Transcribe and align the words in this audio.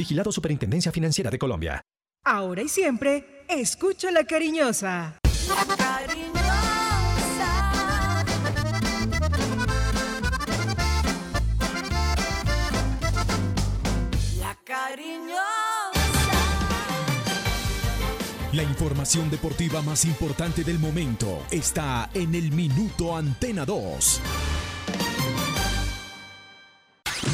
Vigilado 0.00 0.32
Superintendencia 0.32 0.90
Financiera 0.90 1.30
de 1.30 1.38
Colombia. 1.38 1.82
Ahora 2.24 2.62
y 2.62 2.70
siempre, 2.70 3.44
escucha 3.50 4.10
la 4.10 4.24
cariñosa. 4.24 5.20
La 5.46 5.76
cariñosa. 5.76 6.64
La 14.38 14.56
cariñosa. 14.64 15.90
La 18.54 18.62
información 18.62 19.28
deportiva 19.28 19.82
más 19.82 20.06
importante 20.06 20.64
del 20.64 20.78
momento 20.78 21.44
está 21.50 22.08
en 22.14 22.34
el 22.34 22.52
Minuto 22.52 23.14
Antena 23.14 23.66
2. 23.66 24.22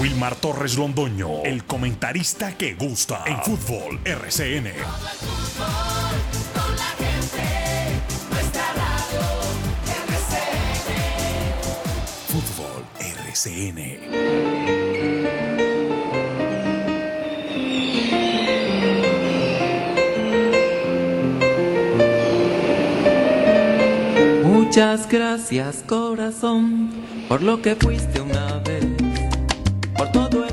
Wilmar 0.00 0.34
Torres 0.36 0.76
Londoño, 0.76 1.42
el 1.44 1.64
comentarista 1.64 2.56
que 2.56 2.74
gusta 2.74 3.24
en 3.26 3.40
fútbol 3.42 4.00
RCN. 4.04 4.72
Fútbol 12.28 12.84
RCN. 12.98 14.84
Muchas 24.42 25.08
gracias 25.08 25.84
corazón 25.86 26.90
por 27.28 27.42
lo 27.42 27.62
que 27.62 27.76
fuiste 27.76 28.20
una 28.20 28.58
vez, 28.58 28.84
todo 30.12 30.43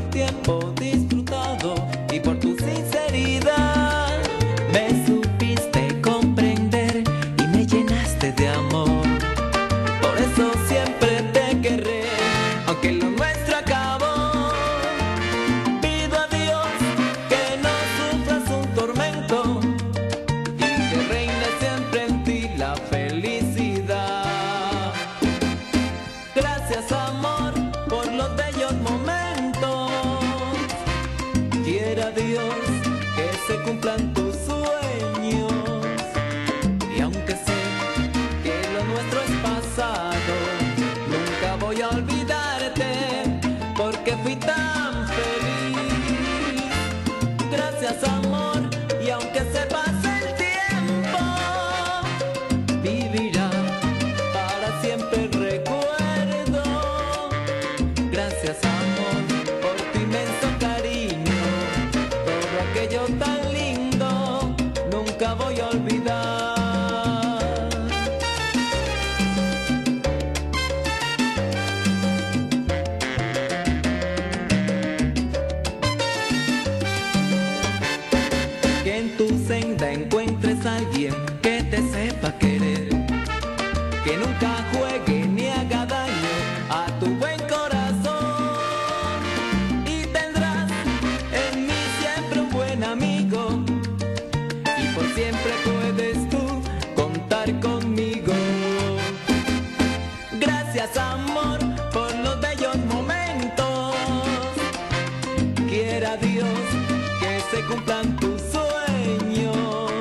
cumplan 107.67 108.15
tus 108.17 108.41
sueños. 108.41 109.91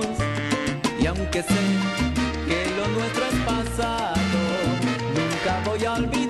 Y 1.01 1.07
aunque 1.07 1.43
sé 1.43 1.61
que 2.49 2.71
lo 2.77 2.89
nuestro 2.89 3.25
es 3.27 3.39
pasado, 3.45 4.39
nunca 5.15 5.63
voy 5.65 5.85
a 5.85 5.95
olvidarte 5.95 6.30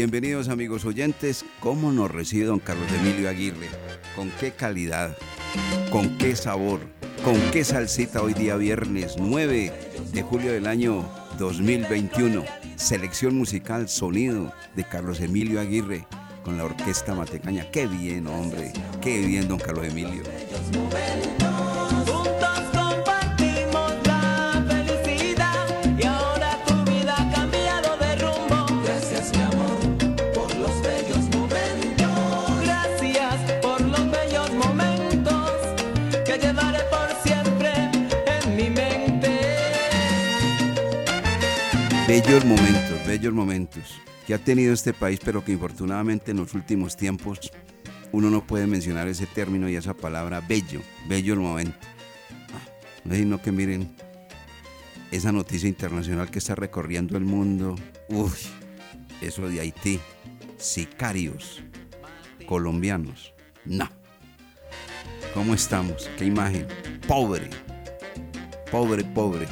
bienvenidos 0.00 0.48
amigos 0.48 0.86
oyentes. 0.86 1.44
¿Cómo 1.60 1.92
nos 1.92 2.10
recibe 2.10 2.46
don 2.46 2.58
Carlos 2.58 2.90
Emilio 2.90 3.28
Aguirre? 3.28 3.68
¿Con 4.16 4.30
qué 4.40 4.50
calidad? 4.50 5.14
¿Con 5.92 6.16
qué 6.16 6.34
sabor? 6.36 6.80
¿Con 7.22 7.38
qué 7.52 7.64
salsita 7.64 8.22
hoy 8.22 8.32
día 8.32 8.56
viernes 8.56 9.16
9 9.18 9.70
de 10.10 10.22
julio 10.22 10.52
del 10.52 10.68
año 10.68 11.06
2021? 11.38 12.42
Selección 12.76 13.34
musical, 13.34 13.90
sonido 13.90 14.54
de 14.74 14.84
Carlos 14.84 15.20
Emilio 15.20 15.60
Aguirre 15.60 16.06
con 16.44 16.56
la 16.56 16.64
orquesta 16.64 17.14
Matecaña. 17.14 17.70
Qué 17.70 17.86
bien, 17.86 18.26
hombre, 18.26 18.72
qué 19.02 19.18
bien, 19.26 19.48
don 19.48 19.58
Carlos 19.58 19.86
Emilio. 19.86 20.22
Bellos 42.30 42.44
momentos, 42.44 43.06
bellos 43.08 43.34
momentos 43.34 44.00
que 44.24 44.34
ha 44.34 44.38
tenido 44.38 44.72
este 44.72 44.92
país, 44.92 45.18
pero 45.24 45.44
que 45.44 45.50
infortunadamente 45.50 46.30
en 46.30 46.36
los 46.36 46.54
últimos 46.54 46.96
tiempos 46.96 47.50
uno 48.12 48.30
no 48.30 48.46
puede 48.46 48.68
mencionar 48.68 49.08
ese 49.08 49.26
término 49.26 49.68
y 49.68 49.74
esa 49.74 49.94
palabra 49.94 50.40
bello, 50.40 50.80
bello 51.08 51.34
el 51.34 51.40
momento. 51.40 51.76
No 53.02 53.16
sino 53.16 53.42
que 53.42 53.50
miren 53.50 53.92
esa 55.10 55.32
noticia 55.32 55.68
internacional 55.68 56.30
que 56.30 56.38
está 56.38 56.54
recorriendo 56.54 57.18
el 57.18 57.24
mundo. 57.24 57.74
Uy, 58.08 58.30
eso 59.20 59.48
de 59.48 59.58
Haití. 59.58 59.98
Sicarios 60.56 61.64
colombianos. 62.46 63.34
No. 63.64 63.90
¿Cómo 65.34 65.52
estamos? 65.52 66.08
¿Qué 66.16 66.26
imagen? 66.26 66.68
Pobre. 67.08 67.50
Pobre, 68.70 69.02
pobre. 69.02 69.48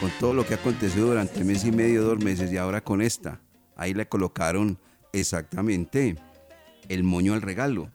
Con 0.00 0.10
todo 0.18 0.32
lo 0.32 0.46
que 0.46 0.54
ha 0.54 0.56
acontecido 0.56 1.08
durante 1.08 1.44
mes 1.44 1.64
y 1.66 1.72
medio, 1.72 2.02
dos 2.02 2.24
meses 2.24 2.50
y 2.50 2.56
ahora 2.56 2.80
con 2.82 3.02
esta. 3.02 3.42
Ahí 3.76 3.92
le 3.92 4.08
colocaron 4.08 4.78
exactamente 5.12 6.16
el 6.88 7.04
moño 7.04 7.34
al 7.34 7.42
regalo. 7.42 7.92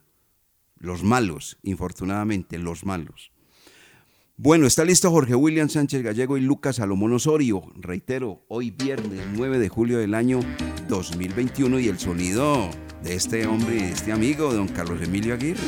Los 0.78 1.04
malos, 1.04 1.58
infortunadamente, 1.64 2.60
los 2.60 2.86
malos. 2.86 3.32
Bueno, 4.38 4.68
está 4.68 4.84
listo 4.86 5.10
Jorge 5.10 5.34
William 5.34 5.70
Sánchez 5.70 6.04
Gallego 6.04 6.38
y 6.38 6.42
Lucas 6.42 6.76
Salomón 6.76 7.14
Osorio. 7.14 7.64
Reitero, 7.76 8.46
hoy 8.50 8.70
viernes 8.70 9.26
9 9.34 9.58
de 9.58 9.70
julio 9.70 9.98
del 9.98 10.14
año 10.14 10.42
2021 10.90 11.80
y 11.80 11.88
el 11.88 11.98
sonido 11.98 12.70
de 13.02 13.16
este 13.16 13.48
hombre, 13.48 13.76
de 13.76 13.92
este 13.92 14.12
amigo, 14.12 14.54
don 14.54 14.68
Carlos 14.68 15.02
Emilio 15.02 15.34
Aguirre. 15.34 15.64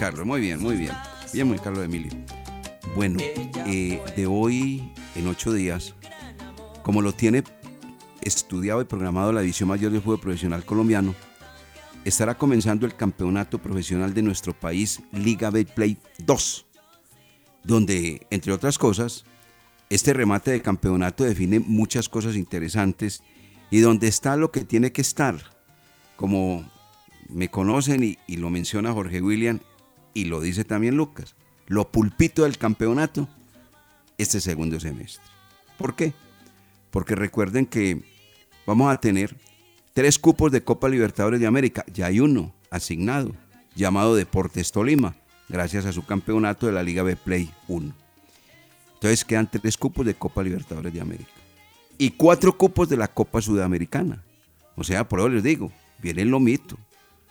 Carlos, 0.00 0.24
muy 0.24 0.40
bien, 0.40 0.62
muy 0.62 0.76
bien. 0.76 0.92
Bien, 1.30 1.46
muy 1.46 1.58
Carlos 1.58 1.84
Emilio. 1.84 2.10
Bueno, 2.96 3.18
eh, 3.66 4.02
de 4.16 4.26
hoy 4.26 4.90
en 5.14 5.26
ocho 5.26 5.52
días, 5.52 5.94
como 6.82 7.02
lo 7.02 7.12
tiene 7.12 7.44
estudiado 8.22 8.80
y 8.80 8.86
programado 8.86 9.30
la 9.30 9.42
División 9.42 9.68
Mayor 9.68 9.92
de 9.92 10.00
Fútbol 10.00 10.20
Profesional 10.20 10.64
Colombiano, 10.64 11.14
estará 12.06 12.38
comenzando 12.38 12.86
el 12.86 12.96
campeonato 12.96 13.58
profesional 13.58 14.14
de 14.14 14.22
nuestro 14.22 14.58
país, 14.58 15.02
Liga 15.12 15.50
Betplay 15.50 15.98
2, 16.24 16.66
donde, 17.64 18.26
entre 18.30 18.54
otras 18.54 18.78
cosas, 18.78 19.26
este 19.90 20.14
remate 20.14 20.50
de 20.50 20.62
campeonato 20.62 21.24
define 21.24 21.60
muchas 21.60 22.08
cosas 22.08 22.36
interesantes 22.36 23.22
y 23.70 23.80
donde 23.80 24.08
está 24.08 24.38
lo 24.38 24.50
que 24.50 24.64
tiene 24.64 24.92
que 24.92 25.02
estar, 25.02 25.36
como 26.16 26.64
me 27.28 27.50
conocen 27.50 28.16
y, 28.26 28.36
lo 28.38 28.48
menciona 28.48 28.94
Jorge 28.94 29.20
William 29.20 29.60
y 30.14 30.24
lo 30.24 30.40
dice 30.40 30.64
también 30.64 30.96
Lucas. 30.96 31.34
Lo 31.66 31.90
pulpito 31.90 32.42
del 32.42 32.58
campeonato 32.58 33.28
este 34.18 34.40
segundo 34.40 34.78
semestre. 34.80 35.22
¿Por 35.78 35.94
qué? 35.94 36.12
Porque 36.90 37.14
recuerden 37.14 37.66
que 37.66 38.02
vamos 38.66 38.92
a 38.92 39.00
tener 39.00 39.36
tres 39.94 40.18
cupos 40.18 40.52
de 40.52 40.62
Copa 40.62 40.88
Libertadores 40.88 41.40
de 41.40 41.46
América. 41.46 41.84
Ya 41.92 42.06
hay 42.06 42.20
uno 42.20 42.52
asignado, 42.70 43.34
llamado 43.74 44.14
Deportes 44.14 44.72
Tolima, 44.72 45.14
gracias 45.48 45.86
a 45.86 45.92
su 45.92 46.04
campeonato 46.04 46.66
de 46.66 46.72
la 46.72 46.82
Liga 46.82 47.02
B 47.02 47.16
Play 47.16 47.50
1. 47.68 47.94
Entonces 48.94 49.24
quedan 49.24 49.50
tres 49.50 49.78
cupos 49.78 50.04
de 50.04 50.14
Copa 50.14 50.42
Libertadores 50.42 50.92
de 50.92 51.00
América. 51.00 51.30
Y 51.96 52.10
cuatro 52.10 52.56
cupos 52.56 52.88
de 52.88 52.96
la 52.96 53.08
Copa 53.08 53.40
Sudamericana. 53.40 54.22
O 54.76 54.84
sea, 54.84 55.08
por 55.08 55.20
eso 55.20 55.28
les 55.28 55.42
digo, 55.42 55.72
viene 56.02 56.22
el 56.22 56.28
lomito 56.28 56.78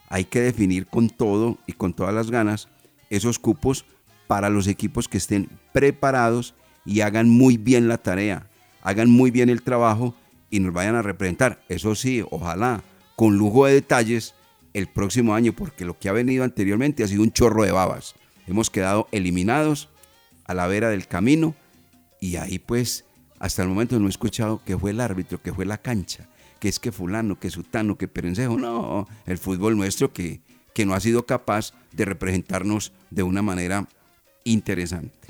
hay 0.10 0.26
que 0.26 0.42
definir 0.42 0.88
con 0.88 1.10
todo 1.10 1.58
y 1.68 1.74
con 1.74 1.94
todas 1.94 2.14
las 2.14 2.32
ganas 2.32 2.68
esos 3.10 3.40
cupos 3.40 3.86
para 4.28 4.50
los 4.50 4.68
equipos 4.68 5.08
que 5.08 5.18
estén 5.18 5.50
preparados 5.72 6.56
y 6.86 7.02
hagan 7.02 7.30
muy 7.30 7.58
bien 7.58 7.88
la 7.88 7.98
tarea, 7.98 8.48
hagan 8.82 9.10
muy 9.10 9.32
bien 9.32 9.50
el 9.50 9.62
trabajo 9.62 10.16
y 10.50 10.60
nos 10.60 10.74
vayan 10.74 10.96
a 10.96 11.02
representar. 11.02 11.64
Eso 11.70 11.96
sí, 11.96 12.24
ojalá, 12.32 12.84
con 13.16 13.38
lujo 13.38 13.66
de 13.66 13.74
detalles 13.74 14.34
el 14.74 14.88
próximo 14.88 15.36
año, 15.36 15.54
porque 15.54 15.86
lo 15.86 15.98
que 15.98 16.10
ha 16.10 16.14
venido 16.14 16.44
anteriormente 16.44 17.04
ha 17.04 17.08
sido 17.08 17.24
un 17.24 17.32
chorro 17.32 17.64
de 17.64 17.72
babas. 17.72 18.16
Hemos 18.48 18.70
quedado 18.70 19.08
eliminados 19.12 19.90
a 20.46 20.54
la 20.54 20.68
vera 20.68 20.90
del 20.90 21.08
camino 21.08 21.56
y 22.20 22.38
ahí 22.38 22.58
pues 22.58 23.06
hasta 23.40 23.62
el 23.62 23.70
momento 23.70 24.00
no 24.00 24.08
he 24.08 24.10
escuchado 24.10 24.64
que 24.66 24.78
fue 24.78 24.92
el 24.92 25.00
árbitro, 25.00 25.42
que 25.42 25.54
fue 25.54 25.66
la 25.66 25.78
cancha 25.78 26.28
que 26.60 26.68
es 26.70 26.80
que 26.80 26.92
fulano, 26.92 27.40
que 27.40 27.50
sutano, 27.50 27.98
que 27.98 28.08
perencejo. 28.08 28.58
No, 28.58 29.08
el 29.26 29.38
fútbol 29.38 29.78
nuestro 29.78 30.14
que, 30.14 30.42
que 30.74 30.86
no 30.86 30.94
ha 30.94 31.00
sido 31.00 31.26
capaz 31.26 31.74
de 31.92 32.06
representarnos 32.06 32.94
de 33.10 33.24
una 33.24 33.42
manera 33.42 33.88
interesante. 34.44 35.30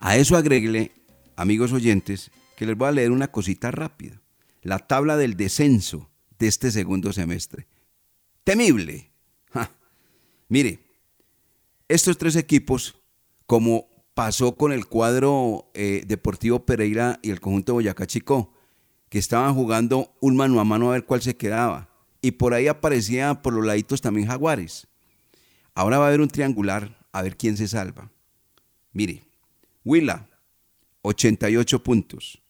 A 0.00 0.16
eso 0.16 0.36
agréguele, 0.36 0.92
amigos 1.36 1.72
oyentes, 1.72 2.30
que 2.56 2.66
les 2.66 2.76
voy 2.76 2.88
a 2.88 2.92
leer 2.92 3.10
una 3.10 3.28
cosita 3.28 3.70
rápida. 3.70 4.20
La 4.62 4.78
tabla 4.78 5.16
del 5.16 5.36
descenso 5.36 6.10
de 6.38 6.48
este 6.48 6.70
segundo 6.70 7.12
semestre. 7.12 7.66
Temible. 8.44 9.10
Mire, 10.48 10.78
estos 11.88 12.18
tres 12.18 12.36
equipos, 12.36 12.96
como 13.46 13.88
pasó 14.14 14.56
con 14.56 14.72
el 14.72 14.86
cuadro 14.86 15.70
eh, 15.74 16.04
Deportivo 16.06 16.64
Pereira 16.64 17.18
y 17.22 17.30
el 17.30 17.40
conjunto 17.40 17.74
Boyacá 17.74 18.06
Chico, 18.06 18.52
que 19.08 19.18
estaban 19.18 19.54
jugando 19.54 20.14
un 20.20 20.36
mano 20.36 20.60
a 20.60 20.64
mano 20.64 20.88
a 20.88 20.92
ver 20.92 21.04
cuál 21.04 21.22
se 21.22 21.36
quedaba. 21.36 21.88
Y 22.20 22.32
por 22.32 22.54
ahí 22.54 22.66
aparecía 22.66 23.42
por 23.42 23.52
los 23.52 23.64
laditos 23.64 24.00
también 24.00 24.28
Jaguares. 24.28 24.88
Ahora 25.74 25.98
va 25.98 26.06
a 26.06 26.08
haber 26.08 26.20
un 26.20 26.28
triangular 26.28 26.98
a 27.12 27.22
ver 27.22 27.36
quién 27.36 27.56
se 27.56 27.68
salva. 27.68 28.10
Mire, 28.92 29.22
Huila, 29.84 30.28
88 31.02 31.82
puntos. 31.82 32.42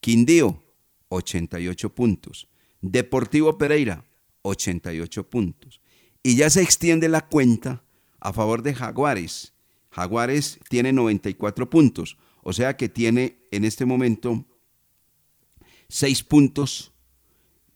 Quindío, 0.00 0.62
88 1.08 1.94
puntos. 1.94 2.48
Deportivo 2.80 3.56
Pereira, 3.56 4.04
88 4.42 5.30
puntos. 5.30 5.80
Y 6.22 6.36
ya 6.36 6.50
se 6.50 6.62
extiende 6.62 7.08
la 7.08 7.26
cuenta 7.26 7.82
a 8.20 8.32
favor 8.32 8.62
de 8.62 8.74
Jaguares. 8.74 9.52
Jaguares 9.90 10.58
tiene 10.68 10.92
94 10.92 11.68
puntos, 11.68 12.16
o 12.42 12.52
sea 12.52 12.76
que 12.76 12.88
tiene 12.88 13.38
en 13.50 13.64
este 13.64 13.84
momento 13.84 14.44
seis 15.92 16.22
puntos, 16.22 16.90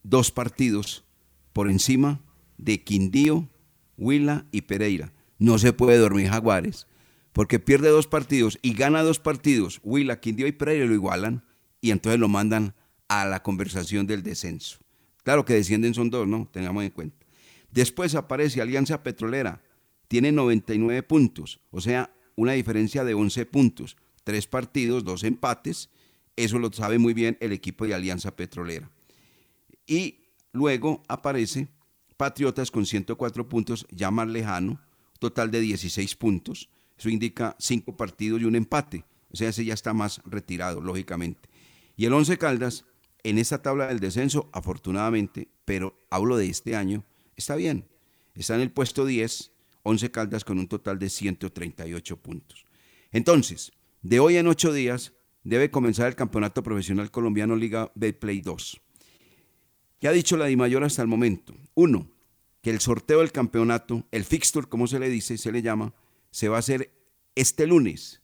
dos 0.03 0.31
partidos 0.31 1.05
por 1.53 1.71
encima 1.71 2.23
de 2.57 2.83
Quindío, 2.83 3.47
Huila 3.99 4.47
y 4.53 4.63
Pereira. 4.63 5.13
No 5.39 5.59
se 5.59 5.75
puede 5.75 5.99
dormir 5.99 6.31
Jaguares, 6.31 6.87
porque 7.35 7.59
pierde 7.59 7.91
dos 7.91 8.07
partidos 8.07 8.59
y 8.63 8.73
gana 8.73 9.03
dos 9.03 9.19
partidos. 9.19 9.81
Huila, 9.83 10.19
Quindío 10.19 10.47
y 10.47 10.53
Pereira 10.53 10.87
lo 10.87 10.95
igualan 10.95 11.45
y 11.83 11.91
entonces 11.91 12.19
lo 12.19 12.29
mandan 12.29 12.75
a 13.07 13.27
la 13.27 13.43
conversación 13.43 14.07
del 14.07 14.23
descenso. 14.23 14.79
Claro 15.23 15.45
que 15.45 15.53
descienden 15.53 15.93
son 15.93 16.09
dos, 16.09 16.27
¿no? 16.27 16.49
Tengamos 16.51 16.85
en 16.85 16.91
cuenta. 16.93 17.27
Después 17.71 18.15
aparece 18.15 18.63
Alianza 18.63 19.03
Petrolera, 19.03 19.61
tiene 20.09 20.33
99 20.33 21.03
puntos, 21.03 21.61
o 21.71 21.83
sea, 21.83 22.17
una 22.35 22.53
diferencia 22.53 23.05
de 23.05 23.13
11 23.13 23.45
puntos, 23.45 23.99
tres 24.25 24.47
partidos, 24.47 25.05
dos 25.05 25.23
empates 25.23 25.91
eso 26.37 26.59
lo 26.59 26.73
sabe 26.73 26.99
muy 26.99 27.15
bien 27.15 27.37
el 27.41 27.53
equipo 27.53 27.87
de 27.87 27.95
Alianza 27.95 28.37
Petrolera. 28.37 28.91
Y 29.87 30.21
luego 30.53 31.03
aparece 31.09 31.69
Patriotas 32.17 32.71
con 32.71 32.87
104 32.87 33.49
puntos, 33.49 33.87
ya 33.91 34.11
más 34.11 34.29
lejano, 34.29 34.81
total 35.19 35.51
de 35.51 35.61
16 35.61 36.17
puntos. 36.17 36.71
Eso 36.99 37.11
indica 37.11 37.57
cinco 37.59 37.97
partidos 37.97 38.41
y 38.41 38.45
un 38.45 38.57
empate. 38.57 39.05
O 39.31 39.37
sea, 39.37 39.51
ese 39.51 39.65
ya 39.65 39.75
está 39.75 39.93
más 39.93 40.23
retirado, 40.25 40.81
lógicamente. 40.81 41.49
Y 41.95 42.07
el 42.07 42.15
Once 42.15 42.39
Caldas, 42.39 42.87
en 43.23 43.37
esta 43.37 43.61
tabla 43.61 43.89
del 43.89 44.01
descenso, 44.01 44.49
afortunadamente, 44.53 45.49
pero 45.67 45.99
hablo 46.09 46.39
de 46.39 46.49
este 46.49 46.75
año, 46.75 47.05
está 47.37 47.55
bien. 47.55 47.87
Está 48.35 48.55
en 48.55 48.63
el 48.63 48.71
puesto 48.71 49.05
10, 49.05 49.53
Once 49.83 50.11
Caldas 50.11 50.45
con 50.45 50.59
un 50.59 50.69
total 50.69 50.99
de 50.99 51.11
138 51.11 52.17
puntos. 52.17 52.65
Entonces, 53.13 53.73
de 54.01 54.21
hoy 54.21 54.37
en 54.37 54.47
ocho 54.47 54.73
días, 54.73 55.13
debe 55.49 55.71
comenzar 55.71 56.09
el 56.09 56.17
Campeonato 56.17 56.63
Profesional 56.63 57.11
Colombiano 57.11 57.55
Liga 57.55 57.93
Betplay 57.95 58.41
2. 58.41 58.81
¿Qué 60.01 60.09
ha 60.09 60.13
dicho 60.13 60.37
la 60.37 60.47
DIMAYOR 60.47 60.85
hasta 60.85 61.03
el 61.03 61.09
momento? 61.09 61.55
Uno, 61.75 62.11
que 62.63 62.71
el 62.71 62.81
sorteo 62.81 63.21
del 63.21 63.33
campeonato, 63.33 64.05
el 64.11 64.25
fixture, 64.25 64.67
como 64.67 64.87
se 64.89 64.99
le 64.99 65.09
dice, 65.09 65.39
se 65.39 65.53
le 65.53 65.63
llama, 65.63 65.95
se 66.31 66.49
va 66.49 66.57
a 66.57 66.61
hacer 66.61 66.91
este 67.35 67.67
lunes. 67.67 68.23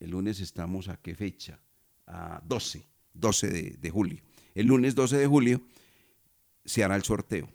El 0.00 0.10
lunes 0.10 0.40
estamos 0.40 0.88
a 0.88 0.96
qué 0.96 1.14
fecha? 1.14 1.60
A 2.08 2.42
12, 2.44 2.84
12 3.14 3.48
de, 3.48 3.62
de 3.78 3.90
julio. 3.90 4.20
El 4.54 4.66
lunes 4.66 4.94
12 4.96 5.16
de 5.18 5.26
julio 5.26 5.62
se 6.64 6.82
hará 6.82 6.96
el 6.96 7.04
sorteo. 7.04 7.48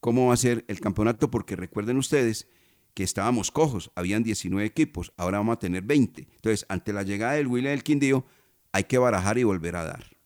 cómo 0.00 0.28
va 0.28 0.34
a 0.34 0.38
ser 0.38 0.64
el 0.68 0.80
campeonato, 0.80 1.30
porque 1.30 1.56
recuerden 1.56 1.98
ustedes 1.98 2.48
que 2.96 3.02
estábamos 3.02 3.50
cojos, 3.50 3.90
habían 3.94 4.22
19 4.22 4.66
equipos, 4.66 5.12
ahora 5.18 5.36
vamos 5.36 5.56
a 5.56 5.58
tener 5.58 5.82
20. 5.82 6.28
Entonces, 6.34 6.64
ante 6.70 6.94
la 6.94 7.02
llegada 7.02 7.34
del 7.34 7.46
William 7.46 7.72
del 7.72 7.82
Quindío, 7.82 8.24
hay 8.72 8.84
que 8.84 8.96
barajar 8.96 9.36
y 9.36 9.44
volver 9.44 9.76
a 9.76 9.84
dar. 9.84 10.16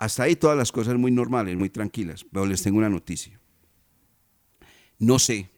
Hasta 0.00 0.24
ahí 0.24 0.34
todas 0.34 0.58
las 0.58 0.72
cosas 0.72 0.96
muy 0.96 1.12
normales, 1.12 1.56
muy 1.56 1.70
tranquilas, 1.70 2.26
pero 2.32 2.44
les 2.44 2.60
tengo 2.60 2.78
una 2.78 2.88
noticia. 2.88 3.40
No 4.98 5.20
sé 5.20 5.48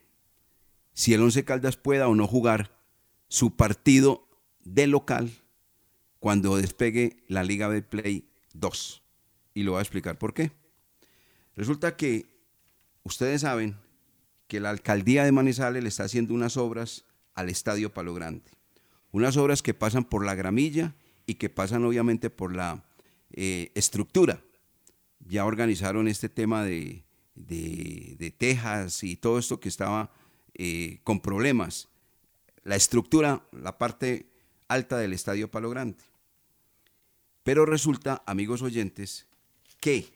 si 0.93 1.15
el 1.15 1.21
Once 1.23 1.43
Caldas 1.43 1.77
pueda 1.77 2.07
o 2.07 2.13
no 2.13 2.27
jugar 2.27 2.77
su 3.27 3.55
partido 3.55 4.29
de 4.63 4.85
local 4.85 5.31
cuando 6.19 6.57
despegue 6.57 7.23
la 7.27 7.43
Liga 7.43 7.69
de 7.69 7.81
Play 7.81 8.29
2. 8.53 9.01
Y 9.55 9.63
lo 9.63 9.71
voy 9.71 9.79
a 9.79 9.81
explicar 9.81 10.19
por 10.19 10.35
qué. 10.35 10.51
Resulta 11.55 11.97
que 11.97 12.27
ustedes 13.01 13.41
saben 13.41 13.77
que 14.51 14.59
la 14.59 14.69
alcaldía 14.69 15.23
de 15.23 15.31
Manizales 15.31 15.81
le 15.81 15.87
está 15.87 16.03
haciendo 16.03 16.33
unas 16.33 16.57
obras 16.57 17.05
al 17.35 17.47
Estadio 17.47 17.93
Palo 17.93 18.13
Grande. 18.13 18.51
Unas 19.13 19.37
obras 19.37 19.61
que 19.61 19.73
pasan 19.73 20.03
por 20.03 20.25
la 20.25 20.35
gramilla 20.35 20.93
y 21.25 21.35
que 21.35 21.49
pasan 21.49 21.85
obviamente 21.85 22.29
por 22.29 22.53
la 22.53 22.83
eh, 23.31 23.71
estructura. 23.75 24.43
Ya 25.21 25.45
organizaron 25.45 26.09
este 26.09 26.27
tema 26.27 26.65
de, 26.65 27.05
de, 27.35 28.35
tejas 28.37 29.05
y 29.05 29.15
todo 29.15 29.39
esto 29.39 29.61
que 29.61 29.69
estaba 29.69 30.11
eh, 30.53 30.99
con 31.05 31.21
problemas. 31.21 31.87
La 32.65 32.75
estructura, 32.75 33.47
la 33.53 33.77
parte 33.77 34.33
alta 34.67 34.97
del 34.97 35.13
Estadio 35.13 35.49
Palo 35.49 35.69
Grande. 35.69 36.03
Pero 37.43 37.65
resulta, 37.65 38.21
amigos 38.25 38.61
oyentes, 38.61 39.27
que 39.79 40.09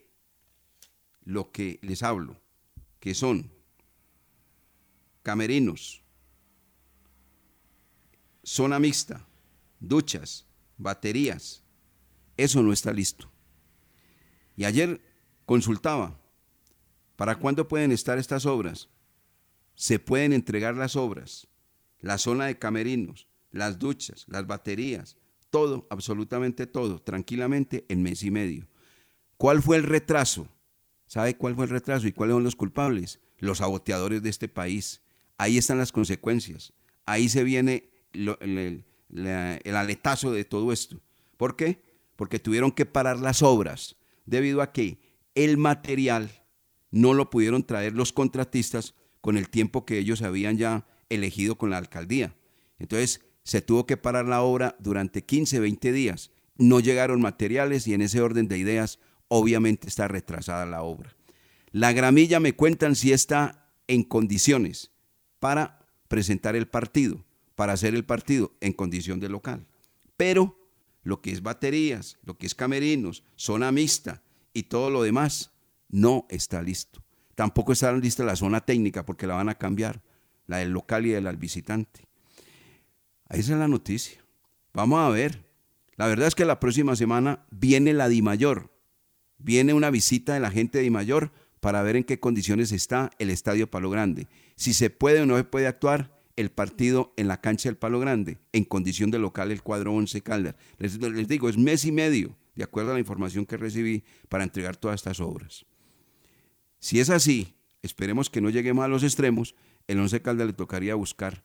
lo 1.24 1.54
que 1.54 1.80
les 1.82 2.04
hablo, 2.04 2.36
que 3.00 3.14
son 3.14 3.55
camerinos, 5.26 6.04
zona 8.44 8.78
mixta, 8.78 9.26
duchas, 9.80 10.46
baterías, 10.78 11.64
eso 12.38 12.62
no 12.62 12.72
está 12.72 12.94
listo. 12.94 13.32
Y 14.56 14.66
ayer 14.66 15.02
consultaba, 15.48 16.22
¿para 17.16 17.40
cuándo 17.40 17.68
pueden 17.68 17.92
estar 17.92 18.20
estas 18.20 18.46
obras? 18.46 18.88
Se 19.74 19.98
pueden 19.98 20.32
entregar 20.32 20.76
las 20.76 20.96
obras, 20.96 21.48
la 22.02 22.20
zona 22.20 22.46
de 22.46 22.60
camerinos, 22.60 23.28
las 23.50 23.80
duchas, 23.80 24.26
las 24.28 24.46
baterías, 24.46 25.18
todo, 25.50 25.88
absolutamente 25.90 26.68
todo, 26.68 27.02
tranquilamente 27.02 27.84
en 27.90 28.04
mes 28.04 28.22
y 28.22 28.30
medio. 28.30 28.68
¿Cuál 29.38 29.64
fue 29.64 29.78
el 29.78 29.84
retraso? 29.84 30.48
¿Sabe 31.08 31.36
cuál 31.36 31.56
fue 31.56 31.66
el 31.66 31.72
retraso 31.72 32.06
y 32.06 32.12
cuáles 32.12 32.36
son 32.36 32.44
los 32.44 32.56
culpables? 32.56 33.22
Los 33.40 33.58
saboteadores 33.58 34.22
de 34.22 34.30
este 34.30 34.48
país. 34.48 35.02
Ahí 35.38 35.58
están 35.58 35.78
las 35.78 35.92
consecuencias. 35.92 36.74
Ahí 37.06 37.30
se 37.30 37.44
viene 37.44 37.90
el, 38.14 38.84
el 39.10 39.76
aletazo 39.76 40.32
de 40.32 40.46
todo 40.46 40.72
esto. 40.72 41.02
¿Por 41.38 41.56
qué? 41.56 41.82
Porque 42.16 42.40
tuvieron 42.40 42.72
que 42.72 42.86
parar 42.86 43.20
las 43.20 43.44
obras 43.44 43.98
debido 44.26 44.62
a 44.62 44.72
que 44.72 45.00
el 45.36 45.58
material 45.58 46.44
no 46.92 47.14
lo 47.14 47.30
pudieron 47.30 47.64
traer 47.64 47.94
los 47.94 48.14
contratistas 48.14 48.96
con 49.22 49.38
el 49.38 49.50
tiempo 49.50 49.86
que 49.86 49.98
ellos 49.98 50.22
habían 50.22 50.58
ya 50.58 50.88
elegido 51.10 51.58
con 51.58 51.70
la 51.70 51.78
alcaldía. 51.78 52.36
Entonces 52.80 53.22
se 53.44 53.62
tuvo 53.62 53.86
que 53.86 53.98
parar 53.98 54.26
la 54.26 54.42
obra 54.42 54.76
durante 54.80 55.24
15, 55.24 55.60
20 55.60 55.92
días. 55.92 56.32
No 56.58 56.80
llegaron 56.80 57.22
materiales 57.22 57.88
y 57.88 57.94
en 57.94 58.02
ese 58.02 58.22
orden 58.22 58.48
de 58.48 58.58
ideas 58.58 59.00
obviamente 59.28 59.88
está 59.88 60.08
retrasada 60.08 60.66
la 60.66 60.84
obra. 60.84 61.16
La 61.72 61.92
gramilla 61.92 62.40
me 62.40 62.56
cuentan 62.56 62.96
si 62.96 63.12
está 63.12 63.70
en 63.88 64.04
condiciones 64.04 64.92
para 65.46 65.78
presentar 66.08 66.56
el 66.56 66.68
partido, 66.68 67.24
para 67.54 67.74
hacer 67.74 67.94
el 67.94 68.04
partido 68.04 68.56
en 68.62 68.74
condición 68.74 69.20
de 69.20 69.30
local. 69.30 69.68
Pero 70.18 70.58
lo 71.04 71.22
que 71.22 71.30
es 71.30 71.44
baterías, 71.44 72.18
lo 72.24 72.36
que 72.36 72.48
es 72.48 72.56
camerinos, 72.56 73.24
zona 73.36 73.72
mixta 73.72 74.24
y 74.54 74.64
todo 74.64 74.90
lo 74.90 75.04
demás, 75.04 75.52
no 75.88 76.26
está 76.32 76.64
listo. 76.64 77.04
Tampoco 77.36 77.74
está 77.74 77.94
lista 77.94 78.24
la 78.24 78.36
zona 78.36 78.62
técnica 78.62 79.06
porque 79.06 79.28
la 79.28 79.36
van 79.36 79.50
a 79.50 79.60
cambiar, 79.60 80.02
la 80.48 80.58
del 80.58 80.72
local 80.72 81.06
y 81.06 81.12
del 81.12 81.38
visitante. 81.38 82.08
Esa 83.30 83.54
es 83.54 83.60
la 83.60 83.68
noticia. 83.68 84.26
Vamos 84.74 85.00
a 85.00 85.10
ver. 85.10 85.46
La 85.96 86.08
verdad 86.08 86.28
es 86.28 86.34
que 86.34 86.46
la 86.46 86.60
próxima 86.60 86.96
semana 86.96 87.46
viene 87.52 87.94
la 87.94 88.10
Di 88.10 88.24
Mayor 88.24 88.72
viene 89.38 89.76
una 89.76 89.92
visita 89.92 90.34
de 90.34 90.40
la 90.40 90.50
gente 90.50 90.80
de 90.80 90.90
Mayor 90.90 91.32
para 91.60 91.84
ver 91.84 91.96
en 91.96 92.04
qué 92.04 92.20
condiciones 92.20 92.72
está 92.72 93.12
el 93.20 93.30
Estadio 93.30 93.70
Palo 93.70 93.90
Grande. 93.90 94.28
Si 94.56 94.74
se 94.74 94.90
puede 94.90 95.22
o 95.22 95.26
no 95.26 95.38
se 95.38 95.44
puede 95.44 95.68
actuar 95.68 96.16
el 96.36 96.52
partido 96.52 97.14
en 97.18 97.28
la 97.28 97.42
cancha 97.42 97.70
del 97.70 97.78
Palo 97.78 98.00
Grande, 98.00 98.40
en 98.52 98.66
condición 98.66 99.12
de 99.12 99.20
local 99.20 99.52
el 99.52 99.62
cuadro 99.62 99.94
11 99.94 100.22
Caldas. 100.22 100.56
Les, 100.78 101.28
digo, 101.28 101.50
es 101.50 101.58
mes 101.58 101.86
y 101.86 101.92
medio, 101.92 102.36
de 102.56 102.64
acuerdo 102.64 102.92
a 102.92 102.94
la 102.94 103.00
información 103.00 103.46
que 103.46 103.58
recibí, 103.58 104.04
para 104.30 104.44
entregar 104.44 104.76
todas 104.76 104.96
estas 104.96 105.20
obras. 105.20 105.66
Si 106.80 107.00
es 107.00 107.10
así, 107.10 107.56
esperemos 107.82 108.30
que 108.30 108.42
no 108.42 108.50
lleguemos 108.50 108.84
a 108.84 108.90
los 108.90 109.04
extremos, 109.04 109.56
el 109.88 110.00
11 110.00 110.22
Caldas 110.22 110.48
le 110.48 110.54
tocaría 110.54 110.96
buscar 110.96 111.44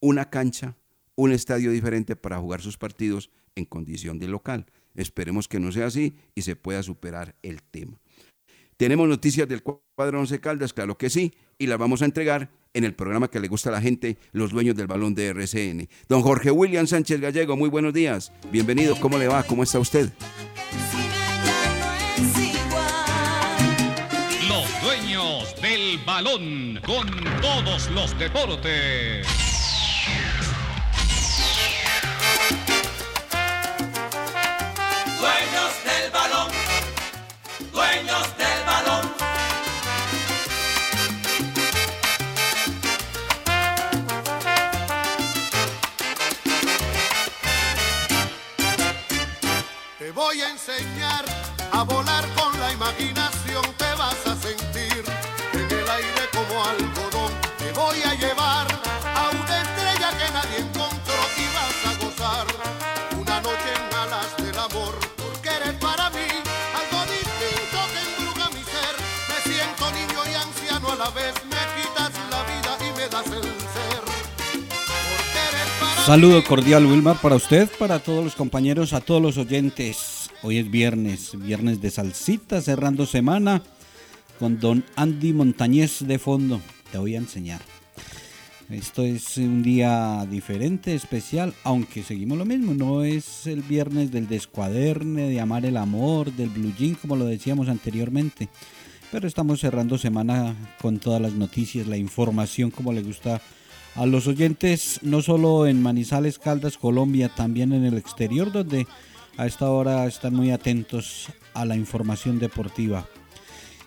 una 0.00 0.30
cancha, 0.30 0.76
un 1.14 1.32
estadio 1.32 1.70
diferente 1.70 2.16
para 2.16 2.38
jugar 2.38 2.60
sus 2.60 2.76
partidos 2.76 3.30
en 3.54 3.64
condición 3.64 4.18
de 4.18 4.28
local. 4.28 4.66
Esperemos 4.94 5.48
que 5.48 5.60
no 5.60 5.72
sea 5.72 5.86
así 5.86 6.16
y 6.34 6.42
se 6.42 6.56
pueda 6.56 6.82
superar 6.82 7.36
el 7.42 7.62
tema. 7.62 8.00
¿Tenemos 8.76 9.08
noticias 9.08 9.48
del 9.48 9.62
cuadro 9.62 10.20
Once 10.20 10.38
Caldas? 10.38 10.74
Claro 10.74 10.98
que 10.98 11.08
sí, 11.08 11.32
y 11.58 11.66
las 11.66 11.78
vamos 11.78 12.02
a 12.02 12.04
entregar 12.04 12.50
en 12.74 12.84
el 12.84 12.94
programa 12.94 13.28
que 13.28 13.40
le 13.40 13.48
gusta 13.48 13.70
a 13.70 13.72
la 13.72 13.80
gente, 13.80 14.18
los 14.32 14.50
dueños 14.50 14.76
del 14.76 14.86
balón 14.86 15.14
de 15.14 15.28
RCN. 15.28 15.88
Don 16.08 16.20
Jorge 16.20 16.50
William 16.50 16.86
Sánchez 16.86 17.20
Gallego, 17.20 17.56
muy 17.56 17.70
buenos 17.70 17.94
días. 17.94 18.32
Bienvenido, 18.52 18.94
¿cómo 19.00 19.16
le 19.16 19.28
va? 19.28 19.42
¿Cómo 19.44 19.62
está 19.62 19.78
usted? 19.78 20.12
Los 24.46 24.82
dueños 24.82 25.54
del 25.62 25.98
balón 26.04 26.78
con 26.84 27.08
todos 27.40 27.90
los 27.92 28.18
deportes. 28.18 29.45
Imaginación, 52.86 53.64
Saludo 76.06 76.44
cordial 76.44 76.86
Wilmar 76.86 77.20
para 77.20 77.34
usted, 77.34 77.68
para 77.80 77.98
todos 77.98 78.22
los 78.22 78.36
compañeros, 78.36 78.92
a 78.92 79.00
todos 79.00 79.20
los 79.20 79.38
oyentes. 79.38 80.30
Hoy 80.44 80.58
es 80.58 80.70
viernes, 80.70 81.32
viernes 81.36 81.82
de 81.82 81.90
salsita, 81.90 82.60
cerrando 82.60 83.06
semana 83.06 83.60
con 84.38 84.60
don 84.60 84.84
Andy 84.94 85.32
Montañez 85.32 86.06
de 86.06 86.20
fondo. 86.20 86.60
Te 86.92 86.98
voy 86.98 87.16
a 87.16 87.18
enseñar. 87.18 87.60
Esto 88.70 89.02
es 89.02 89.36
un 89.36 89.64
día 89.64 90.24
diferente, 90.30 90.94
especial, 90.94 91.54
aunque 91.64 92.04
seguimos 92.04 92.38
lo 92.38 92.44
mismo. 92.44 92.72
No 92.72 93.02
es 93.02 93.48
el 93.48 93.62
viernes 93.62 94.12
del 94.12 94.28
descuaderne, 94.28 95.28
de 95.28 95.40
amar 95.40 95.66
el 95.66 95.76
amor, 95.76 96.30
del 96.30 96.50
blue 96.50 96.72
jean, 96.78 96.94
como 96.94 97.16
lo 97.16 97.24
decíamos 97.24 97.68
anteriormente. 97.68 98.48
Pero 99.10 99.26
estamos 99.26 99.58
cerrando 99.58 99.98
semana 99.98 100.54
con 100.80 101.00
todas 101.00 101.20
las 101.20 101.32
noticias, 101.32 101.88
la 101.88 101.96
información, 101.96 102.70
como 102.70 102.92
le 102.92 103.02
gusta 103.02 103.40
los 104.04 104.26
oyentes, 104.26 105.00
no 105.02 105.22
solo 105.22 105.66
en 105.66 105.80
Manizales, 105.80 106.38
Caldas, 106.38 106.76
Colombia, 106.76 107.30
también 107.34 107.72
en 107.72 107.86
el 107.86 107.96
exterior, 107.96 108.52
donde 108.52 108.86
a 109.38 109.46
esta 109.46 109.70
hora 109.70 110.04
están 110.04 110.34
muy 110.34 110.50
atentos 110.50 111.28
a 111.54 111.64
la 111.64 111.76
información 111.76 112.38
deportiva. 112.38 113.06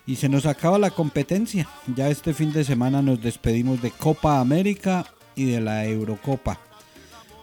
Y 0.08 0.16
se 0.16 0.28
nos 0.28 0.48
acaba 0.48 0.80
la 0.80 0.89
competencia. 0.89 1.68
Ya 1.96 2.10
este 2.10 2.34
fin 2.34 2.51
de 2.51 2.63
semana 2.63 3.04
nos 3.04 3.22
despedimos 3.22 3.84
de 3.84 3.92
Copa 3.92 4.39
América 4.39 5.06
y 5.36 5.46
de 5.46 5.62
la 5.62 5.86
Eurocopa. 5.86 6.60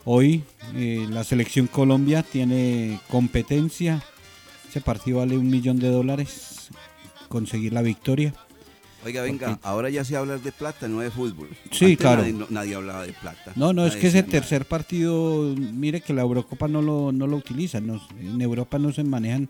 Hoy 0.05 0.43
eh, 0.75 1.07
la 1.09 1.23
selección 1.23 1.69
Colombia 1.69 2.25
tiene 2.25 2.99
competencia. 3.09 4.03
Ese 4.69 4.81
partido 4.81 5.19
vale 5.19 5.39
un 5.39 5.49
millón 5.49 5.79
de 5.79 5.89
dólares. 5.89 6.71
Conseguir 7.29 7.73
la 7.73 7.83
victoria. 7.83 8.35
Oiga, 9.07 9.23
venga, 9.23 9.59
ahora 9.63 9.89
ya 9.89 10.05
se 10.05 10.17
habla 10.17 10.37
de 10.37 10.51
plata, 10.51 10.89
no 10.89 10.99
de 11.01 11.13
fútbol. 11.13 11.49
Sí, 11.71 11.85
Antes 11.85 11.99
claro. 11.99 12.23
Nadie, 12.23 12.33
no- 12.33 12.47
nadie 12.51 12.75
hablaba 12.75 13.07
de 13.07 13.13
plata. 13.13 13.53
No, 13.55 13.73
no, 13.73 13.87
es 13.87 13.95
que 13.95 14.09
ese 14.09 14.23
nada. 14.23 14.33
tercer 14.33 14.65
partido, 14.67 15.55
mire 15.57 16.01
que 16.01 16.13
la 16.13 16.23
Eurocopa 16.23 16.67
no 16.67 16.83
lo, 16.83 17.13
no 17.13 17.29
lo 17.29 17.37
utiliza. 17.37 17.81
no- 17.81 18.01
en 18.19 18.41
Europa 18.41 18.79
no 18.81 18.93
se 18.93 19.05
manejan 19.05 19.49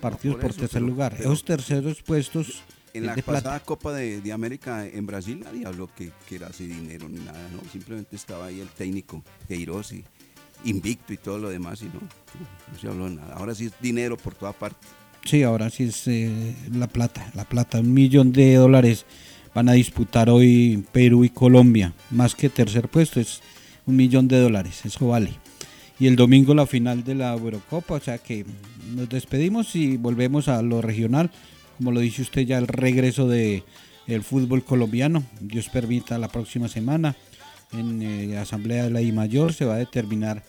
partidos 0.00 0.36
por 0.36 0.42
por, 0.42 0.50
eso, 0.52 0.60
tercer 0.60 0.80
pero- 0.80 0.86
lugar. 0.86 1.14
pero- 1.18 1.30
Esos 1.30 1.44
terceros 1.44 2.02
puestos 2.02 2.62
En 2.94 3.04
la 3.04 3.14
de 3.14 3.22
pasada 3.22 3.42
plata. 3.42 3.64
Copa 3.66 3.92
de, 3.92 4.22
de 4.22 4.32
América 4.32 4.86
en 4.86 5.04
Brasil 5.06 5.40
nadie 5.44 5.66
habló 5.66 5.88
que, 5.94 6.10
que 6.26 6.36
era 6.36 6.46
así 6.46 6.66
dinero 6.66 7.06
ni 7.08 7.18
nada, 7.20 7.46
¿no? 7.52 7.60
Simplemente 7.70 8.16
estaba 8.16 8.46
ahí 8.46 8.60
el 8.60 8.68
técnico, 8.68 9.22
Queiroz, 9.48 9.92
y 9.92 10.02
invicto 10.64 11.12
y 11.12 11.18
todo 11.18 11.36
lo 11.38 11.50
demás, 11.50 11.82
y 11.82 11.86
no, 11.86 12.00
no 12.72 12.78
se 12.80 12.88
habló 12.88 13.04
de 13.10 13.16
nada. 13.16 13.34
Ahora 13.34 13.54
sí 13.54 13.66
es 13.66 13.72
dinero 13.82 14.16
por 14.16 14.34
toda 14.34 14.52
parte. 14.54 14.78
Sí, 15.24 15.42
ahora 15.42 15.70
sí 15.70 15.84
es 15.84 16.06
eh, 16.06 16.54
la 16.72 16.86
plata, 16.86 17.30
la 17.34 17.44
plata. 17.44 17.80
Un 17.80 17.94
millón 17.94 18.32
de 18.32 18.54
dólares 18.54 19.06
van 19.54 19.68
a 19.68 19.72
disputar 19.72 20.28
hoy 20.28 20.84
Perú 20.92 21.24
y 21.24 21.30
Colombia. 21.30 21.94
Más 22.10 22.34
que 22.34 22.50
tercer 22.50 22.88
puesto, 22.88 23.20
es 23.20 23.40
un 23.86 23.96
millón 23.96 24.28
de 24.28 24.38
dólares, 24.38 24.84
eso 24.84 25.08
vale. 25.08 25.30
Y 25.98 26.08
el 26.08 26.16
domingo 26.16 26.54
la 26.54 26.66
final 26.66 27.04
de 27.04 27.14
la 27.14 27.32
Eurocopa, 27.32 27.94
o 27.94 28.00
sea 28.00 28.18
que 28.18 28.44
nos 28.94 29.08
despedimos 29.08 29.74
y 29.76 29.96
volvemos 29.96 30.48
a 30.48 30.60
lo 30.60 30.82
regional. 30.82 31.30
Como 31.78 31.92
lo 31.92 32.00
dice 32.00 32.22
usted 32.22 32.42
ya, 32.42 32.58
el 32.58 32.66
regreso 32.66 33.28
de 33.28 33.64
el 34.06 34.22
fútbol 34.22 34.64
colombiano. 34.64 35.24
Dios 35.40 35.68
permita 35.68 36.18
la 36.18 36.28
próxima 36.28 36.68
semana 36.68 37.16
en 37.72 38.02
eh, 38.02 38.38
Asamblea 38.38 38.84
de 38.84 38.90
la 38.90 39.00
I 39.00 39.12
Mayor 39.12 39.52
se 39.52 39.64
va 39.64 39.74
a 39.74 39.78
determinar 39.78 40.42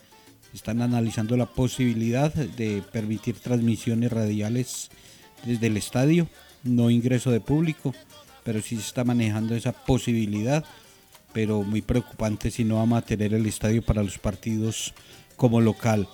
están 0.56 0.82
analizando 0.82 1.36
la 1.36 1.46
posibilidad 1.46 2.32
de 2.32 2.82
permitir 2.92 3.36
transmisiones 3.36 4.10
radiales 4.10 4.90
desde 5.44 5.68
el 5.68 5.76
estadio, 5.76 6.28
no 6.64 6.90
ingreso 6.90 7.30
de 7.30 7.40
público, 7.40 7.94
pero 8.42 8.62
sí 8.62 8.76
se 8.76 8.82
está 8.82 9.04
manejando 9.04 9.54
esa 9.54 9.72
posibilidad, 9.72 10.64
pero 11.32 11.62
muy 11.62 11.82
preocupante 11.82 12.50
si 12.50 12.64
no 12.64 12.76
vamos 12.76 12.98
a 12.98 13.06
tener 13.06 13.34
el 13.34 13.46
estadio 13.46 13.82
para 13.82 14.02
los 14.02 14.18
partidos 14.18 14.94
como 15.36 15.60
local. 15.60 16.08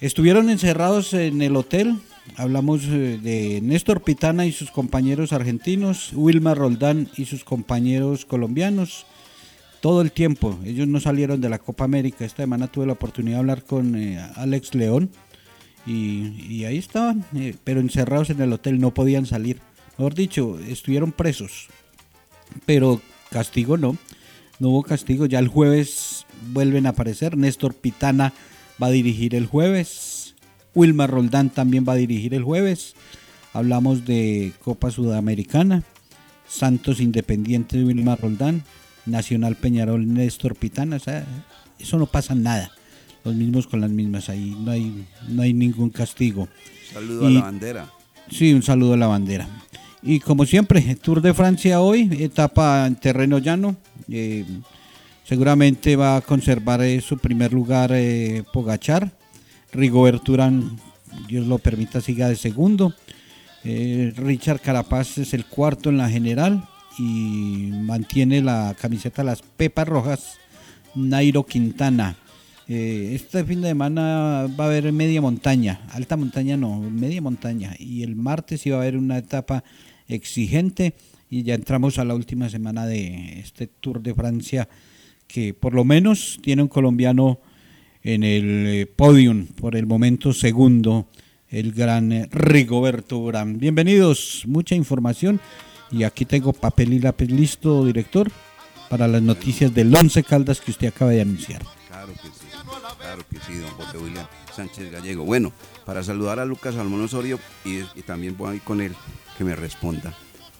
Estuvieron 0.00 0.50
encerrados 0.50 1.14
en 1.14 1.40
el 1.42 1.56
hotel, 1.56 1.96
hablamos 2.36 2.84
eh, 2.84 3.18
de 3.22 3.60
Néstor 3.62 4.02
Pitana 4.02 4.46
y 4.46 4.52
sus 4.52 4.70
compañeros 4.70 5.32
argentinos, 5.32 6.12
Wilmar 6.12 6.58
Roldán 6.58 7.08
y 7.16 7.24
sus 7.24 7.44
compañeros 7.44 8.24
colombianos, 8.24 9.06
todo 9.80 10.00
el 10.02 10.12
tiempo. 10.12 10.58
Ellos 10.64 10.88
no 10.88 11.00
salieron 11.00 11.40
de 11.40 11.48
la 11.48 11.58
Copa 11.58 11.84
América. 11.84 12.24
Esta 12.24 12.42
semana 12.42 12.68
tuve 12.68 12.86
la 12.86 12.92
oportunidad 12.92 13.36
de 13.36 13.40
hablar 13.40 13.64
con 13.64 13.96
eh, 13.96 14.18
Alex 14.36 14.74
León 14.74 15.10
y, 15.86 16.64
ahí 16.64 16.76
estaban, 16.76 17.24
eh, 17.34 17.54
pero 17.64 17.80
encerrados 17.80 18.28
en 18.30 18.40
el 18.42 18.52
hotel, 18.52 18.78
no 18.78 18.92
podían 18.92 19.24
salir. 19.24 19.60
Mejor 19.96 20.14
dicho, 20.14 20.58
estuvieron 20.58 21.12
presos, 21.12 21.68
pero 22.66 23.00
castigo 23.30 23.76
no. 23.76 23.96
No 24.58 24.70
hubo 24.70 24.82
castigo. 24.82 25.26
Ya 25.26 25.38
el 25.38 25.48
jueves 25.48 26.26
vuelven 26.52 26.86
a 26.86 26.90
aparecer. 26.90 27.36
Néstor 27.36 27.74
Pitana 27.74 28.32
va 28.82 28.88
a 28.88 28.90
dirigir 28.90 29.34
el 29.34 29.46
jueves. 29.46 30.34
Wilmar 30.74 31.10
Roldán 31.10 31.50
también 31.50 31.84
va 31.88 31.94
a 31.94 31.96
dirigir 31.96 32.34
el 32.34 32.42
jueves. 32.42 32.94
Hablamos 33.52 34.04
de 34.04 34.52
Copa 34.62 34.90
Sudamericana. 34.90 35.84
Santos 36.48 37.00
Independiente 37.00 37.78
de 37.78 37.84
Wilmar 37.84 38.20
Roldán. 38.20 38.64
Nacional 39.08 39.56
Peñarol 39.56 40.12
Néstor 40.12 40.54
Pitana. 40.56 40.96
O 40.96 41.00
sea, 41.00 41.24
eso 41.78 41.98
no 41.98 42.06
pasa 42.06 42.34
nada. 42.34 42.70
Los 43.24 43.34
mismos 43.34 43.66
con 43.66 43.80
las 43.80 43.90
mismas. 43.90 44.28
Ahí 44.28 44.56
no 44.60 44.70
hay, 44.70 45.04
no 45.28 45.42
hay 45.42 45.52
ningún 45.52 45.90
castigo. 45.90 46.48
Saludo 46.92 47.28
Y- 47.30 47.36
a 47.36 47.40
la 47.40 47.44
bandera. 47.46 47.90
Sí, 48.30 48.52
un 48.52 48.62
saludo 48.62 48.94
a 48.94 48.96
la 48.96 49.06
bandera. 49.06 49.48
Y 50.02 50.20
como 50.20 50.46
siempre, 50.46 50.80
Tour 50.96 51.20
de 51.20 51.34
Francia 51.34 51.80
hoy, 51.80 52.08
etapa 52.20 52.86
en 52.86 52.94
terreno 52.96 53.38
llano. 53.38 53.76
Eh, 54.08 54.44
seguramente 55.24 55.96
va 55.96 56.16
a 56.16 56.20
conservar 56.20 56.82
eh, 56.82 57.00
su 57.00 57.18
primer 57.18 57.52
lugar 57.52 57.90
eh, 57.92 58.44
Pogachar. 58.52 59.10
Rigobert 59.72 60.26
Urán, 60.28 60.78
Dios 61.26 61.46
lo 61.46 61.58
permita, 61.58 62.00
siga 62.00 62.28
de 62.28 62.36
segundo. 62.36 62.94
Eh, 63.64 64.12
Richard 64.16 64.60
Carapaz 64.60 65.18
es 65.18 65.34
el 65.34 65.44
cuarto 65.44 65.90
en 65.90 65.98
la 65.98 66.08
general 66.08 66.66
y 66.98 67.70
mantiene 67.72 68.42
la 68.42 68.76
camiseta 68.78 69.24
las 69.24 69.42
Pepas 69.42 69.88
Rojas. 69.88 70.38
Nairo 70.94 71.44
Quintana. 71.46 72.16
Eh, 72.66 73.12
este 73.14 73.44
fin 73.44 73.62
de 73.62 73.68
semana 73.68 74.46
va 74.58 74.64
a 74.64 74.66
haber 74.66 74.92
media 74.92 75.22
montaña, 75.22 75.80
alta 75.92 76.16
montaña 76.16 76.56
no, 76.56 76.80
media 76.80 77.22
montaña. 77.22 77.74
Y 77.78 78.02
el 78.02 78.16
martes 78.16 78.66
iba 78.66 78.76
a 78.76 78.80
haber 78.82 78.96
una 78.96 79.18
etapa 79.18 79.64
exigente 80.06 80.94
y 81.30 81.42
ya 81.42 81.54
entramos 81.54 81.98
a 81.98 82.04
la 82.04 82.14
última 82.14 82.48
semana 82.48 82.86
de 82.86 83.40
este 83.40 83.66
Tour 83.66 84.02
de 84.02 84.14
Francia 84.14 84.68
que 85.26 85.54
por 85.54 85.74
lo 85.74 85.84
menos 85.84 86.38
tiene 86.42 86.62
un 86.62 86.68
colombiano 86.68 87.38
en 88.02 88.22
el 88.22 88.66
eh, 88.66 88.86
podium, 88.86 89.46
por 89.46 89.76
el 89.76 89.86
momento 89.86 90.32
segundo, 90.32 91.08
el 91.50 91.72
gran 91.72 92.12
eh, 92.12 92.28
Rigoberto 92.30 93.18
Urán. 93.18 93.58
Bienvenidos, 93.58 94.44
mucha 94.46 94.74
información 94.74 95.40
y 95.90 96.04
aquí 96.04 96.24
tengo 96.24 96.52
papel 96.52 96.92
y 96.92 97.00
lápiz 97.00 97.28
listo, 97.28 97.84
director, 97.84 98.30
para 98.88 99.08
las 99.08 99.22
noticias 99.22 99.74
del 99.74 99.94
Once 99.94 100.22
Caldas 100.22 100.60
que 100.60 100.70
usted 100.70 100.88
acaba 100.88 101.10
de 101.10 101.22
anunciar. 101.22 101.62
Claro 101.88 102.12
que 102.12 102.28
sí, 102.28 102.46
claro 102.98 103.24
que 103.30 103.38
sí, 103.38 103.58
don 103.58 103.70
Jorge 103.70 103.98
William 103.98 104.26
Sánchez 104.54 104.90
Gallego. 104.90 105.24
Bueno, 105.24 105.52
para 105.84 106.02
saludar 106.02 106.38
a 106.38 106.44
Lucas 106.44 106.74
Salmón 106.74 107.02
Osorio 107.02 107.38
y, 107.64 107.78
y 107.94 108.02
también 108.06 108.36
voy 108.36 108.60
con 108.60 108.80
él 108.80 108.94
que 109.36 109.44
me 109.44 109.54
responda. 109.54 110.14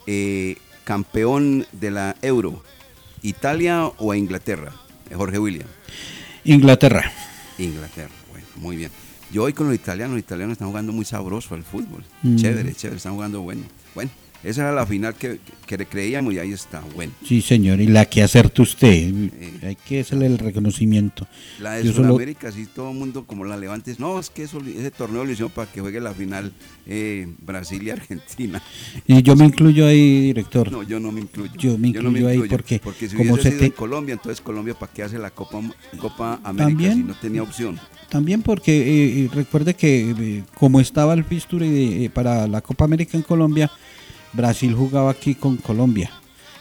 Eh, 0.06 0.56
campeón 0.84 1.66
de 1.72 1.90
la 1.90 2.16
Euro, 2.22 2.62
¿Italia 3.22 3.86
o 3.98 4.14
Inglaterra? 4.14 4.72
Eh, 5.10 5.14
Jorge 5.14 5.38
William. 5.38 5.68
Inglaterra. 6.44 7.12
Inglaterra, 7.58 8.14
bueno, 8.30 8.46
muy 8.56 8.76
bien. 8.76 8.90
Yo 9.30 9.42
hoy 9.42 9.52
con 9.52 9.66
los 9.66 9.74
italianos, 9.74 10.14
los 10.14 10.20
italianos 10.20 10.52
están 10.52 10.68
jugando 10.68 10.92
muy 10.92 11.04
sabroso 11.04 11.54
al 11.54 11.62
fútbol. 11.62 12.04
Mm. 12.22 12.36
Chévere, 12.36 12.74
chévere, 12.74 12.96
están 12.96 13.14
jugando 13.14 13.42
bueno. 13.42 13.62
Bueno, 13.94 14.10
esa 14.44 14.62
era 14.62 14.72
la 14.72 14.86
final 14.86 15.14
que, 15.14 15.40
que 15.66 15.76
creíamos 15.86 16.32
y 16.34 16.38
ahí 16.38 16.52
está, 16.52 16.82
bueno. 16.94 17.12
Sí, 17.26 17.40
señor, 17.42 17.80
y 17.80 17.86
la 17.86 18.04
que 18.04 18.22
acertó 18.22 18.62
usted. 18.62 19.12
Hay 19.62 19.74
que 19.76 20.00
hacerle 20.00 20.26
el 20.26 20.38
reconocimiento. 20.38 21.26
La 21.60 21.72
de 21.74 21.84
Yo 21.84 21.92
solo- 21.92 22.08
Sudamérica, 22.08 22.52
sí, 22.52 22.66
todo 22.72 22.90
el 22.90 22.96
mundo 22.96 23.24
como 23.26 23.44
la 23.44 23.56
levantes. 23.56 23.98
No, 23.98 24.18
es 24.20 24.30
que 24.30 24.44
eso- 24.44 24.60
ese 24.66 24.90
torneo 24.90 25.24
lo 25.24 25.32
hicieron 25.32 25.50
para 25.52 25.70
que 25.70 25.80
juegue 25.80 26.00
la 26.00 26.12
final 26.14 26.52
eh, 26.86 27.28
Brasil 27.44 27.82
y 27.82 27.90
Argentina. 27.90 28.62
Y 29.06 29.22
yo 29.22 29.36
me 29.36 29.44
incluyo 29.44 29.86
ahí, 29.86 30.22
director. 30.22 30.70
No, 30.72 30.82
yo 30.82 30.98
no 31.00 31.12
me 31.12 31.20
incluyo. 31.20 31.52
Yo 31.58 31.76
me 31.76 31.90
no 31.92 32.02
me 32.10 32.20
incluyo 32.20 32.28
ahí 32.28 32.34
incluyo, 32.36 32.50
porque 32.56 32.80
Porque 32.82 33.08
si 33.08 33.16
como 33.16 33.32
hubiese 33.34 33.50
se 33.50 33.56
sido 33.56 33.64
en 33.66 33.70
te- 33.72 33.76
Colombia, 33.76 34.12
entonces 34.14 34.40
Colombia, 34.40 34.74
¿para 34.74 34.92
qué 34.92 35.02
hace 35.02 35.18
la 35.18 35.30
Copa, 35.30 35.60
Copa 35.98 36.40
América 36.44 36.68
También. 36.68 36.92
si 36.94 37.02
no 37.02 37.14
tenía 37.14 37.42
opción? 37.42 37.78
También 38.08 38.40
porque 38.40 38.72
eh, 38.78 39.24
eh, 39.24 39.30
recuerde 39.34 39.74
que 39.74 40.10
eh, 40.18 40.44
como 40.54 40.80
estaba 40.80 41.12
el 41.12 41.24
fixture 41.24 41.66
eh, 42.04 42.08
para 42.08 42.46
la 42.46 42.62
Copa 42.62 42.84
América 42.86 43.18
en 43.18 43.22
Colombia, 43.22 43.70
Brasil 44.32 44.74
jugaba 44.74 45.10
aquí 45.10 45.34
con 45.34 45.56
Colombia 45.56 46.10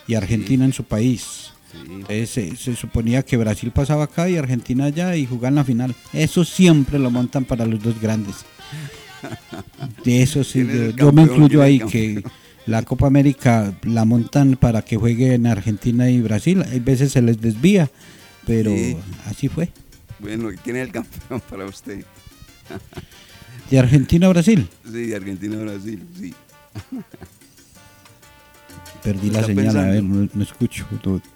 y 0.08 0.16
Argentina 0.16 0.66
en 0.66 0.74
su 0.74 0.84
país. 0.84 1.52
Entonces, 1.90 2.30
se, 2.30 2.56
se 2.56 2.76
suponía 2.76 3.24
que 3.24 3.38
Brasil 3.38 3.72
pasaba 3.72 4.06
acá 4.06 4.30
y 4.30 4.38
Argentina 4.38 4.86
allá 4.86 5.16
y 5.16 5.26
jugaban 5.26 5.56
la 5.56 5.64
final. 5.64 5.96
Eso 6.14 6.44
siempre 6.44 6.98
lo 6.98 7.12
montan 7.12 7.46
para 7.46 7.66
los 7.66 7.82
dos 7.84 8.00
grandes. 8.02 8.38
De 10.04 10.22
eso 10.22 10.44
sí, 10.44 10.64
¿Quién 10.64 10.90
es 10.90 10.96
yo, 10.96 11.12
me 11.12 11.24
incluyo 11.24 11.62
¿Quién 11.62 11.76
es 11.76 11.82
ahí 11.84 11.90
que 11.90 12.24
la 12.66 12.84
Copa 12.84 13.08
América 13.08 13.74
la 13.84 14.06
montan 14.06 14.56
para 14.56 14.82
que 14.82 14.98
juegue 14.98 15.34
en 15.34 15.48
Argentina 15.48 16.10
y 16.10 16.22
Brasil. 16.22 16.64
Hay 16.64 16.80
veces 16.80 17.12
se 17.12 17.22
les 17.22 17.40
desvía, 17.42 17.90
pero 18.46 18.72
Sí. 18.72 18.98
así 19.26 19.48
fue. 19.50 19.72
Bueno, 20.20 20.50
¿quién 20.64 20.78
es 20.78 20.88
el 20.88 20.92
campeón 20.92 21.42
para 21.50 21.66
usted? 21.66 22.04
De 23.70 23.80
Argentina 23.80 24.28
a 24.28 24.30
Brasil. 24.30 24.68
Sí, 24.86 24.92
de 25.08 25.16
Argentina 25.16 25.58
a 25.58 25.62
Brasil, 25.62 26.02
sí. 26.20 26.34
Perdí 29.13 29.30
la 29.30 29.43
señal, 29.43 29.78
a 29.78 29.86
ver, 29.86 30.04
no, 30.04 30.28
no 30.34 30.43
escucho. 30.43 30.86
no. 31.06 31.22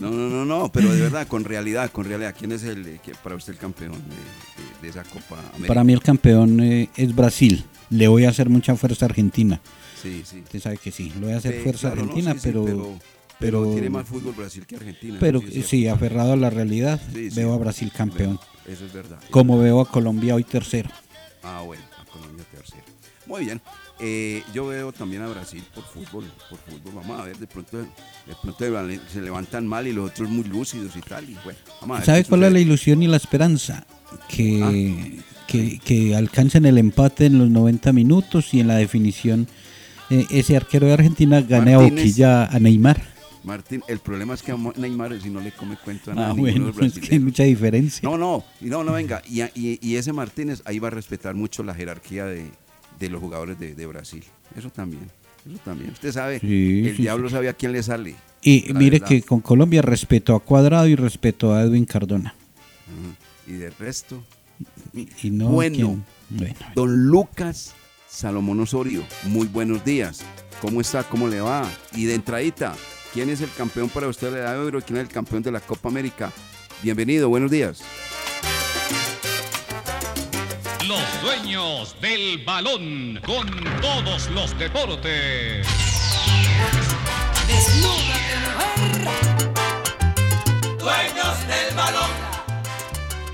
No, 0.00 0.10
no, 0.10 0.28
no, 0.28 0.44
no, 0.44 0.70
pero 0.72 0.92
de 0.92 1.00
verdad, 1.00 1.26
con 1.28 1.44
realidad, 1.44 1.90
con 1.90 2.04
realidad, 2.04 2.34
¿quién 2.36 2.50
es 2.52 2.64
el, 2.64 2.84
eh, 2.86 3.00
para 3.22 3.36
usted 3.36 3.52
el 3.52 3.58
campeón 3.60 3.92
de, 3.92 3.98
de- 3.98 4.82
de 4.82 4.88
esa 4.88 5.02
Copa 5.04 5.38
América? 5.50 5.68
Para 5.68 5.84
mí 5.84 5.92
el 5.92 6.02
campeón 6.02 6.60
eh, 6.60 6.90
es 6.96 7.14
Brasil. 7.14 7.64
Le 7.90 8.08
voy 8.08 8.24
a 8.24 8.30
hacer 8.30 8.50
mucha 8.50 8.74
fuerza 8.76 9.06
a 9.06 9.08
Argentina. 9.08 9.60
Sí, 10.02 10.22
sí. 10.26 10.40
Usted 10.40 10.60
sabe 10.60 10.78
que 10.78 10.90
sí, 10.90 11.10
le 11.18 11.26
voy 11.26 11.32
a 11.32 11.36
hacer 11.38 11.62
fuerza 11.62 11.88
a 11.92 11.94
no, 11.94 12.02
Argentina, 12.02 12.32
sí, 12.34 12.40
sí, 12.40 12.48
pero, 12.48 12.64
pero, 12.64 12.98
pero 13.62 13.72
tiene 13.72 13.88
más 13.88 14.06
fútbol 14.06 14.34
Brasil 14.36 14.66
que 14.66 14.76
Argentina. 14.76 15.16
pero 15.20 15.40
sí 15.40 15.86
aferrado 15.86 16.32
a 16.32 16.36
la 16.36 16.50
realidad, 16.50 17.00
Sí, 17.14 17.30
sí. 17.30 17.36
veo 17.36 17.54
a 17.54 17.58
Brasil 17.58 17.90
campeón. 17.96 18.38
Eso 18.66 18.84
es 18.84 18.92
verdad. 18.92 19.20
Como 19.30 19.58
veo 19.58 19.80
a 19.80 19.88
Colombia 19.88 20.34
hoy 20.34 20.42
tercero. 20.44 20.90
Ah, 21.42 21.62
bueno, 21.64 21.82
Muy 23.26 23.44
bien. 23.44 23.60
Eh, 24.00 24.42
yo 24.52 24.66
veo 24.66 24.92
también 24.92 25.22
a 25.22 25.28
Brasil 25.28 25.62
por 25.74 25.84
fútbol, 25.84 26.30
por 26.50 26.58
fútbol. 26.58 26.92
Vamos 26.94 27.20
a 27.20 27.24
ver, 27.24 27.38
de 27.38 27.46
pronto, 27.46 27.78
de 27.78 27.86
pronto 28.42 28.64
se 29.12 29.22
levantan 29.22 29.66
mal 29.66 29.86
y 29.86 29.92
los 29.92 30.10
otros 30.10 30.28
muy 30.28 30.44
lúcidos 30.44 30.94
y 30.96 31.00
tal. 31.00 31.28
Y 31.30 31.36
bueno, 31.44 31.58
vamos 31.80 31.96
a 31.96 32.00
ver 32.00 32.06
¿Sabe 32.06 32.22
qué 32.24 32.28
cuál 32.28 32.44
es 32.44 32.52
la 32.52 32.60
ilusión 32.60 33.02
y 33.02 33.06
la 33.06 33.16
esperanza? 33.16 33.86
Que, 34.28 34.60
Ah. 34.62 35.22
que, 35.46 35.78
que 35.78 36.14
alcancen 36.14 36.66
el 36.66 36.78
empate 36.78 37.26
en 37.26 37.38
los 37.38 37.50
90 37.50 37.92
minutos 37.92 38.52
y 38.52 38.60
en 38.60 38.68
la 38.68 38.76
definición 38.76 39.48
eh, 40.10 40.26
ese 40.30 40.56
arquero 40.56 40.86
de 40.86 40.92
Argentina 40.92 41.40
gane 41.40 41.74
a 41.74 41.78
Martínez. 41.78 42.02
Oquilla 42.04 42.44
a 42.46 42.58
Neymar. 42.58 43.13
Martín, 43.44 43.82
el 43.88 43.98
problema 43.98 44.34
es 44.34 44.42
que 44.42 44.52
a 44.52 44.56
Neymar 44.76 45.20
si 45.20 45.28
no 45.30 45.40
le 45.40 45.52
come 45.52 45.76
cuento 45.76 46.10
a 46.10 46.14
Ah, 46.14 46.16
nada. 46.16 46.28
ninguno 46.34 46.72
bueno, 46.72 46.72
pues 46.72 46.98
que 46.98 47.14
hay 47.14 47.20
mucha 47.20 47.42
diferencia. 47.44 48.00
No, 48.08 48.16
no, 48.16 48.42
no, 48.60 48.82
no, 48.84 48.92
venga. 48.92 49.22
Y, 49.28 49.42
y- 49.42 49.78
y 49.82 49.96
ese 49.96 50.12
Martínez 50.12 50.62
ahí 50.64 50.78
va 50.78 50.88
a 50.88 50.90
respetar 50.90 51.34
mucho 51.34 51.62
la 51.62 51.74
jerarquía 51.74 52.24
de, 52.24 52.46
de 52.98 53.08
los 53.10 53.20
jugadores 53.20 53.58
de, 53.58 53.74
de 53.74 53.86
Brasil. 53.86 54.24
Eso 54.56 54.70
también, 54.70 55.10
eso 55.46 55.58
también. 55.64 55.90
Usted 55.90 56.12
sabe, 56.12 56.40
Sí, 56.40 56.82
el 56.86 56.96
sí, 56.96 57.02
diablo 57.02 57.28
sabe 57.28 57.48
a 57.48 57.52
quién 57.54 57.72
le 57.72 57.82
sale. 57.82 58.14
Y 58.42 58.66
mire 58.74 58.98
verdad. 58.98 59.08
que 59.08 59.22
con 59.22 59.40
Colombia 59.40 59.82
respetó 59.82 60.34
a 60.34 60.40
Cuadrado 60.40 60.86
y 60.86 60.96
respetó 60.96 61.54
a 61.54 61.62
Edwin 61.62 61.84
Cardona. 61.86 62.34
Y 63.46 63.52
del 63.52 63.72
resto. 63.74 64.22
Y 65.22 65.30
no, 65.30 65.48
bueno. 65.48 66.02
Bueno. 66.30 66.54
don 66.74 67.06
Lucas 67.06 67.74
Salomón 68.08 68.60
Osorio, 68.60 69.02
muy 69.24 69.46
buenos 69.46 69.84
días. 69.84 70.22
¿Cómo 70.60 70.80
está? 70.80 71.02
¿Cómo 71.04 71.28
le 71.28 71.40
va? 71.40 71.68
Y 71.94 72.04
de 72.04 72.14
entradita, 72.14 72.74
¿quién 73.14 73.30
es 73.30 73.40
el 73.40 73.50
campeón 73.56 73.88
para 73.88 74.08
usted 74.08 74.32
de 74.32 74.42
la 74.42 74.54
Euro? 74.54 74.82
¿Quién 74.82 74.98
es 74.98 75.04
el 75.04 75.08
campeón 75.08 75.42
de 75.42 75.52
la 75.52 75.60
Copa 75.60 75.88
América? 75.88 76.32
Bienvenido, 76.82 77.28
buenos 77.28 77.50
días. 77.50 77.80
Los 80.86 81.22
dueños 81.22 81.96
del 82.02 82.44
balón 82.44 83.20
con 83.24 83.48
todos 83.80 84.28
los 84.30 84.58
deportes. 84.58 85.66
Dueños 90.78 91.46
del 91.46 91.76
balón. 91.76 92.10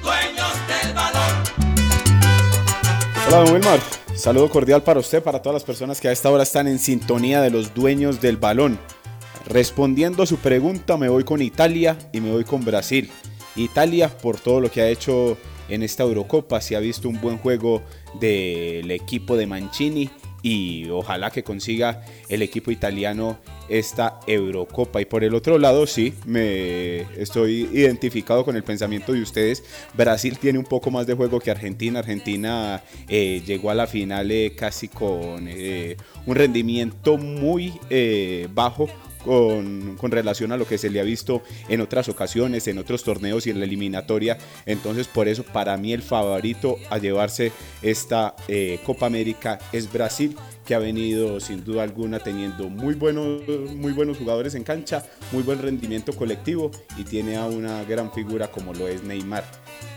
Dueños 0.03 0.55
del 0.69 0.95
balón. 0.95 1.27
Hola, 3.27 3.37
don 3.39 3.53
Wilmar. 3.55 3.81
Saludo 4.15 4.51
cordial 4.51 4.83
para 4.83 5.01
usted, 5.01 5.23
para 5.23 5.41
todas 5.41 5.55
las 5.55 5.65
personas 5.65 5.99
que 5.99 6.09
a 6.09 6.13
esta 6.13 6.29
hora 6.29 6.43
están 6.43 6.69
en 6.69 6.79
sintonía 6.79 7.41
de 7.41 7.49
los 7.49 7.73
dueños 7.73 8.21
del 8.21 8.37
balón. 8.37 8.79
Respondiendo 9.47 10.23
a 10.23 10.27
su 10.27 10.37
pregunta, 10.37 10.97
me 10.97 11.09
voy 11.09 11.25
con 11.25 11.43
Italia 11.43 11.97
y 12.13 12.21
me 12.21 12.31
voy 12.31 12.45
con 12.45 12.65
Brasil. 12.65 13.11
Italia, 13.57 14.09
por 14.09 14.39
todo 14.39 14.61
lo 14.61 14.71
que 14.71 14.81
ha 14.83 14.89
hecho 14.89 15.37
en 15.69 15.83
esta 15.83 16.03
Eurocopa, 16.03 16.61
se 16.61 16.77
ha 16.77 16.81
visto 16.81 17.09
un 17.09 17.21
buen 17.21 17.39
juego 17.39 17.83
del 18.21 18.91
equipo 18.91 19.37
de 19.37 19.47
Mancini 19.47 20.11
y 20.43 20.89
ojalá 20.89 21.31
que 21.31 21.43
consiga 21.43 22.03
el 22.29 22.43
equipo 22.43 22.71
italiano 22.71 23.39
esta 23.69 24.21
Eurocopa. 24.27 25.01
Y 25.01 25.05
por 25.05 25.23
el 25.25 25.35
otro 25.35 25.59
lado, 25.59 25.87
sí, 25.87 26.15
me 26.27 27.01
estoy 27.21 27.69
identificado 27.73 28.45
con 28.45 28.57
el 28.57 28.65
pensamiento 28.65 29.13
de 29.13 29.23
ustedes. 29.23 29.63
Brasil 29.95 30.39
tiene 30.39 30.59
un 30.59 30.65
poco 30.65 30.91
más 30.91 31.07
de 31.07 31.15
juego 31.15 31.41
que 31.41 31.51
Argentina. 31.51 32.01
Argentina 32.01 32.83
eh, 33.09 33.43
llegó 33.47 33.71
a 33.71 33.75
la 33.75 33.87
final 33.87 34.31
eh, 34.31 34.55
casi 34.57 34.89
con 34.89 35.47
eh, 35.49 35.97
un 36.27 36.35
rendimiento 36.35 37.17
muy 37.17 37.73
bajo 38.53 38.89
con, 39.25 39.99
relación 40.11 40.53
a 40.53 40.57
lo 40.57 40.67
que 40.67 40.79
se 40.79 40.91
le 40.91 41.01
ha 41.01 41.05
visto 41.05 41.43
en 41.69 41.81
otras 41.81 42.09
ocasiones, 42.09 42.67
en 42.69 42.79
otros 42.79 43.05
torneos 43.05 43.47
y 43.47 43.51
en 43.51 43.59
la 43.59 43.67
eliminatoria. 43.67 44.39
Entonces, 44.67 45.07
por 45.07 45.29
eso, 45.29 45.45
para 45.45 45.77
mí, 45.77 45.93
el 45.93 46.03
favorito 46.03 46.79
a 46.91 46.99
llevarse 46.99 47.53
esta 47.83 48.35
eh, 48.49 48.81
Copa 48.85 49.07
América 49.07 49.59
es 49.73 49.93
Brasil, 49.93 50.37
que 50.65 50.75
ha 50.75 50.79
venido 50.79 51.41
sin 51.41 51.65
duda 51.65 51.83
alguna 51.83 52.21
teniendo 52.21 52.69
muy 52.69 52.95
buenos, 52.95 53.43
muy 53.75 53.93
buenos 53.93 54.19
jugadores 54.19 54.55
en 54.55 54.65
cancha, 54.65 55.05
muy 55.33 55.43
buen 55.43 55.61
rendimiento 55.61 56.13
colectivo 56.13 56.71
y 56.97 57.05
tiene 57.05 57.37
a 57.37 57.47
una 57.47 57.83
gran 57.85 58.13
figura 58.13 58.51
como 58.51 58.73
lo 58.73 58.89
es 58.89 59.03
Neymar. 59.03 59.45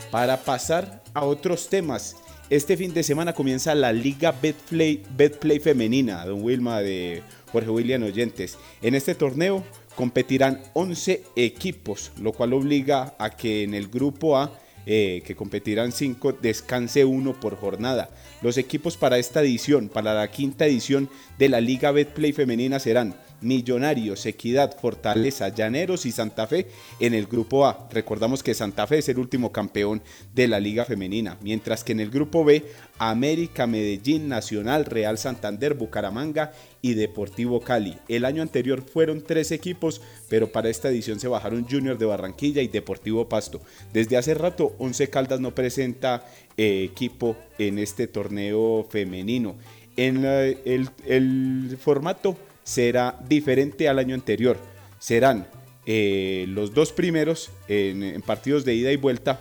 Para 0.09 0.37
pasar 0.37 1.03
a 1.13 1.25
otros 1.25 1.69
temas, 1.69 2.15
este 2.49 2.77
fin 2.77 2.93
de 2.93 3.03
semana 3.03 3.33
comienza 3.33 3.73
la 3.73 3.91
Liga 3.91 4.31
Betplay, 4.31 5.01
Betplay 5.15 5.59
Femenina, 5.59 6.25
don 6.25 6.43
Wilma 6.43 6.81
de 6.81 7.23
Jorge 7.53 7.69
William 7.69 8.03
Oyentes. 8.03 8.57
En 8.81 8.95
este 8.95 9.13
torneo 9.13 9.63
competirán 9.95 10.61
11 10.73 11.23
equipos, 11.35 12.11
lo 12.19 12.33
cual 12.33 12.51
obliga 12.53 13.15
a 13.19 13.29
que 13.29 13.63
en 13.63 13.75
el 13.75 13.87
grupo 13.87 14.37
A, 14.37 14.59
eh, 14.87 15.21
que 15.25 15.35
competirán 15.35 15.91
5, 15.91 16.33
descanse 16.41 17.05
uno 17.05 17.39
por 17.39 17.55
jornada. 17.55 18.09
Los 18.41 18.57
equipos 18.57 18.97
para 18.97 19.19
esta 19.19 19.41
edición, 19.41 19.87
para 19.87 20.15
la 20.15 20.29
quinta 20.31 20.65
edición 20.65 21.09
de 21.37 21.47
la 21.47 21.61
Liga 21.61 21.91
Betplay 21.91 22.33
Femenina 22.33 22.79
serán 22.79 23.15
Millonarios, 23.43 24.25
Equidad, 24.25 24.77
Fortaleza, 24.79 25.49
Llaneros 25.49 26.05
y 26.05 26.11
Santa 26.11 26.47
Fe 26.47 26.67
en 26.99 27.13
el 27.13 27.27
grupo 27.27 27.67
A. 27.67 27.87
Recordamos 27.91 28.41
que 28.41 28.53
Santa 28.53 28.87
Fe 28.87 28.99
es 28.99 29.09
el 29.09 29.19
último 29.19 29.51
campeón 29.51 30.01
de 30.33 30.47
la 30.47 30.59
Liga 30.59 30.85
Femenina, 30.85 31.37
mientras 31.41 31.83
que 31.83 31.91
en 31.91 31.99
el 31.99 32.09
grupo 32.09 32.43
B, 32.43 32.65
América, 32.97 33.67
Medellín, 33.67 34.29
Nacional, 34.29 34.85
Real 34.85 35.17
Santander, 35.17 35.73
Bucaramanga 35.73 36.53
y 36.81 36.93
Deportivo 36.93 37.61
Cali. 37.61 37.97
El 38.07 38.25
año 38.25 38.41
anterior 38.41 38.81
fueron 38.81 39.21
tres 39.21 39.51
equipos, 39.51 40.01
pero 40.29 40.51
para 40.51 40.69
esta 40.69 40.89
edición 40.89 41.19
se 41.19 41.27
bajaron 41.27 41.67
Junior 41.69 41.97
de 41.97 42.05
Barranquilla 42.05 42.61
y 42.61 42.67
Deportivo 42.67 43.27
Pasto. 43.29 43.61
Desde 43.93 44.17
hace 44.17 44.33
rato, 44.33 44.75
Once 44.79 45.09
Caldas 45.09 45.39
no 45.39 45.53
presenta 45.53 46.25
eh, 46.57 46.83
equipo 46.83 47.35
en 47.57 47.79
este 47.79 48.07
torneo 48.07 48.85
femenino. 48.89 49.55
En 49.95 50.25
el, 50.25 50.89
el 51.05 51.77
formato 51.79 52.35
será 52.63 53.19
diferente 53.27 53.89
al 53.89 53.99
año 53.99 54.15
anterior. 54.15 54.57
Serán 54.99 55.47
eh, 55.85 56.45
los 56.47 56.73
dos 56.73 56.91
primeros 56.93 57.51
en, 57.67 58.21
partidos 58.21 58.63
de 58.65 58.75
ida 58.75 58.91
y 58.91 58.95
vuelta 58.95 59.39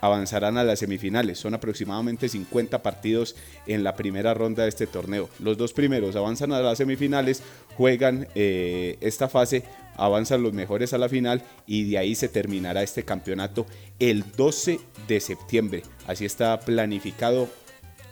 avanzarán 0.00 0.58
a 0.58 0.64
las 0.64 0.80
semifinales. 0.80 1.38
Son 1.38 1.54
aproximadamente 1.54 2.28
50 2.28 2.82
partidos 2.82 3.36
en 3.66 3.84
la 3.84 3.94
primera 3.94 4.34
ronda 4.34 4.64
de 4.64 4.68
este 4.68 4.88
torneo. 4.88 5.30
Los 5.38 5.56
dos 5.56 5.72
primeros 5.72 6.16
avanzan 6.16 6.52
a 6.52 6.60
las 6.60 6.78
semifinales, 6.78 7.42
juegan 7.76 8.26
eh, 8.34 8.98
esta 9.00 9.28
fase, 9.28 9.62
avanzan 9.96 10.42
los 10.42 10.52
mejores 10.52 10.92
a 10.92 10.98
la 10.98 11.08
final 11.08 11.42
y 11.66 11.88
de 11.88 11.98
ahí 11.98 12.16
se 12.16 12.28
terminará 12.28 12.82
este 12.82 13.04
campeonato 13.04 13.64
el 14.00 14.24
12 14.36 14.80
de 15.06 15.20
septiembre. 15.20 15.82
Así 16.08 16.24
está 16.24 16.58
planificado 16.58 17.48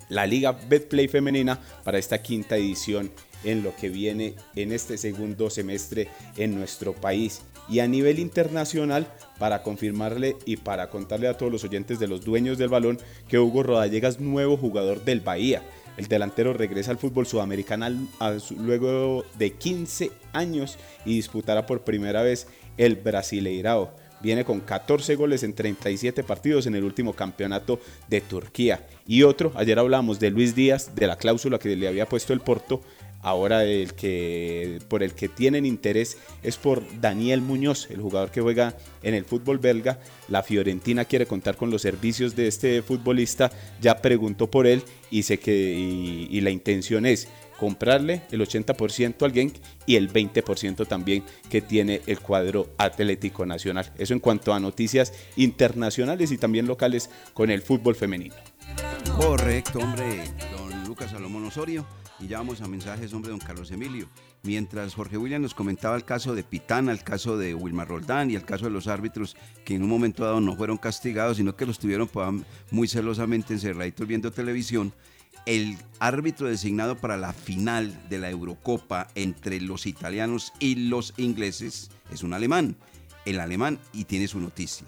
la 0.09 0.26
Liga 0.26 0.53
Betplay 0.53 1.09
Femenina 1.09 1.59
para 1.83 1.98
esta 1.98 2.22
quinta 2.22 2.57
edición 2.57 3.11
en 3.44 3.62
lo 3.62 3.74
que 3.76 3.88
viene 3.88 4.35
en 4.57 4.72
este 4.72 4.98
segundo 4.98 5.50
semestre 5.50 6.09
en 6.37 6.55
nuestro 6.55 6.94
país. 6.94 7.42
Y 7.68 7.81
a 7.81 7.87
nivel 7.87 8.18
internacional, 8.18 9.07
para 9.38 9.62
confirmarle 9.62 10.37
y 10.44 10.57
para 10.57 10.90
contarle 10.90 11.29
a 11.29 11.37
todos 11.37 11.53
los 11.53 11.64
oyentes 11.64 11.98
de 11.98 12.09
los 12.09 12.24
dueños 12.24 12.59
del 12.59 12.68
balón 12.68 12.98
que 13.29 13.38
Hugo 13.38 13.62
Rodallega 13.62 14.09
es 14.09 14.20
nuevo 14.20 14.57
jugador 14.57 15.05
del 15.05 15.20
Bahía. 15.20 15.62
El 15.96 16.07
delantero 16.07 16.53
regresa 16.53 16.90
al 16.90 16.98
fútbol 16.98 17.26
sudamericano 17.26 17.87
luego 18.59 19.24
de 19.38 19.53
15 19.53 20.11
años 20.33 20.79
y 21.05 21.14
disputará 21.14 21.66
por 21.66 21.83
primera 21.83 22.22
vez 22.22 22.46
el 22.76 22.96
Brasileirao. 22.96 23.94
Viene 24.22 24.44
con 24.44 24.61
14 24.61 25.14
goles 25.16 25.42
en 25.42 25.55
37 25.55 26.22
partidos 26.22 26.66
en 26.66 26.74
el 26.74 26.85
último 26.85 27.14
campeonato 27.14 27.81
de 28.09 28.20
Turquía. 28.20 28.87
Y 29.07 29.22
otro, 29.22 29.53
ayer 29.57 29.79
hablamos 29.79 30.20
de 30.20 30.31
Luis 30.31 30.55
Díaz, 30.55 30.94
de 30.94 31.07
la 31.07 31.16
cláusula 31.16 31.59
que 31.59 31.74
le 31.74 31.88
había 31.88 32.07
puesto 32.07 32.33
el 32.33 32.40
Porto. 32.40 32.83
Ahora 33.22 33.64
el 33.64 33.94
que 33.94 34.78
por 34.88 35.02
el 35.02 35.14
que 35.14 35.28
tienen 35.28 35.66
interés 35.66 36.16
es 36.42 36.56
por 36.56 36.83
Daniel 37.00 37.42
Muñoz, 37.42 37.88
el 37.90 38.00
jugador 38.00 38.30
que 38.30 38.40
juega 38.40 38.76
en 39.02 39.14
el 39.14 39.24
fútbol 39.24 39.59
belga. 39.59 39.98
La 40.28 40.42
Fiorentina 40.42 41.04
quiere 41.04 41.26
contar 41.26 41.56
con 41.56 41.70
los 41.70 41.83
servicios 41.83 42.35
de 42.35 42.48
este 42.48 42.83
futbolista. 42.83 43.50
Ya 43.80 44.00
preguntó 44.00 44.50
por 44.50 44.66
él 44.66 44.83
y 45.11 45.22
sé 45.24 45.38
que 45.38 45.52
y, 45.52 46.28
y 46.30 46.40
la 46.40 46.50
intención 46.50 47.04
es 47.04 47.28
comprarle 47.61 48.22
el 48.30 48.40
80% 48.40 49.22
al 49.22 49.33
Genk 49.33 49.54
y 49.85 49.96
el 49.96 50.11
20% 50.11 50.88
también 50.88 51.22
que 51.50 51.61
tiene 51.61 52.00
el 52.06 52.20
cuadro 52.20 52.70
Atlético 52.78 53.44
Nacional. 53.44 53.92
Eso 53.98 54.14
en 54.14 54.20
cuanto 54.20 54.54
a 54.54 54.61
noticias 54.61 55.12
internacionales 55.37 56.33
y 56.33 56.38
también 56.38 56.66
locales 56.66 57.11
con 57.35 57.50
el 57.50 57.61
fútbol 57.61 57.94
femenino. 57.94 58.35
Correcto, 59.14 59.78
hombre, 59.80 60.24
don 60.56 60.85
Lucas 60.85 61.11
Salomón 61.11 61.44
Osorio. 61.44 61.87
Y 62.20 62.26
ya 62.26 62.37
vamos 62.37 62.61
a 62.61 62.68
mensajes, 62.68 63.14
hombre, 63.14 63.30
don 63.30 63.40
Carlos 63.40 63.70
Emilio. 63.70 64.06
Mientras 64.42 64.94
Jorge 64.94 65.16
William 65.16 65.40
nos 65.40 65.54
comentaba 65.54 65.96
el 65.96 66.04
caso 66.04 66.35
de 66.35 66.44
Pitana, 66.44 66.92
el 66.92 67.02
caso 67.02 67.38
de 67.38 67.54
Wilmar 67.54 67.88
Roldán 67.88 68.30
y 68.30 68.35
el 68.35 68.44
caso 68.44 68.66
de 68.66 68.70
los 68.70 68.88
árbitros 68.88 69.37
que 69.64 69.74
en 69.74 69.83
un 69.83 69.88
momento 69.88 70.24
dado 70.24 70.40
no 70.40 70.54
fueron 70.54 70.76
castigados, 70.76 71.38
sino 71.38 71.56
que 71.56 71.64
los 71.64 71.78
tuvieron 71.78 72.09
pues, 72.09 72.28
muy 72.70 72.88
celosamente 72.88 73.54
encerraditos 73.54 74.06
viendo 74.06 74.30
televisión. 74.33 74.92
El 75.46 75.78
árbitro 75.98 76.48
designado 76.48 76.98
para 76.98 77.16
la 77.16 77.33
final 77.33 78.09
de 78.11 78.18
la 78.18 78.28
Eurocopa 78.28 79.09
entre 79.14 79.59
los 79.62 79.87
italianos 79.87 80.52
y 80.59 80.74
los 80.88 81.14
ingleses 81.16 81.90
es 82.12 82.22
un 82.22 82.35
alemán. 82.35 82.76
El 83.24 83.40
alemán, 83.40 83.78
y 83.94 84.04
tiene 84.04 84.28
su 84.28 84.40
noticia, 84.40 84.87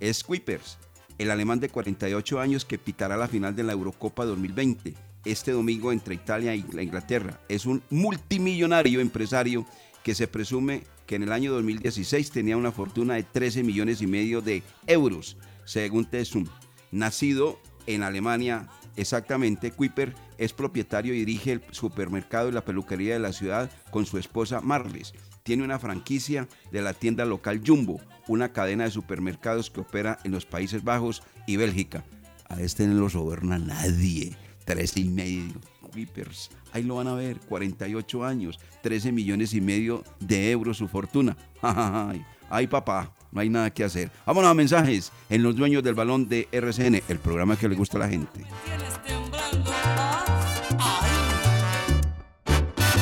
es 0.00 0.24
Kuipers, 0.24 0.78
el 1.18 1.30
alemán 1.30 1.60
de 1.60 1.68
48 1.68 2.40
años 2.40 2.64
que 2.64 2.78
pitará 2.78 3.18
la 3.18 3.28
final 3.28 3.54
de 3.54 3.64
la 3.64 3.72
Eurocopa 3.72 4.24
2020 4.24 5.09
este 5.24 5.52
domingo 5.52 5.92
entre 5.92 6.14
Italia 6.14 6.54
y 6.54 6.64
la 6.72 6.82
Inglaterra. 6.82 7.40
Es 7.48 7.66
un 7.66 7.82
multimillonario 7.90 9.00
empresario 9.00 9.66
que 10.02 10.14
se 10.14 10.28
presume 10.28 10.84
que 11.06 11.16
en 11.16 11.24
el 11.24 11.32
año 11.32 11.52
2016 11.52 12.30
tenía 12.30 12.56
una 12.56 12.72
fortuna 12.72 13.14
de 13.14 13.24
13 13.24 13.62
millones 13.62 14.00
y 14.00 14.06
medio 14.06 14.40
de 14.40 14.62
euros, 14.86 15.36
según 15.64 16.04
Tesum. 16.04 16.46
Nacido 16.92 17.60
en 17.86 18.02
Alemania, 18.02 18.68
exactamente, 18.96 19.72
Kuiper 19.72 20.14
es 20.38 20.52
propietario 20.52 21.14
y 21.14 21.18
dirige 21.18 21.52
el 21.52 21.62
supermercado 21.70 22.48
y 22.48 22.52
la 22.52 22.64
peluquería 22.64 23.14
de 23.14 23.20
la 23.20 23.32
ciudad 23.32 23.70
con 23.90 24.06
su 24.06 24.18
esposa 24.18 24.60
Marles. 24.60 25.12
Tiene 25.42 25.64
una 25.64 25.78
franquicia 25.78 26.48
de 26.70 26.82
la 26.82 26.94
tienda 26.94 27.24
local 27.24 27.60
Jumbo, 27.66 28.00
una 28.28 28.52
cadena 28.52 28.84
de 28.84 28.90
supermercados 28.90 29.70
que 29.70 29.80
opera 29.80 30.18
en 30.24 30.32
los 30.32 30.46
Países 30.46 30.84
Bajos 30.84 31.22
y 31.46 31.56
Bélgica. 31.56 32.04
A 32.48 32.60
este 32.60 32.86
no 32.86 32.94
lo 32.94 33.08
soborna 33.08 33.58
nadie. 33.58 34.36
Tres 34.70 34.96
y 34.96 35.04
medio. 35.04 35.54
Whippers. 35.96 36.48
Ahí 36.72 36.84
lo 36.84 36.94
van 36.94 37.08
a 37.08 37.14
ver. 37.14 37.40
48 37.40 38.24
años. 38.24 38.60
13 38.82 39.10
millones 39.10 39.52
y 39.52 39.60
medio 39.60 40.04
de 40.20 40.52
euros 40.52 40.76
su 40.76 40.86
fortuna. 40.86 41.36
Ay, 41.60 42.24
ay 42.48 42.68
papá. 42.68 43.12
No 43.32 43.40
hay 43.40 43.48
nada 43.48 43.70
que 43.70 43.82
hacer. 43.82 44.12
Vámonos 44.24 44.48
a 44.48 44.54
mensajes 44.54 45.10
en 45.28 45.42
los 45.42 45.56
dueños 45.56 45.82
del 45.82 45.96
balón 45.96 46.28
de 46.28 46.46
RCN, 46.52 47.02
el 47.08 47.18
programa 47.18 47.56
que 47.56 47.68
le 47.68 47.74
gusta 47.74 47.96
a 47.96 48.00
la 48.02 48.08
gente. 48.08 48.44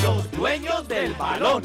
Los 0.03 0.33
dueños 0.33 0.89
del 0.89 1.13
balón. 1.13 1.65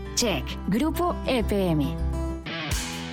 Check, 0.21 0.45
Grupo 0.69 1.15
EPM. 1.25 2.10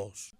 todos. 0.00 0.39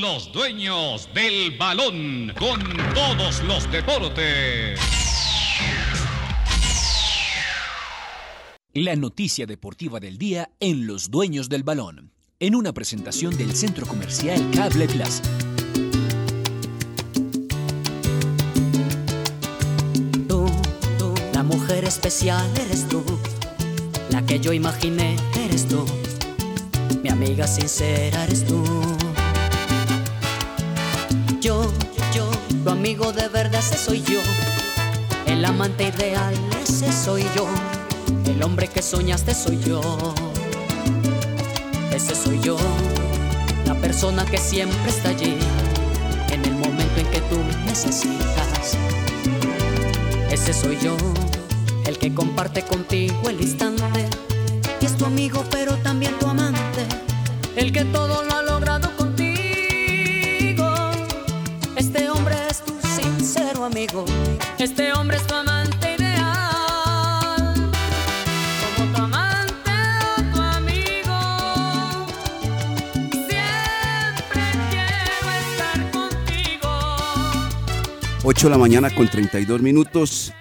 Los 0.00 0.32
dueños 0.32 1.08
del 1.14 1.56
balón 1.56 2.32
con 2.36 2.60
todos 2.94 3.44
los 3.44 3.70
deportes. 3.70 4.80
La 8.72 8.96
noticia 8.96 9.46
deportiva 9.46 10.00
del 10.00 10.18
día 10.18 10.50
en 10.58 10.88
Los 10.88 11.12
Dueños 11.12 11.48
del 11.48 11.62
Balón, 11.62 12.10
en 12.40 12.56
una 12.56 12.72
presentación 12.72 13.36
del 13.36 13.54
Centro 13.54 13.86
Comercial 13.86 14.44
Cable 14.52 14.88
Plaza. 14.88 15.22
Tú, 20.26 20.46
tú, 20.98 21.14
la 21.32 21.44
mujer 21.44 21.84
especial 21.84 22.44
eres 22.58 22.88
tú, 22.88 23.04
la 24.10 24.26
que 24.26 24.40
yo 24.40 24.52
imaginé 24.52 25.14
eres 25.44 25.68
tú, 25.68 25.86
mi 27.00 27.10
amiga 27.10 27.46
sincera 27.46 28.24
eres 28.24 28.44
tú. 28.44 29.03
Yo, 32.14 32.28
tu 32.62 32.70
amigo 32.70 33.12
de 33.12 33.28
verdad 33.28 33.60
ese 33.60 33.76
soy 33.76 34.02
yo, 34.02 34.20
el 35.26 35.44
amante 35.44 35.92
ideal 35.94 36.34
ese 36.62 36.92
soy 36.92 37.24
yo, 37.36 37.46
el 38.26 38.42
hombre 38.42 38.68
que 38.68 38.82
soñaste 38.82 39.34
soy 39.34 39.58
yo, 39.60 39.80
ese 41.92 42.14
soy 42.14 42.40
yo, 42.40 42.56
la 43.66 43.74
persona 43.74 44.24
que 44.24 44.38
siempre 44.38 44.90
está 44.90 45.10
allí, 45.10 45.36
en 46.30 46.44
el 46.44 46.54
momento 46.54 47.00
en 47.00 47.06
que 47.06 47.20
tú 47.20 47.36
necesitas. 47.66 48.76
Ese 50.30 50.52
soy 50.52 50.78
yo, 50.82 50.96
el 51.86 51.98
que 51.98 52.12
comparte 52.12 52.62
contigo 52.62 53.28
el 53.28 53.40
instante, 53.40 54.08
y 54.80 54.86
es 54.86 54.96
tu 54.96 55.04
amigo 55.04 55.44
pero 55.50 55.76
también 55.78 56.18
tu 56.18 56.26
amante, 56.26 56.86
el 57.56 57.72
que 57.72 57.84
todo 57.84 58.24
lo 58.24 58.43
8 78.26 78.46
de 78.46 78.50
la 78.50 78.58
mañana 78.58 78.88
con 78.88 79.06
32 79.06 79.60
minutos. 79.60 80.32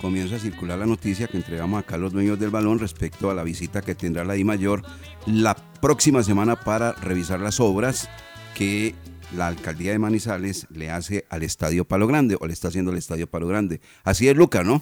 comienza 0.00 0.36
a 0.36 0.38
circular 0.38 0.78
la 0.78 0.86
noticia 0.86 1.26
que 1.26 1.36
entregamos 1.36 1.80
acá 1.80 1.96
a 1.96 1.98
los 1.98 2.12
dueños 2.12 2.38
del 2.38 2.50
balón 2.50 2.78
respecto 2.78 3.32
a 3.32 3.34
la 3.34 3.42
visita 3.42 3.82
que 3.82 3.96
tendrá 3.96 4.24
la 4.24 4.34
Di 4.34 4.44
Mayor 4.44 4.82
la 5.26 5.56
próxima 5.80 6.22
semana 6.22 6.54
para 6.54 6.92
revisar 6.92 7.40
las 7.40 7.58
obras 7.58 8.08
que 8.54 8.94
la 9.36 9.48
alcaldía 9.48 9.90
de 9.90 9.98
Manizales 9.98 10.68
le 10.70 10.90
hace 10.90 11.24
al 11.30 11.42
Estadio 11.42 11.84
Palo 11.84 12.06
Grande 12.06 12.36
o 12.40 12.46
le 12.46 12.52
está 12.52 12.68
haciendo 12.68 12.92
al 12.92 12.98
Estadio 12.98 13.26
Palo 13.26 13.48
Grande. 13.48 13.80
Así 14.04 14.28
es, 14.28 14.36
Luca, 14.36 14.62
¿no? 14.62 14.80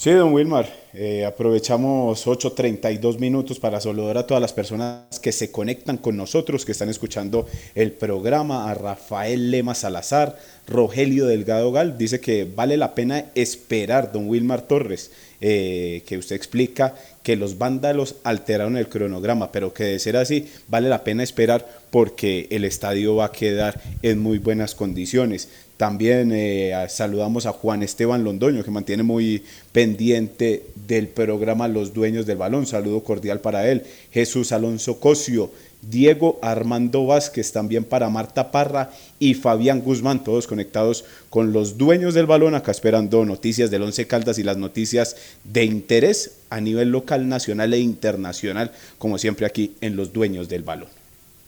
Sí, 0.00 0.10
don 0.12 0.32
Wilmar, 0.32 0.66
eh, 0.94 1.26
aprovechamos 1.26 2.26
8.32 2.26 3.18
minutos 3.18 3.60
para 3.60 3.82
saludar 3.82 4.16
a 4.16 4.26
todas 4.26 4.40
las 4.40 4.54
personas 4.54 5.20
que 5.20 5.30
se 5.30 5.52
conectan 5.52 5.98
con 5.98 6.16
nosotros, 6.16 6.64
que 6.64 6.72
están 6.72 6.88
escuchando 6.88 7.46
el 7.74 7.92
programa, 7.92 8.70
a 8.70 8.72
Rafael 8.72 9.50
Lema 9.50 9.74
Salazar, 9.74 10.38
Rogelio 10.70 11.26
Delgado 11.26 11.72
Gal, 11.72 11.98
dice 11.98 12.20
que 12.20 12.44
vale 12.44 12.76
la 12.76 12.94
pena 12.94 13.26
esperar, 13.34 14.12
don 14.12 14.28
Wilmar 14.28 14.62
Torres, 14.62 15.10
eh, 15.40 16.02
que 16.06 16.16
usted 16.16 16.36
explica 16.36 16.94
que 17.24 17.34
los 17.34 17.58
vándalos 17.58 18.16
alteraron 18.22 18.76
el 18.76 18.88
cronograma, 18.88 19.50
pero 19.50 19.74
que 19.74 19.84
de 19.84 19.98
ser 19.98 20.16
así 20.16 20.46
vale 20.68 20.88
la 20.88 21.02
pena 21.02 21.24
esperar 21.24 21.66
porque 21.90 22.46
el 22.50 22.64
estadio 22.64 23.16
va 23.16 23.26
a 23.26 23.32
quedar 23.32 23.80
en 24.02 24.20
muy 24.20 24.38
buenas 24.38 24.74
condiciones. 24.74 25.48
También 25.76 26.30
eh, 26.32 26.72
saludamos 26.88 27.46
a 27.46 27.52
Juan 27.52 27.82
Esteban 27.82 28.22
Londoño, 28.22 28.62
que 28.62 28.70
mantiene 28.70 29.02
muy 29.02 29.42
pendiente 29.72 30.66
del 30.86 31.08
programa 31.08 31.68
Los 31.68 31.94
Dueños 31.94 32.26
del 32.26 32.36
Balón. 32.36 32.66
Saludo 32.66 33.02
cordial 33.02 33.40
para 33.40 33.66
él. 33.68 33.84
Jesús 34.12 34.52
Alonso 34.52 35.00
Cosio, 35.00 35.50
Diego 35.82 36.38
Armando 36.42 37.06
Vázquez, 37.06 37.52
también 37.52 37.84
para 37.84 38.10
Marta 38.10 38.50
Parra 38.50 38.90
y 39.18 39.34
Fabián 39.34 39.80
Guzmán, 39.80 40.22
todos 40.22 40.46
conectados 40.46 41.04
con 41.30 41.52
los 41.52 41.78
dueños 41.78 42.14
del 42.14 42.26
balón, 42.26 42.54
acá 42.54 42.70
esperando 42.70 43.24
noticias 43.24 43.70
del 43.70 43.82
Once 43.82 44.06
Caldas 44.06 44.38
y 44.38 44.42
las 44.42 44.56
noticias 44.58 45.16
de 45.44 45.64
interés 45.64 46.38
a 46.50 46.60
nivel 46.60 46.90
local, 46.90 47.28
nacional 47.28 47.72
e 47.72 47.80
internacional, 47.80 48.72
como 48.98 49.18
siempre 49.18 49.46
aquí 49.46 49.74
en 49.80 49.96
los 49.96 50.12
dueños 50.12 50.48
del 50.48 50.62
balón. 50.62 50.88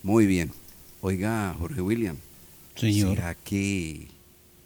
Muy 0.03 0.27
bien. 0.27 0.51
Oiga, 1.01 1.55
Jorge 1.59 1.81
William. 1.81 2.17
Señor. 2.77 3.17
¿Será 3.17 3.35
que 3.35 4.09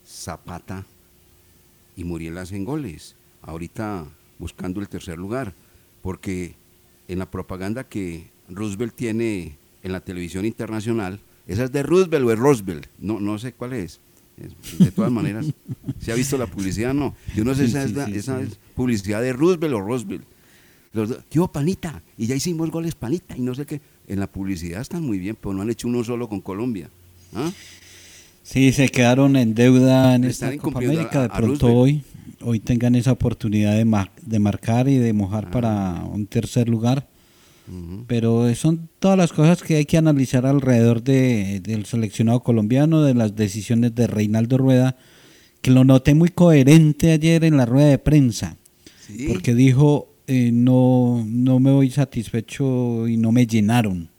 Zapata 0.06 0.84
y 1.96 2.04
Muriel 2.04 2.38
hacen 2.38 2.64
goles? 2.64 3.16
Ahorita 3.42 4.04
buscando 4.38 4.80
el 4.80 4.88
tercer 4.88 5.18
lugar, 5.18 5.54
porque 6.02 6.54
en 7.08 7.18
la 7.18 7.30
propaganda 7.30 7.84
que 7.84 8.35
Roosevelt 8.48 8.94
tiene 8.94 9.56
en 9.82 9.92
la 9.92 10.00
televisión 10.00 10.44
internacional, 10.44 11.20
esa 11.46 11.64
es 11.64 11.72
de 11.72 11.82
Roosevelt 11.82 12.24
o 12.26 12.32
es 12.32 12.38
Roosevelt, 12.38 12.86
no, 12.98 13.20
no 13.20 13.38
sé 13.38 13.52
cuál 13.52 13.72
es. 13.74 14.00
De 14.78 14.90
todas 14.90 15.10
maneras, 15.10 15.46
¿se 16.00 16.12
ha 16.12 16.14
visto 16.14 16.36
la 16.36 16.46
publicidad? 16.46 16.92
No. 16.92 17.14
Yo 17.34 17.44
no 17.44 17.54
sé 17.54 17.64
si 17.68 17.70
esa, 17.70 17.84
es, 17.84 17.92
la- 17.94 18.04
esa 18.08 18.40
es 18.42 18.58
publicidad 18.74 19.22
de 19.22 19.32
Roosevelt 19.32 19.74
o 19.74 19.80
Roosevelt. 19.80 20.24
Los 20.92 21.08
dos, 21.08 21.18
yo, 21.30 21.48
panita, 21.48 22.02
y 22.18 22.26
ya 22.26 22.34
hicimos 22.34 22.70
goles, 22.70 22.94
panita, 22.94 23.36
y 23.36 23.40
no 23.40 23.54
sé 23.54 23.64
qué. 23.66 23.80
En 24.08 24.18
la 24.20 24.26
publicidad 24.26 24.80
están 24.80 25.02
muy 25.04 25.18
bien, 25.18 25.36
pero 25.40 25.52
no 25.54 25.62
han 25.62 25.70
hecho 25.70 25.88
uno 25.88 26.02
solo 26.04 26.28
con 26.28 26.40
Colombia. 26.40 26.88
¿Ah? 27.34 27.50
Sí, 28.42 28.72
se 28.72 28.88
quedaron 28.88 29.36
en 29.36 29.54
deuda 29.54 30.14
en 30.14 30.24
Están 30.24 30.50
esta 30.52 30.62
Copa 30.62 30.78
América. 30.78 31.22
De 31.22 31.28
pronto 31.30 31.66
hoy, 31.74 32.02
hoy 32.42 32.60
tengan 32.60 32.94
esa 32.94 33.12
oportunidad 33.12 33.74
de, 33.76 33.84
mar- 33.84 34.12
de 34.22 34.38
marcar 34.38 34.88
y 34.88 34.96
de 34.98 35.12
mojar 35.12 35.46
Ah. 35.46 35.50
para 35.50 36.04
un 36.04 36.26
tercer 36.26 36.68
lugar. 36.68 37.06
Pero 38.06 38.54
son 38.54 38.88
todas 39.00 39.18
las 39.18 39.32
cosas 39.32 39.62
que 39.62 39.76
hay 39.76 39.84
que 39.86 39.96
analizar 39.98 40.46
alrededor 40.46 41.02
de, 41.02 41.60
del 41.60 41.84
seleccionado 41.84 42.40
colombiano, 42.40 43.02
de 43.02 43.14
las 43.14 43.34
decisiones 43.34 43.94
de 43.94 44.06
Reinaldo 44.06 44.56
Rueda, 44.58 44.96
que 45.62 45.72
lo 45.72 45.84
noté 45.84 46.14
muy 46.14 46.28
coherente 46.28 47.10
ayer 47.10 47.42
en 47.44 47.56
la 47.56 47.66
rueda 47.66 47.88
de 47.88 47.98
prensa, 47.98 48.56
Sí. 49.06 49.26
porque 49.28 49.54
dijo, 49.54 50.08
eh, 50.28 50.50
no, 50.52 51.24
no 51.28 51.58
me 51.60 51.72
voy 51.72 51.90
satisfecho 51.90 53.06
y 53.08 53.16
no 53.16 53.32
me 53.32 53.46
llenaron. 53.46 54.10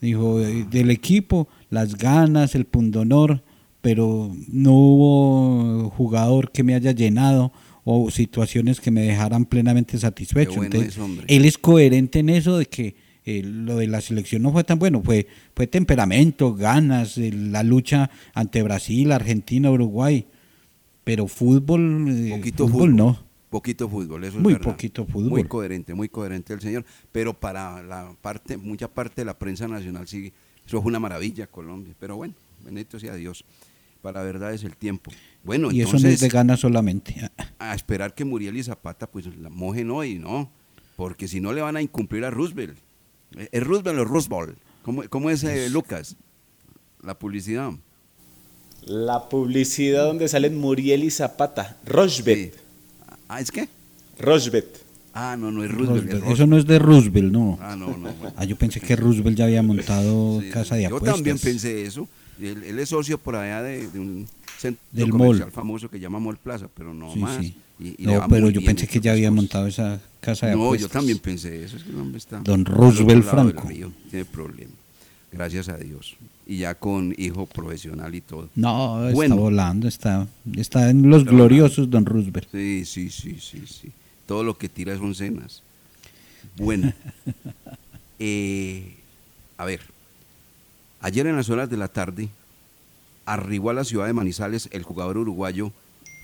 Dijo, 0.00 0.40
eh, 0.40 0.64
del 0.70 0.90
equipo, 0.90 1.48
las 1.70 1.96
ganas, 1.96 2.54
el 2.54 2.64
pundonor, 2.64 3.42
pero 3.80 4.32
no 4.48 4.72
hubo 4.72 5.90
jugador 5.90 6.50
que 6.52 6.62
me 6.62 6.74
haya 6.74 6.92
llenado 6.92 7.52
o 7.90 8.10
situaciones 8.10 8.80
que 8.80 8.90
me 8.90 9.00
dejaran 9.02 9.46
plenamente 9.46 9.96
satisfecho. 9.98 10.56
bueno 10.56 10.66
Entonces, 10.76 10.98
es, 10.98 11.24
él 11.26 11.44
es 11.46 11.56
coherente 11.56 12.18
en 12.18 12.28
eso 12.28 12.58
de 12.58 12.66
que 12.66 12.94
eh, 13.24 13.42
lo 13.42 13.76
de 13.76 13.86
la 13.86 14.02
selección 14.02 14.42
no 14.42 14.52
fue 14.52 14.62
tan 14.62 14.78
bueno, 14.78 15.02
fue, 15.02 15.26
fue 15.54 15.66
temperamento, 15.66 16.54
ganas, 16.54 17.16
eh, 17.16 17.32
la 17.32 17.62
lucha 17.62 18.10
ante 18.34 18.62
Brasil, 18.62 19.10
Argentina, 19.10 19.70
Uruguay, 19.70 20.26
pero 21.02 21.28
fútbol, 21.28 22.06
eh, 22.10 22.30
Poquito 22.36 22.66
fútbol, 22.68 22.80
fútbol. 22.90 22.96
no. 22.96 23.28
Poquito 23.48 23.88
fútbol, 23.88 24.24
eso 24.24 24.36
es 24.36 24.42
Muy 24.42 24.52
verdad. 24.52 24.70
poquito 24.70 25.06
fútbol. 25.06 25.30
Muy 25.30 25.44
coherente, 25.44 25.94
muy 25.94 26.10
coherente 26.10 26.52
el 26.52 26.60
señor. 26.60 26.84
Pero 27.10 27.32
para 27.32 27.82
la 27.82 28.14
parte, 28.20 28.58
mucha 28.58 28.88
parte 28.88 29.22
de 29.22 29.24
la 29.24 29.38
prensa 29.38 29.66
nacional 29.66 30.06
sí, 30.06 30.30
eso 30.66 30.82
fue 30.82 30.90
una 30.90 31.00
maravilla 31.00 31.46
Colombia. 31.46 31.94
Pero 31.98 32.16
bueno, 32.16 32.34
bendito 32.62 33.00
sea 33.00 33.14
Dios. 33.14 33.46
Para 34.08 34.20
la 34.20 34.26
verdad 34.26 34.54
es 34.54 34.64
el 34.64 34.74
tiempo. 34.74 35.10
Bueno, 35.44 35.70
y 35.70 35.82
eso 35.82 35.98
no 35.98 36.08
es 36.08 36.20
de 36.20 36.30
ganas 36.30 36.60
solamente. 36.60 37.14
a 37.58 37.74
esperar 37.74 38.14
que 38.14 38.24
Muriel 38.24 38.56
y 38.56 38.62
Zapata 38.62 39.06
pues 39.06 39.26
la 39.36 39.50
mojen 39.50 39.90
hoy, 39.90 40.18
¿no? 40.18 40.50
Porque 40.96 41.28
si 41.28 41.42
no 41.42 41.52
le 41.52 41.60
van 41.60 41.76
a 41.76 41.82
incumplir 41.82 42.24
a 42.24 42.30
Roosevelt. 42.30 42.78
Eh, 43.36 43.50
¿Es 43.52 43.62
Roosevelt 43.62 43.98
o 43.98 44.04
Roosevelt? 44.06 44.56
¿Cómo, 44.80 45.02
cómo 45.10 45.28
es 45.28 45.44
eh, 45.44 45.68
Lucas? 45.68 46.16
La 47.02 47.18
publicidad. 47.18 47.72
La 48.86 49.28
publicidad 49.28 50.04
donde 50.04 50.26
salen 50.26 50.56
Muriel 50.56 51.04
y 51.04 51.10
Zapata, 51.10 51.76
Rochbet. 51.84 52.58
Ah, 53.28 53.42
¿es 53.42 53.50
qué? 53.50 53.68
Rochbet. 54.18 54.86
Ah, 55.12 55.36
no, 55.38 55.50
no 55.50 55.62
es 55.64 55.70
Roosevelt. 55.70 56.04
es 56.06 56.10
Roosevelt. 56.12 56.32
Eso 56.32 56.46
no 56.46 56.56
es 56.56 56.66
de 56.66 56.78
Roosevelt, 56.78 57.30
no. 57.30 57.58
Ah, 57.60 57.76
no, 57.76 57.88
no. 57.88 58.10
bueno. 58.14 58.32
Ah, 58.38 58.44
yo 58.46 58.56
pensé 58.56 58.80
que 58.80 58.96
Roosevelt 58.96 59.36
ya 59.36 59.44
había 59.44 59.62
montado 59.62 60.42
casa 60.50 60.76
de 60.76 60.84
Yo 60.84 60.88
apuestas. 60.96 61.14
también 61.16 61.38
pensé 61.38 61.82
eso. 61.84 62.08
Él, 62.40 62.62
él 62.64 62.78
es 62.78 62.88
socio 62.88 63.18
por 63.18 63.36
allá 63.36 63.62
de, 63.62 63.88
de 63.88 63.98
un 64.00 64.26
centro 64.58 64.80
Del 64.92 65.10
comercial 65.10 65.46
mall. 65.48 65.52
famoso 65.52 65.90
que 65.90 65.98
llama 66.00 66.18
Mall 66.20 66.36
Plaza, 66.36 66.68
pero 66.74 66.94
no 66.94 67.12
Sí, 67.12 67.18
más. 67.18 67.36
sí. 67.44 67.54
Y- 67.80 67.88
y 68.02 68.06
le 68.06 68.12
no, 68.14 68.18
va 68.20 68.28
pero 68.28 68.42
muy 68.46 68.52
yo 68.54 68.60
bien 68.60 68.66
pensé 68.72 68.84
en 68.86 68.90
que 68.90 68.94
ya 69.00 69.00
otras 69.00 69.12
había 69.14 69.28
cosas. 69.28 69.36
montado 69.36 69.66
esa 69.68 70.00
casa 70.20 70.46
de 70.48 70.56
No, 70.56 70.64
apuestas. 70.66 70.88
yo 70.90 70.92
también 70.92 71.18
pensé 71.18 71.64
eso. 71.64 71.76
Es 71.76 71.84
que 71.84 71.90
el 71.90 71.96
hombre 72.00 72.18
está 72.18 72.38
Don 72.40 72.54
al 72.60 72.60
otro 72.62 72.74
Roosevelt 72.74 73.24
lado 73.26 73.44
del 73.44 73.52
Franco. 73.54 73.68
río, 73.68 73.92
tiene 74.10 74.24
problema. 74.24 74.72
Gracias 75.30 75.68
a 75.68 75.76
Dios. 75.76 76.16
Y 76.46 76.58
ya 76.58 76.74
con 76.74 77.14
hijo 77.18 77.44
profesional 77.46 78.14
y 78.14 78.20
todo. 78.22 78.48
No, 78.54 79.02
está 79.04 79.14
Bueno. 79.14 79.36
volando, 79.36 79.86
está, 79.86 80.26
está 80.56 80.88
en 80.90 81.08
los 81.10 81.20
Está 81.22 81.32
gloriosos 81.32 81.90
Don 81.90 82.06
Roosevelt. 82.06 82.48
Sí, 82.50 82.84
sí, 82.84 83.10
sí, 83.10 83.36
sí, 83.40 83.62
sí. 83.66 83.92
Todo 84.26 84.42
lo 84.42 84.56
que 84.56 84.68
tira 84.68 84.96
son 84.96 85.14
cenas. 85.14 85.62
Bueno, 86.56 86.92
eh, 88.18 88.94
a 89.56 89.64
ver, 89.64 89.80
ayer 91.00 91.26
en 91.26 91.36
las 91.36 91.50
horas 91.50 91.70
de 91.70 91.76
la 91.76 91.88
tarde 91.88 92.28
arribó 93.26 93.70
a 93.70 93.74
la 93.74 93.84
ciudad 93.84 94.06
de 94.06 94.12
Manizales 94.12 94.68
el 94.72 94.82
jugador 94.82 95.18
uruguayo 95.18 95.72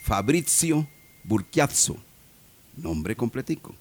Fabrizio 0.04 0.86
Burquiazzo, 1.24 1.96
nombre 2.76 3.16
completico, 3.16 3.74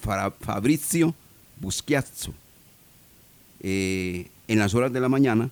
Fabrizio 0.00 1.14
Busquiazzo. 1.60 2.34
Eh, 3.60 4.30
en 4.48 4.58
las 4.58 4.74
horas 4.74 4.92
de 4.92 5.00
la 5.00 5.08
mañana 5.08 5.50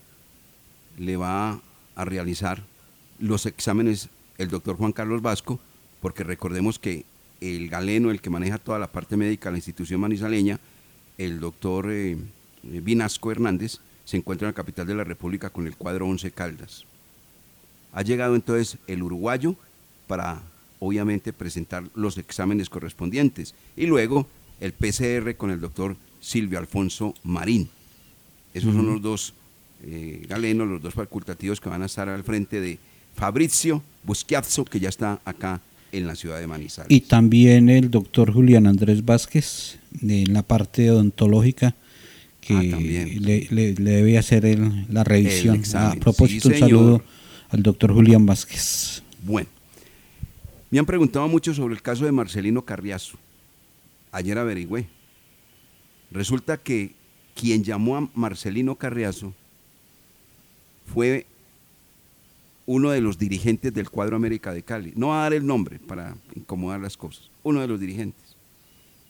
le 0.99 1.17
va 1.17 1.61
a 1.95 2.05
realizar 2.05 2.63
los 3.19 3.47
exámenes 3.47 4.09
el 4.39 4.49
doctor 4.49 4.77
Juan 4.77 4.93
Carlos 4.93 5.21
Vasco, 5.21 5.59
porque 6.01 6.25
recordemos 6.25 6.79
que 6.79 7.05
el 7.41 7.69
galeno, 7.69 8.11
el 8.11 8.21
que 8.21 8.31
maneja 8.31 8.59
toda 8.59 8.79
la 8.79 8.91
parte 8.91 9.17
médica 9.17 9.49
de 9.49 9.53
la 9.53 9.59
institución 9.59 10.01
manizaleña, 10.01 10.61
el 11.19 11.41
doctor 11.41 11.91
eh, 11.91 12.17
Vinasco 12.63 13.31
Hernández, 13.31 13.81
se 14.09 14.17
encuentra 14.17 14.49
en 14.49 14.53
la 14.53 14.57
capital 14.57 14.87
de 14.87 14.95
la 14.95 15.05
República 15.05 15.51
con 15.51 15.67
el 15.67 15.77
cuadro 15.77 16.07
11 16.09 16.31
Caldas. 16.31 16.87
Ha 17.93 18.01
llegado 18.01 18.37
entonces 18.37 18.79
el 18.87 19.03
uruguayo 19.03 19.55
para, 20.07 20.41
obviamente, 20.81 21.35
presentar 21.35 21.85
los 21.95 22.17
exámenes 22.17 22.71
correspondientes 22.71 23.55
y 23.77 23.85
luego 23.85 24.27
el 24.61 24.73
PCR 24.73 25.37
con 25.37 25.51
el 25.51 25.61
doctor 25.61 25.95
Silvio 26.23 26.59
Alfonso 26.59 27.13
Marín. 27.23 27.69
Esos 28.55 28.75
son 28.75 28.87
los 28.87 29.03
dos 29.03 29.35
eh, 29.85 30.25
galenos, 30.27 30.69
los 30.69 30.81
dos 30.81 30.95
facultativos 30.95 31.61
que 31.61 31.69
van 31.69 31.83
a 31.83 31.87
estar 31.87 32.09
al 32.09 32.25
frente 32.25 32.63
de 32.63 32.79
Fabrizio 33.15 33.83
Busquiazzo, 34.05 34.65
que 34.65 34.81
ya 34.81 34.89
está 34.89 35.21
acá 35.27 35.61
en 35.93 36.07
la 36.07 36.15
ciudad 36.15 36.41
de 36.41 36.47
Manizales. 36.47 36.91
Y 36.91 37.03
también 37.03 37.69
el 37.69 37.91
doctor 37.91 38.33
Julián 38.33 38.67
Andrés 38.67 39.05
Vázquez, 39.05 39.79
en 40.01 40.33
la 40.33 40.43
parte 40.43 40.91
odontológica, 40.91 41.75
que 42.49 42.55
Ah, 42.57 42.63
le, 42.81 43.47
le- 43.51 43.75
le 43.75 43.91
debe 43.91 44.17
hacer 44.17 44.47
el- 44.47 44.87
la 44.89 45.05
revisión. 45.05 45.63
El 45.63 45.77
A 45.77 45.95
propósito, 46.01 46.49
sí, 46.49 46.55
un 46.55 46.61
saludo 46.61 47.03
al 47.51 47.63
doctor 47.63 47.93
Julián 47.93 48.25
Vázquez. 48.25 49.03
Bueno, 49.23 49.49
me 50.71 50.79
han 50.79 50.87
preguntado 50.87 51.29
mucho 51.29 51.53
sobre 51.53 51.75
el 51.75 51.83
caso 51.83 52.07
de 52.07 52.13
Marcelino 52.13 52.63
Carriazo. 52.65 53.19
Ayer 54.13 54.39
averigüé. 54.39 54.87
Resulta 56.11 56.57
que 56.57 56.93
quien 57.35 57.63
llamó 57.65 57.97
a 57.99 58.09
Marcelino 58.15 58.77
Carriazo 58.77 59.35
fue 60.87 61.27
uno 62.65 62.91
de 62.91 63.01
los 63.03 63.19
dirigentes 63.19 63.73
del 63.75 63.91
cuadro 63.91 64.17
América 64.17 64.53
de 64.55 64.63
Cali, 64.63 64.93
no 64.97 65.09
va 65.09 65.21
a 65.21 65.23
dar 65.25 65.35
el 65.35 65.47
nombre 65.47 65.79
para 65.79 66.17
incomodar 66.35 66.81
las 66.81 66.97
cosas, 66.97 67.31
uno 67.43 67.61
de 67.61 67.69
los 67.69 67.79
dirigentes, 67.81 68.37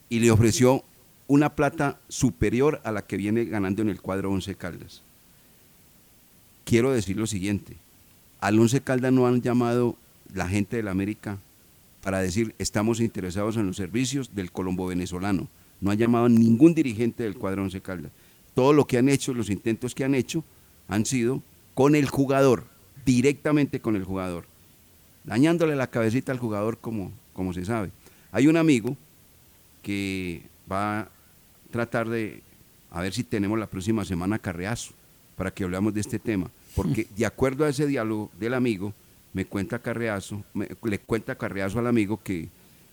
y 0.08 0.18
le 0.20 0.30
ofreció 0.30 0.84
una 1.28 1.54
plata 1.54 2.00
superior 2.08 2.80
a 2.84 2.90
la 2.90 3.02
que 3.02 3.16
viene 3.16 3.44
ganando 3.44 3.82
en 3.82 3.90
el 3.90 4.00
cuadro 4.00 4.32
Once 4.32 4.54
Caldas. 4.56 5.02
Quiero 6.64 6.90
decir 6.90 7.16
lo 7.16 7.26
siguiente, 7.26 7.76
al 8.40 8.58
Once 8.58 8.80
Caldas 8.80 9.12
no 9.12 9.26
han 9.26 9.42
llamado 9.42 9.96
la 10.34 10.48
gente 10.48 10.76
del 10.76 10.88
América 10.88 11.38
para 12.02 12.20
decir 12.20 12.54
estamos 12.58 13.00
interesados 13.00 13.56
en 13.56 13.66
los 13.66 13.76
servicios 13.76 14.34
del 14.34 14.50
Colombo 14.50 14.86
venezolano. 14.86 15.48
No 15.80 15.90
han 15.90 15.98
llamado 15.98 16.24
a 16.24 16.30
ningún 16.30 16.74
dirigente 16.74 17.22
del 17.22 17.36
cuadro 17.36 17.62
Once 17.62 17.80
Caldas. 17.80 18.10
Todo 18.54 18.72
lo 18.72 18.86
que 18.86 18.98
han 18.98 19.08
hecho, 19.08 19.34
los 19.34 19.50
intentos 19.50 19.94
que 19.94 20.04
han 20.04 20.14
hecho, 20.14 20.42
han 20.88 21.04
sido 21.04 21.42
con 21.74 21.94
el 21.94 22.08
jugador, 22.08 22.64
directamente 23.04 23.80
con 23.80 23.94
el 23.94 24.04
jugador, 24.04 24.46
dañándole 25.24 25.76
la 25.76 25.90
cabecita 25.90 26.32
al 26.32 26.38
jugador 26.38 26.78
como, 26.78 27.12
como 27.34 27.52
se 27.52 27.64
sabe. 27.64 27.90
Hay 28.32 28.46
un 28.46 28.56
amigo 28.56 28.96
que 29.82 30.42
va 30.70 31.08
tratar 31.70 32.08
de, 32.08 32.42
a 32.90 33.00
ver 33.00 33.12
si 33.12 33.24
tenemos 33.24 33.58
la 33.58 33.66
próxima 33.66 34.04
semana 34.04 34.38
Carreazo, 34.38 34.92
para 35.36 35.52
que 35.52 35.64
hablemos 35.64 35.94
de 35.94 36.00
este 36.00 36.18
tema, 36.18 36.50
porque 36.74 37.06
de 37.16 37.24
acuerdo 37.24 37.64
a 37.64 37.68
ese 37.68 37.86
diálogo 37.86 38.30
del 38.38 38.54
amigo, 38.54 38.92
me 39.32 39.44
cuenta 39.44 39.78
Carreazo, 39.78 40.42
le 40.54 40.98
cuenta 40.98 41.36
Carreazo 41.36 41.78
al 41.78 41.86
amigo 41.86 42.20
que 42.22 42.48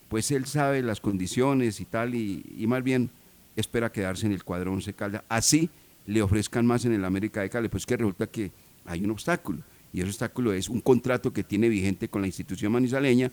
pues 0.09 0.29
él 0.31 0.45
sabe 0.45 0.81
las 0.83 1.01
condiciones 1.01 1.79
y 1.79 1.85
tal, 1.85 2.13
y, 2.13 2.65
más 2.67 2.83
bien 2.83 3.09
espera 3.55 3.91
quedarse 3.91 4.25
en 4.25 4.33
el 4.33 4.43
cuadro 4.43 4.71
11 4.73 4.93
Caldas. 4.93 5.23
Así 5.29 5.69
le 6.05 6.21
ofrezcan 6.21 6.65
más 6.65 6.85
en 6.85 6.93
el 6.93 7.03
América 7.03 7.41
de 7.41 7.49
Cali, 7.49 7.67
pues 7.67 7.85
que 7.85 7.97
resulta 7.97 8.27
que 8.27 8.51
hay 8.85 9.03
un 9.03 9.11
obstáculo, 9.11 9.59
y 9.91 10.01
ese 10.01 10.09
obstáculo 10.09 10.53
es 10.53 10.69
un 10.69 10.81
contrato 10.81 11.33
que 11.33 11.43
tiene 11.43 11.67
vigente 11.69 12.07
con 12.09 12.21
la 12.21 12.27
institución 12.27 12.71
manizaleña, 12.71 13.31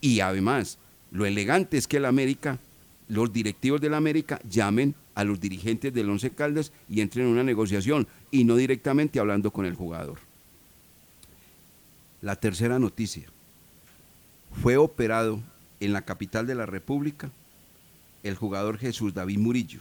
y 0.00 0.20
además, 0.20 0.78
lo 1.10 1.26
elegante 1.26 1.76
es 1.76 1.86
que 1.86 1.98
el 1.98 2.06
América, 2.06 2.58
los 3.14 3.32
directivos 3.32 3.80
del 3.80 3.94
América 3.94 4.40
llamen 4.48 4.94
a 5.14 5.22
los 5.22 5.40
dirigentes 5.40 5.94
del 5.94 6.10
Once 6.10 6.30
Caldas 6.30 6.72
y 6.88 7.00
entren 7.00 7.26
en 7.26 7.32
una 7.32 7.44
negociación, 7.44 8.08
y 8.32 8.42
no 8.42 8.56
directamente 8.56 9.20
hablando 9.20 9.52
con 9.52 9.66
el 9.66 9.74
jugador. 9.74 10.18
La 12.20 12.34
tercera 12.36 12.78
noticia. 12.78 13.28
Fue 14.62 14.76
operado 14.76 15.40
en 15.78 15.92
la 15.92 16.02
capital 16.02 16.46
de 16.46 16.56
la 16.56 16.66
República 16.66 17.30
el 18.24 18.34
jugador 18.34 18.78
Jesús 18.78 19.14
David 19.14 19.38
Murillo, 19.38 19.80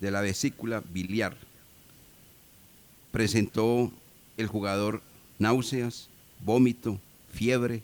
de 0.00 0.10
la 0.10 0.20
vesícula 0.20 0.84
biliar. 0.92 1.36
Presentó 3.10 3.90
el 4.36 4.46
jugador 4.46 5.02
náuseas, 5.38 6.08
vómito, 6.44 7.00
fiebre, 7.32 7.82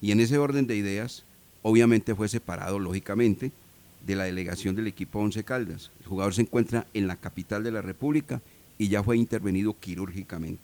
y 0.00 0.10
en 0.10 0.20
ese 0.20 0.38
orden 0.38 0.66
de 0.66 0.76
ideas, 0.76 1.25
obviamente 1.68 2.14
fue 2.14 2.28
separado, 2.28 2.78
lógicamente, 2.78 3.50
de 4.06 4.14
la 4.14 4.22
delegación 4.22 4.76
del 4.76 4.86
equipo 4.86 5.18
Once 5.18 5.42
Caldas. 5.42 5.90
El 5.98 6.06
jugador 6.06 6.32
se 6.32 6.42
encuentra 6.42 6.86
en 6.94 7.08
la 7.08 7.16
capital 7.16 7.64
de 7.64 7.72
la 7.72 7.82
República 7.82 8.40
y 8.78 8.86
ya 8.86 9.02
fue 9.02 9.16
intervenido 9.16 9.76
quirúrgicamente. 9.76 10.62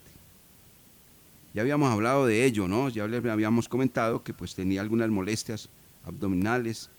Ya 1.53 1.61
habíamos 1.61 1.91
hablado 1.91 2.25
de 2.25 2.45
ello, 2.45 2.69
¿no? 2.69 2.87
Ya 2.87 3.05
les 3.05 3.25
habíamos 3.25 3.67
comentado 3.67 4.23
que 4.23 4.33
pues 4.33 4.55
tenía 4.55 4.79
algunas 4.79 5.09
molestias 5.09 5.67
abdominales 6.05 6.89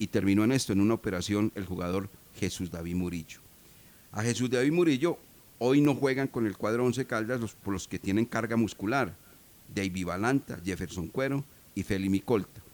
y 0.00 0.08
terminó 0.08 0.42
en 0.42 0.50
esto, 0.50 0.72
en 0.72 0.80
una 0.80 0.94
operación, 0.94 1.52
el 1.54 1.66
jugador 1.66 2.08
Jesús 2.34 2.72
David 2.72 2.96
Murillo. 2.96 3.38
A 4.10 4.24
Jesús 4.24 4.50
David 4.50 4.72
Murillo 4.72 5.18
hoy 5.60 5.80
no 5.80 5.94
juegan 5.94 6.26
con 6.26 6.48
el 6.48 6.56
cuadro 6.56 6.84
11 6.84 7.06
Caldas 7.06 7.40
los, 7.40 7.54
por 7.54 7.74
los 7.74 7.86
que 7.86 8.00
tienen 8.00 8.24
carga 8.24 8.56
muscular, 8.56 9.14
David 9.72 10.04
Balanta, 10.04 10.58
Jefferson 10.64 11.06
Cuero 11.06 11.44
y 11.76 11.84
Feli 11.84 12.08
Micolta. 12.08 12.65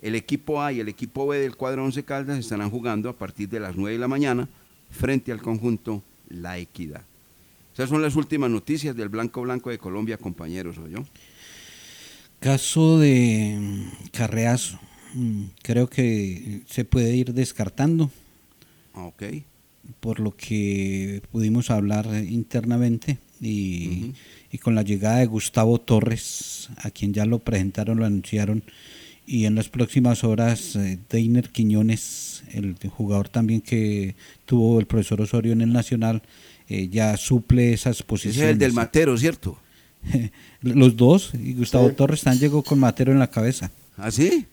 El 0.00 0.14
equipo 0.14 0.62
A 0.62 0.72
y 0.72 0.80
el 0.80 0.88
equipo 0.88 1.26
B 1.26 1.38
del 1.38 1.56
cuadro 1.56 1.84
11 1.84 2.04
Caldas 2.04 2.38
estarán 2.38 2.70
jugando 2.70 3.08
a 3.08 3.16
partir 3.16 3.48
de 3.48 3.60
las 3.60 3.76
9 3.76 3.92
de 3.92 3.98
la 3.98 4.08
mañana 4.08 4.48
frente 4.90 5.32
al 5.32 5.42
conjunto 5.42 6.02
La 6.28 6.58
Equidad. 6.58 7.02
Esas 7.74 7.90
son 7.90 8.02
las 8.02 8.16
últimas 8.16 8.50
noticias 8.50 8.96
del 8.96 9.08
Blanco 9.08 9.42
Blanco 9.42 9.70
de 9.70 9.78
Colombia, 9.78 10.16
compañeros, 10.16 10.76
yo? 10.90 11.04
Caso 12.40 12.98
de 12.98 13.56
mm, 13.58 14.08
Carreazo. 14.12 14.78
Mm, 15.14 15.44
creo 15.62 15.88
que 15.88 16.62
se 16.68 16.84
puede 16.84 17.14
ir 17.14 17.34
descartando. 17.34 18.10
Ah, 18.94 19.04
ok. 19.04 19.22
Por 20.00 20.20
lo 20.20 20.36
que 20.36 21.22
pudimos 21.30 21.70
hablar 21.70 22.06
internamente 22.28 23.18
y, 23.40 24.12
con 24.60 24.74
la 24.74 24.82
llegada 24.82 25.18
de 25.18 25.26
Gustavo 25.26 25.80
Torres, 25.80 26.68
a 26.78 26.90
quien 26.90 27.14
ya 27.14 27.24
lo 27.24 27.38
presentaron, 27.38 27.98
lo 27.98 28.04
anunciaron, 28.04 28.62
y 29.28 29.44
en 29.44 29.54
las 29.54 29.68
próximas 29.68 30.24
horas 30.24 30.74
eh, 30.74 30.98
Deiner 31.10 31.50
Quiñones, 31.50 32.44
el 32.52 32.76
jugador 32.88 33.28
también 33.28 33.60
que 33.60 34.16
tuvo 34.46 34.80
el 34.80 34.86
profesor 34.86 35.20
Osorio 35.20 35.52
en 35.52 35.60
el 35.60 35.70
Nacional, 35.70 36.22
eh, 36.66 36.88
ya 36.88 37.14
suple 37.18 37.74
esas 37.74 38.02
posiciones. 38.02 38.40
Es 38.40 38.52
el 38.52 38.58
del 38.58 38.72
Matero, 38.72 39.18
¿cierto? 39.18 39.58
Los 40.62 40.96
dos, 40.96 41.32
y 41.34 41.52
Gustavo 41.52 41.92
Torres 41.92 42.22
también 42.22 42.40
llegó 42.40 42.62
con 42.62 42.78
Matero 42.78 43.12
en 43.12 43.18
la 43.18 43.30
cabeza. 43.30 43.70
¿Ah, 43.98 44.10
sí? 44.10 44.46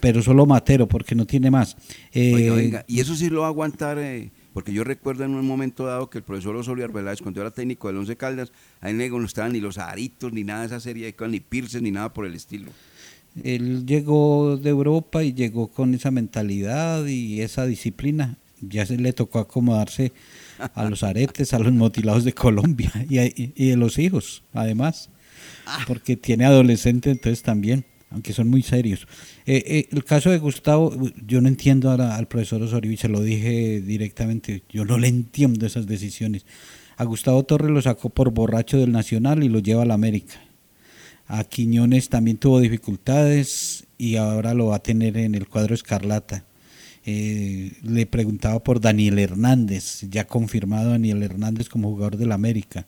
Pero 0.00 0.22
solo 0.22 0.46
Matero, 0.46 0.86
porque 0.86 1.16
no 1.16 1.26
tiene 1.26 1.50
más. 1.50 1.76
Eh, 2.12 2.50
venga, 2.50 2.84
y 2.86 3.00
eso 3.00 3.16
sí 3.16 3.28
lo 3.28 3.40
va 3.40 3.46
a 3.46 3.50
aguantar, 3.50 3.98
eh, 3.98 4.30
porque 4.52 4.72
yo 4.72 4.84
recuerdo 4.84 5.24
en 5.24 5.34
un 5.34 5.44
momento 5.44 5.86
dado 5.86 6.08
que 6.08 6.18
el 6.18 6.24
profesor 6.24 6.54
Osorio 6.54 6.84
Arbeláez, 6.84 7.20
cuando 7.20 7.40
era 7.40 7.50
técnico 7.50 7.88
del 7.88 7.96
Once 7.96 8.16
Caldas, 8.16 8.52
ahí 8.80 8.94
no 8.94 9.24
estaban 9.24 9.52
ni 9.52 9.60
los 9.60 9.78
aritos, 9.78 10.32
ni 10.32 10.44
nada 10.44 10.60
de 10.60 10.66
esa 10.66 10.80
serie, 10.80 11.14
ni 11.28 11.40
Pirces, 11.40 11.82
ni 11.82 11.90
nada 11.90 12.12
por 12.12 12.26
el 12.26 12.34
estilo. 12.34 12.70
Él 13.42 13.84
llegó 13.86 14.56
de 14.56 14.70
Europa 14.70 15.24
y 15.24 15.32
llegó 15.32 15.68
con 15.68 15.94
esa 15.94 16.10
mentalidad 16.10 17.04
y 17.06 17.40
esa 17.40 17.66
disciplina. 17.66 18.38
Ya 18.60 18.86
se 18.86 18.96
le 18.96 19.12
tocó 19.12 19.40
acomodarse 19.40 20.12
a 20.58 20.84
los 20.88 21.02
aretes, 21.02 21.52
a 21.52 21.58
los 21.58 21.72
motilados 21.72 22.24
de 22.24 22.32
Colombia 22.32 22.92
y, 23.08 23.52
y 23.56 23.68
de 23.68 23.76
los 23.76 23.98
hijos, 23.98 24.42
además, 24.52 25.10
ah. 25.66 25.84
porque 25.86 26.16
tiene 26.16 26.44
adolescente 26.44 27.10
entonces 27.10 27.42
también, 27.42 27.84
aunque 28.10 28.32
son 28.32 28.48
muy 28.48 28.62
serios. 28.62 29.06
Eh, 29.44 29.62
eh, 29.66 29.88
el 29.90 30.04
caso 30.04 30.30
de 30.30 30.38
Gustavo, 30.38 30.94
yo 31.26 31.40
no 31.40 31.48
entiendo 31.48 31.90
al 31.90 32.28
profesor 32.28 32.62
Osorio 32.62 32.92
y 32.92 32.96
se 32.96 33.08
lo 33.08 33.20
dije 33.20 33.80
directamente, 33.80 34.62
yo 34.70 34.84
no 34.84 34.96
le 34.98 35.08
entiendo 35.08 35.66
esas 35.66 35.86
decisiones. 35.86 36.46
A 36.96 37.04
Gustavo 37.04 37.42
Torres 37.42 37.70
lo 37.70 37.82
sacó 37.82 38.08
por 38.08 38.30
borracho 38.30 38.78
del 38.78 38.92
Nacional 38.92 39.42
y 39.42 39.48
lo 39.48 39.58
lleva 39.58 39.82
a 39.82 39.86
la 39.86 39.94
América. 39.94 40.40
A 41.26 41.44
Quiñones 41.44 42.08
también 42.08 42.36
tuvo 42.36 42.60
dificultades 42.60 43.84
y 43.98 44.16
ahora 44.16 44.54
lo 44.54 44.66
va 44.66 44.76
a 44.76 44.82
tener 44.82 45.16
en 45.16 45.34
el 45.34 45.48
cuadro 45.48 45.74
Escarlata 45.74 46.44
eh, 47.06 47.72
le 47.82 48.06
preguntaba 48.06 48.60
por 48.60 48.80
Daniel 48.80 49.18
Hernández, 49.18 50.06
ya 50.10 50.26
confirmado 50.26 50.90
Daniel 50.90 51.22
Hernández 51.22 51.68
como 51.68 51.90
jugador 51.90 52.16
del 52.16 52.32
América, 52.32 52.86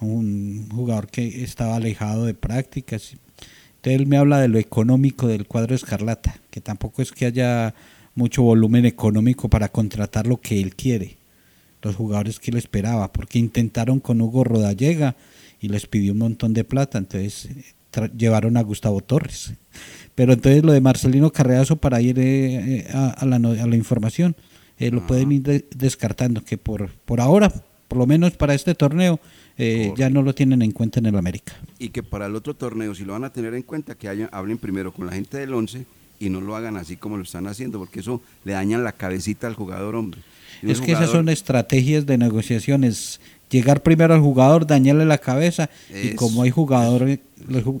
un 0.00 0.68
jugador 0.70 1.08
que 1.08 1.44
estaba 1.44 1.76
alejado 1.76 2.24
de 2.24 2.32
prácticas. 2.32 3.12
Entonces 3.12 4.00
él 4.00 4.06
me 4.06 4.16
habla 4.16 4.40
de 4.40 4.48
lo 4.48 4.58
económico 4.58 5.28
del 5.28 5.46
cuadro 5.46 5.74
Escarlata, 5.74 6.40
que 6.50 6.62
tampoco 6.62 7.02
es 7.02 7.12
que 7.12 7.26
haya 7.26 7.74
mucho 8.14 8.42
volumen 8.42 8.86
económico 8.86 9.50
para 9.50 9.68
contratar 9.68 10.26
lo 10.26 10.40
que 10.40 10.62
él 10.62 10.74
quiere, 10.74 11.18
los 11.82 11.94
jugadores 11.94 12.40
que 12.40 12.50
él 12.52 12.56
esperaba, 12.56 13.12
porque 13.12 13.38
intentaron 13.38 14.00
con 14.00 14.22
Hugo 14.22 14.44
Rodallega 14.44 15.14
y 15.60 15.68
les 15.68 15.86
pidió 15.86 16.12
un 16.12 16.18
montón 16.18 16.54
de 16.54 16.64
plata, 16.64 16.98
entonces 16.98 17.48
llevaron 18.16 18.56
a 18.56 18.62
Gustavo 18.62 19.00
Torres. 19.00 19.54
Pero 20.14 20.32
entonces 20.32 20.64
lo 20.64 20.72
de 20.72 20.80
Marcelino 20.80 21.30
Carreazo 21.30 21.76
para 21.76 22.00
ir 22.00 22.18
eh, 22.18 22.78
eh, 22.78 22.88
a, 22.92 23.24
la, 23.26 23.36
a, 23.36 23.66
la, 23.66 23.76
información, 23.76 24.34
eh, 24.78 24.90
lo 24.90 25.06
pueden 25.06 25.32
ir 25.32 25.66
descartando, 25.74 26.42
que 26.42 26.58
por, 26.58 26.90
por 26.90 27.20
ahora, 27.20 27.52
por 27.88 27.98
lo 27.98 28.06
menos 28.06 28.32
para 28.32 28.54
este 28.54 28.74
torneo, 28.74 29.20
ya 29.58 30.10
no 30.10 30.20
lo 30.22 30.34
tienen 30.34 30.60
en 30.60 30.72
cuenta 30.72 31.00
en 31.00 31.06
el 31.06 31.16
América. 31.16 31.54
Y 31.78 31.88
que 31.88 32.02
para 32.02 32.26
el 32.26 32.34
otro 32.34 32.54
torneo, 32.54 32.94
si 32.94 33.04
lo 33.04 33.14
van 33.14 33.24
a 33.24 33.32
tener 33.32 33.54
en 33.54 33.62
cuenta, 33.62 33.94
que 33.94 34.28
hablen 34.30 34.58
primero 34.58 34.92
con 34.92 35.06
la 35.06 35.12
gente 35.12 35.38
del 35.38 35.54
11 35.54 35.86
y 36.18 36.30
no 36.30 36.40
lo 36.40 36.56
hagan 36.56 36.76
así 36.76 36.96
como 36.96 37.16
lo 37.16 37.22
están 37.22 37.46
haciendo, 37.46 37.78
porque 37.78 38.00
eso 38.00 38.20
le 38.44 38.52
dañan 38.52 38.84
la 38.84 38.92
cabecita 38.92 39.46
al 39.46 39.54
jugador, 39.54 39.94
hombre. 39.94 40.20
Es 40.62 40.80
que 40.80 40.92
esas 40.92 41.10
son 41.10 41.28
estrategias 41.28 42.06
de 42.06 42.18
negociaciones. 42.18 43.20
Llegar 43.48 43.82
primero 43.82 44.12
al 44.12 44.20
jugador, 44.20 44.66
dañarle 44.66 45.04
la 45.04 45.18
cabeza, 45.18 45.70
y 45.94 46.14
como 46.16 46.42
hay 46.42 46.50
jugadores, 46.50 47.20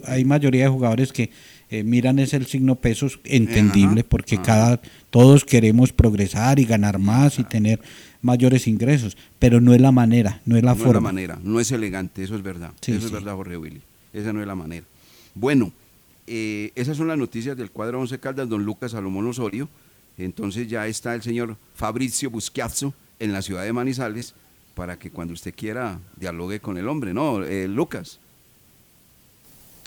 hay 0.04 0.24
mayoría 0.24 0.64
de 0.64 0.70
jugadores 0.70 1.12
que 1.12 1.30
eh, 1.68 1.82
miran 1.82 2.20
es 2.20 2.32
el 2.32 2.46
signo 2.46 2.76
pesos 2.76 3.18
entendible 3.24 4.04
porque 4.04 4.40
cada 4.40 4.80
todos 5.10 5.44
queremos 5.44 5.92
progresar 5.92 6.60
y 6.60 6.64
ganar 6.64 7.00
más 7.00 7.40
y 7.40 7.44
tener 7.44 7.80
mayores 8.22 8.68
ingresos, 8.68 9.16
pero 9.40 9.60
no 9.60 9.74
es 9.74 9.80
la 9.80 9.90
manera, 9.90 10.40
no 10.44 10.56
es 10.56 10.62
la 10.62 10.76
forma. 10.76 10.84
No 10.84 10.90
es 10.90 10.94
la 10.94 11.00
manera, 11.00 11.38
no 11.42 11.58
es 11.58 11.72
elegante, 11.72 12.22
eso 12.22 12.36
es 12.36 12.42
verdad, 12.42 12.72
eso 12.86 13.06
es 13.06 13.10
verdad 13.10 13.34
Jorge 13.34 13.56
Willy, 13.56 13.80
esa 14.12 14.32
no 14.32 14.40
es 14.40 14.46
la 14.46 14.54
manera. 14.54 14.86
Bueno, 15.34 15.72
eh, 16.28 16.70
esas 16.76 16.96
son 16.96 17.08
las 17.08 17.18
noticias 17.18 17.56
del 17.56 17.72
cuadro 17.72 18.00
11 18.00 18.20
Caldas, 18.20 18.48
don 18.48 18.64
Lucas 18.64 18.92
Salomón 18.92 19.26
Osorio, 19.26 19.68
entonces 20.18 20.68
ya 20.68 20.86
está 20.86 21.16
el 21.16 21.22
señor 21.22 21.56
Fabricio 21.74 22.30
Busquiazzo 22.30 22.94
en 23.18 23.32
la 23.32 23.42
ciudad 23.42 23.64
de 23.64 23.72
Manizales 23.72 24.34
para 24.76 24.98
que 24.98 25.10
cuando 25.10 25.32
usted 25.32 25.54
quiera 25.56 25.98
dialogue 26.16 26.60
con 26.60 26.76
el 26.76 26.86
hombre, 26.86 27.14
¿no? 27.14 27.42
Eh, 27.42 27.66
Lucas. 27.66 28.18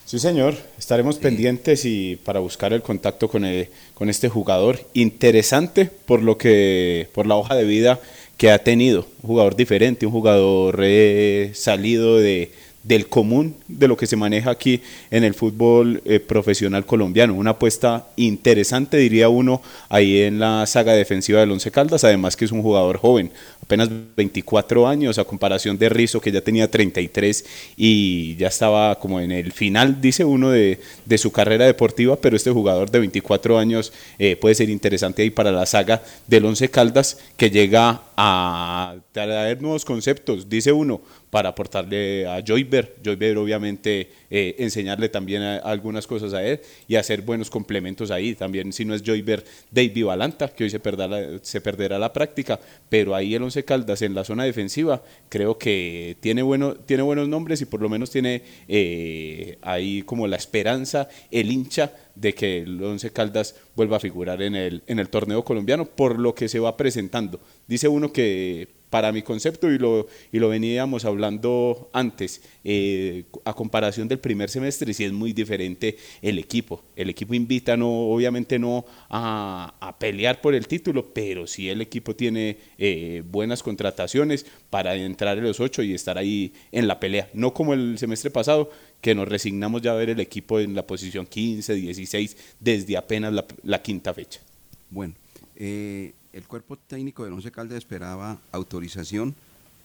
Sí, 0.06 0.18
señor. 0.18 0.56
Estaremos 0.80 1.20
pendientes 1.20 1.86
y 1.86 2.16
para 2.16 2.40
buscar 2.40 2.74
el 2.74 2.82
contacto 2.82 3.30
con, 3.30 3.46
el- 3.46 3.70
con 3.94 4.10
este 4.10 4.30
jugador. 4.30 4.80
Interesante 4.96 5.86
por 5.86 6.24
lo 6.24 6.40
que, 6.40 7.08
por 7.14 7.28
la 7.28 7.36
hoja 7.36 7.54
de 7.54 7.66
vida 7.66 8.00
que 8.36 8.50
ha 8.50 8.64
tenido. 8.64 9.06
Un 9.22 9.28
jugador 9.28 9.56
diferente, 9.56 10.08
un 10.08 10.12
jugador 10.12 10.80
eh, 10.82 11.52
salido 11.54 12.18
de, 12.18 12.52
del 12.84 13.08
común 13.08 13.56
de 13.68 13.88
lo 13.88 13.98
que 13.98 14.08
se 14.08 14.16
maneja 14.16 14.52
aquí 14.52 14.82
en 15.12 15.24
el 15.24 15.34
fútbol 15.34 16.02
eh, 16.06 16.20
profesional 16.20 16.86
colombiano. 16.86 17.34
Una 17.34 17.52
apuesta 17.52 18.08
interesante, 18.16 18.98
diría 18.98 19.30
uno, 19.30 19.62
ahí 19.90 20.22
en 20.22 20.40
la 20.40 20.66
saga 20.66 20.94
defensiva 20.94 21.40
del 21.40 21.52
Once 21.52 21.70
Caldas. 21.72 22.04
Además 22.04 22.36
que 22.36 22.46
es 22.46 22.52
un 22.52 22.62
jugador 22.62 22.98
joven, 22.98 23.32
apenas 23.62 23.90
24 24.16 24.88
años, 24.88 25.18
a 25.18 25.26
comparación 25.26 25.78
de 25.78 25.90
Rizzo, 25.90 26.22
que 26.22 26.32
ya 26.32 26.42
tenía 26.42 26.72
33 26.72 27.46
y 27.76 28.36
ya 28.38 28.48
estaba 28.48 28.98
como 29.00 29.20
en 29.20 29.32
el 29.32 29.52
final, 29.52 30.00
dice 30.02 30.24
uno, 30.24 30.52
de, 30.52 30.80
de 31.06 31.18
su 31.18 31.32
carrera 31.32 31.66
deportiva. 31.66 32.16
Pero 32.16 32.36
este 32.36 32.52
jugador 32.52 32.90
de 32.90 33.00
24 33.00 33.58
años 33.58 33.92
eh, 34.18 34.36
puede 34.36 34.56
ser 34.56 34.70
interesante 34.70 35.22
ahí 35.22 35.30
para 35.30 35.52
la 35.52 35.66
saga 35.66 36.02
del 36.28 36.46
Once 36.46 36.70
Caldas, 36.70 37.20
que 37.36 37.50
llega 37.50 38.02
a 38.16 38.96
traer 39.12 39.62
nuevos 39.62 39.86
conceptos, 39.86 40.50
dice 40.50 40.72
uno, 40.72 41.02
para 41.30 41.50
aportarle 41.50 42.26
a 42.28 42.44
Joyber. 42.46 42.96
Joyber, 43.04 43.38
obviamente, 43.38 44.10
eh, 44.32 44.56
enseñarle 44.60 45.10
también 45.10 45.42
a- 45.44 45.58
algunas 45.58 46.08
cosas 46.08 46.34
a 46.34 46.44
él 46.44 46.60
y 46.88 46.96
hacer 46.96 47.22
buenos 47.22 47.50
complementos 47.50 48.10
ahí. 48.12 48.34
También, 48.36 48.74
si 48.74 48.86
no 48.86 48.96
es 48.96 49.04
Joyber, 49.04 49.44
David 49.72 50.06
Valanta, 50.06 50.48
que 50.50 50.64
hoy 50.64 50.70
se 50.70 50.80
perderá, 50.80 51.08
la, 51.08 51.40
se 51.42 51.62
perderá 51.62 52.00
la 52.00 52.12
práctica, 52.12 52.60
pero 52.90 53.16
ahí 53.16 53.36
el 53.36 53.44
Once 53.44 53.64
Caldas 53.64 54.02
en 54.02 54.16
la 54.16 54.24
zona 54.24 54.44
defensiva 54.44 55.04
creo 55.30 55.58
que 55.58 56.18
tiene, 56.20 56.42
bueno, 56.42 56.74
tiene 56.76 57.04
buenos 57.04 57.28
nombres 57.28 57.62
y 57.62 57.66
por 57.66 57.82
lo 57.82 57.90
menos 57.90 58.10
tiene 58.10 58.42
eh, 58.68 59.58
ahí 59.62 60.02
como 60.04 60.28
la 60.28 60.36
esperanza, 60.36 61.10
el 61.32 61.52
hincha 61.52 61.94
de 62.16 62.34
que 62.34 62.60
el 62.60 62.84
Once 62.84 63.12
Caldas 63.12 63.56
vuelva 63.76 63.98
a 63.98 64.00
figurar 64.00 64.42
en 64.42 64.56
el, 64.56 64.84
en 64.88 65.00
el 65.00 65.10
torneo 65.10 65.44
colombiano 65.44 65.86
por 65.86 66.20
lo 66.20 66.34
que 66.36 66.50
se 66.50 66.60
va 66.60 66.76
presentando. 66.76 67.40
Dice 67.68 67.88
uno 67.88 68.12
que 68.12 68.79
para 68.90 69.12
mi 69.12 69.22
concepto, 69.22 69.72
y 69.72 69.78
lo, 69.78 70.08
y 70.32 70.40
lo 70.40 70.50
veníamos 70.50 71.06
hablando 71.06 71.90
antes, 71.94 72.42
eh, 72.64 73.26
a 73.46 73.54
comparación 73.54 74.08
del 74.08 74.20
primer 74.20 74.50
semestre, 74.50 74.94
sí 74.94 75.04
es 75.04 75.12
muy 75.12 75.34
diferente 75.34 75.98
el 76.22 76.40
equipo. 76.40 76.84
El 76.96 77.10
equipo 77.10 77.34
invita, 77.34 77.78
no, 77.78 77.90
obviamente 77.90 78.58
no 78.58 78.86
a, 79.10 79.76
a 79.80 80.00
pelear 80.00 80.42
por 80.42 80.56
el 80.56 80.68
título, 80.68 81.14
pero 81.14 81.48
sí 81.48 81.70
el 81.70 81.82
equipo 81.82 82.16
tiene 82.16 82.58
eh, 82.78 83.24
buenas 83.30 83.64
contrataciones 83.64 84.46
para 84.70 84.96
entrar 84.96 85.38
en 85.38 85.44
los 85.44 85.60
ocho 85.60 85.84
y 85.84 85.94
estar 85.94 86.18
ahí 86.18 86.54
en 86.72 86.88
la 86.88 87.00
pelea. 87.00 87.30
No 87.34 87.54
como 87.54 87.74
el 87.74 87.98
semestre 87.98 88.32
pasado, 88.32 88.72
que 89.02 89.16
nos 89.16 89.28
resignamos 89.28 89.82
ya 89.82 89.92
a 89.92 89.96
ver 89.96 90.10
el 90.10 90.20
equipo 90.20 90.60
en 90.60 90.76
la 90.76 90.86
posición 90.86 91.26
15, 91.26 91.74
16, 91.74 92.38
desde 92.60 92.98
apenas 92.98 93.34
la, 93.34 93.46
la 93.64 93.82
quinta 93.82 94.14
fecha. 94.14 94.42
Bueno, 94.90 95.14
eh, 95.60 96.14
el 96.32 96.43
cuerpo 96.43 96.78
técnico 96.78 97.24
del 97.24 97.34
Once 97.34 97.51
Caldas 97.51 97.78
esperaba 97.78 98.38
autorización 98.51 99.36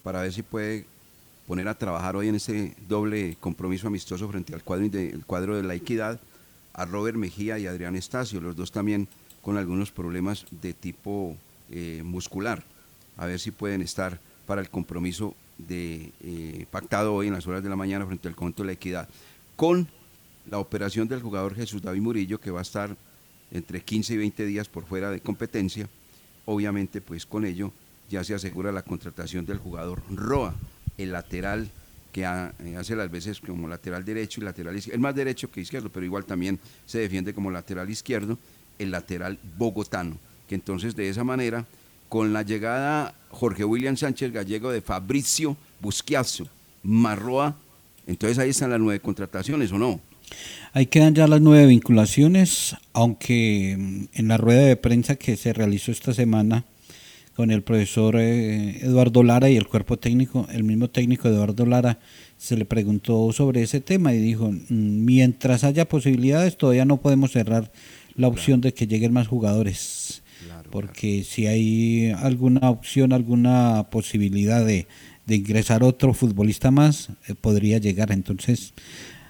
para 0.02 0.22
ver 0.22 0.32
si 0.32 0.42
puede 0.42 0.86
poner 1.46 1.68
a 1.68 1.76
trabajar 1.76 2.16
hoy 2.16 2.28
en 2.28 2.36
ese 2.36 2.74
doble 2.88 3.36
compromiso 3.40 3.88
amistoso 3.88 4.28
frente 4.28 4.54
al 4.54 4.62
cuadro 4.62 5.56
de, 5.56 5.62
la 5.62 5.74
equidad 5.74 6.20
a 6.72 6.84
Robert 6.84 7.16
Mejía 7.16 7.58
y 7.58 7.66
Adrián 7.66 7.96
Estacio, 7.96 8.40
los 8.40 8.56
dos 8.56 8.72
también 8.72 9.08
con 9.42 9.58
algunos 9.58 9.90
problemas 9.90 10.46
de 10.50 10.72
tipo 10.72 11.36
eh, 11.70 12.02
muscular. 12.04 12.62
A 13.16 13.26
ver 13.26 13.38
si 13.38 13.50
pueden 13.50 13.82
estar 13.82 14.20
para 14.46 14.60
el 14.60 14.70
compromiso 14.70 15.34
de, 15.58 16.12
eh, 16.22 16.66
pactado 16.70 17.14
hoy 17.14 17.28
en 17.28 17.34
las 17.34 17.46
horas 17.46 17.62
de 17.62 17.68
la 17.68 17.76
mañana 17.76 18.06
frente 18.06 18.28
al 18.28 18.34
conjunto 18.34 18.62
de 18.62 18.68
la 18.68 18.72
equidad. 18.72 19.08
Con 19.56 19.88
la 20.50 20.58
operación 20.58 21.08
del 21.08 21.22
jugador 21.22 21.54
Jesús 21.54 21.82
David 21.82 22.00
Murillo, 22.00 22.40
que 22.40 22.50
va 22.50 22.60
a 22.60 22.62
estar 22.62 22.96
entre 23.54 23.80
15 23.80 24.14
y 24.14 24.16
20 24.18 24.46
días 24.46 24.68
por 24.68 24.84
fuera 24.84 25.10
de 25.10 25.20
competencia, 25.20 25.88
obviamente 26.44 27.00
pues 27.00 27.24
con 27.24 27.46
ello 27.46 27.72
ya 28.10 28.22
se 28.22 28.34
asegura 28.34 28.72
la 28.72 28.82
contratación 28.82 29.46
del 29.46 29.58
jugador 29.58 30.02
Roa, 30.10 30.54
el 30.98 31.12
lateral 31.12 31.70
que 32.12 32.22
eh, 32.22 32.76
hace 32.76 32.94
las 32.94 33.10
veces 33.10 33.40
como 33.40 33.66
lateral 33.66 34.04
derecho 34.04 34.40
y 34.40 34.44
lateral 34.44 34.76
izquierdo, 34.76 34.96
es 34.96 35.02
más 35.02 35.14
derecho 35.14 35.50
que 35.50 35.60
izquierdo, 35.60 35.88
pero 35.88 36.04
igual 36.04 36.24
también 36.24 36.60
se 36.86 36.98
defiende 36.98 37.34
como 37.34 37.50
lateral 37.50 37.90
izquierdo, 37.90 38.38
el 38.78 38.90
lateral 38.90 39.38
bogotano, 39.56 40.18
que 40.48 40.54
entonces 40.54 40.94
de 40.94 41.08
esa 41.08 41.24
manera, 41.24 41.64
con 42.08 42.32
la 42.32 42.42
llegada 42.42 43.14
Jorge 43.30 43.64
William 43.64 43.96
Sánchez 43.96 44.32
Gallego 44.32 44.70
de 44.70 44.80
Fabricio 44.80 45.56
Busquiazo, 45.80 46.46
Marroa, 46.82 47.56
entonces 48.06 48.38
ahí 48.38 48.50
están 48.50 48.70
las 48.70 48.80
nueve 48.80 49.00
contrataciones, 49.00 49.72
¿o 49.72 49.78
no? 49.78 50.00
Ahí 50.76 50.86
quedan 50.86 51.14
ya 51.14 51.28
las 51.28 51.40
nueve 51.40 51.66
vinculaciones, 51.66 52.74
aunque 52.94 53.76
mm, 53.78 54.04
en 54.12 54.26
la 54.26 54.38
rueda 54.38 54.62
de 54.62 54.74
prensa 54.74 55.14
que 55.14 55.36
se 55.36 55.52
realizó 55.52 55.92
esta 55.92 56.12
semana 56.12 56.64
con 57.36 57.52
el 57.52 57.62
profesor 57.62 58.16
eh, 58.18 58.80
Eduardo 58.82 59.22
Lara 59.22 59.48
y 59.48 59.56
el 59.56 59.68
cuerpo 59.68 60.00
técnico, 60.00 60.48
el 60.52 60.64
mismo 60.64 60.90
técnico 60.90 61.28
Eduardo 61.28 61.64
Lara, 61.64 62.00
se 62.38 62.56
le 62.56 62.64
preguntó 62.64 63.32
sobre 63.32 63.62
ese 63.62 63.80
tema 63.80 64.14
y 64.14 64.18
dijo, 64.18 64.50
"Mm, 64.50 65.04
mientras 65.04 65.62
haya 65.62 65.88
posibilidades 65.88 66.56
todavía 66.56 66.84
no 66.84 67.00
podemos 67.00 67.30
cerrar 67.30 67.70
la 68.16 68.26
opción 68.26 68.60
de 68.60 68.74
que 68.74 68.88
lleguen 68.88 69.12
más 69.12 69.28
jugadores, 69.28 70.24
porque 70.72 71.22
si 71.22 71.46
hay 71.46 72.10
alguna 72.10 72.68
opción, 72.68 73.12
alguna 73.12 73.86
posibilidad 73.92 74.64
de, 74.66 74.88
de 75.24 75.36
ingresar 75.36 75.84
otro 75.84 76.14
futbolista 76.14 76.72
más, 76.72 77.10
eh, 77.28 77.34
podría 77.40 77.78
llegar. 77.78 78.10
Entonces, 78.10 78.74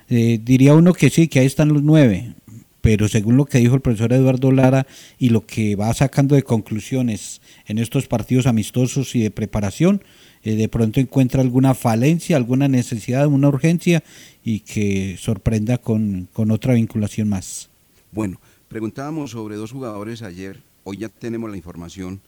eh, 0.09 0.41
diría 0.43 0.75
uno 0.75 0.93
que 0.93 1.11
sí, 1.11 1.29
que 1.29 1.41
ahí 1.41 1.47
están 1.47 1.73
los 1.73 1.83
nueve, 1.83 2.35
pero 2.81 3.09
según 3.09 3.37
lo 3.37 3.47
que 3.47 3.59
dijo 3.59 3.75
el 3.75 3.81
profesor 3.81 4.13
Eduardo 4.13 4.53
Lara 4.53 4.87
y 5.19 5.31
lo 5.31 5.47
que 5.47 5.75
va 5.75 5.93
sacando 5.95 6.35
de 6.35 6.43
conclusiones 6.43 7.41
en 7.67 7.79
estos 7.79 8.07
partidos 8.07 8.47
amistosos 8.47 9.15
y 9.15 9.23
de 9.23 9.31
preparación, 9.31 10.03
eh, 10.43 10.55
de 10.57 10.69
pronto 10.69 11.01
encuentra 11.01 11.41
alguna 11.41 11.75
falencia, 11.75 12.37
alguna 12.37 12.69
necesidad, 12.69 13.27
una 13.27 13.49
urgencia 13.49 14.05
y 14.45 14.61
que 14.61 15.17
sorprenda 15.19 15.79
con, 15.79 16.29
con 16.33 16.51
otra 16.51 16.75
vinculación 16.75 17.31
más. 17.31 17.71
Bueno, 18.13 18.39
preguntábamos 18.69 19.31
sobre 19.31 19.57
dos 19.57 19.73
jugadores 19.73 20.21
ayer, 20.21 20.61
hoy 20.85 20.99
ya 20.99 21.09
tenemos 21.09 21.51
la 21.51 21.57
información 21.57 22.21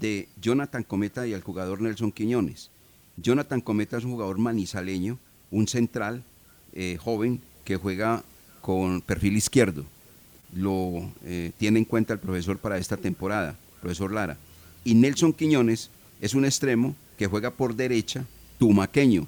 de 0.00 0.28
Jonathan 0.42 0.82
Cometa 0.82 1.26
y 1.26 1.32
el 1.32 1.42
jugador 1.42 1.80
Nelson 1.80 2.10
Quiñones. 2.10 2.70
Jonathan 3.16 3.60
Cometa 3.60 3.96
es 3.98 4.04
un 4.04 4.12
jugador 4.12 4.38
manizaleño, 4.38 5.18
un 5.52 5.68
central 5.68 6.24
eh, 6.74 6.98
joven 7.00 7.40
que 7.64 7.76
juega 7.76 8.22
con 8.60 9.00
perfil 9.00 9.36
izquierdo. 9.36 9.84
Lo 10.54 11.10
eh, 11.24 11.52
tiene 11.56 11.78
en 11.80 11.84
cuenta 11.84 12.12
el 12.12 12.18
profesor 12.18 12.58
para 12.58 12.78
esta 12.78 12.96
temporada, 12.96 13.56
profesor 13.80 14.12
Lara. 14.12 14.36
Y 14.84 14.94
Nelson 14.94 15.32
Quiñones 15.32 15.90
es 16.20 16.34
un 16.34 16.44
extremo 16.44 16.94
que 17.16 17.26
juega 17.26 17.50
por 17.50 17.74
derecha, 17.74 18.24
tumaqueño, 18.58 19.26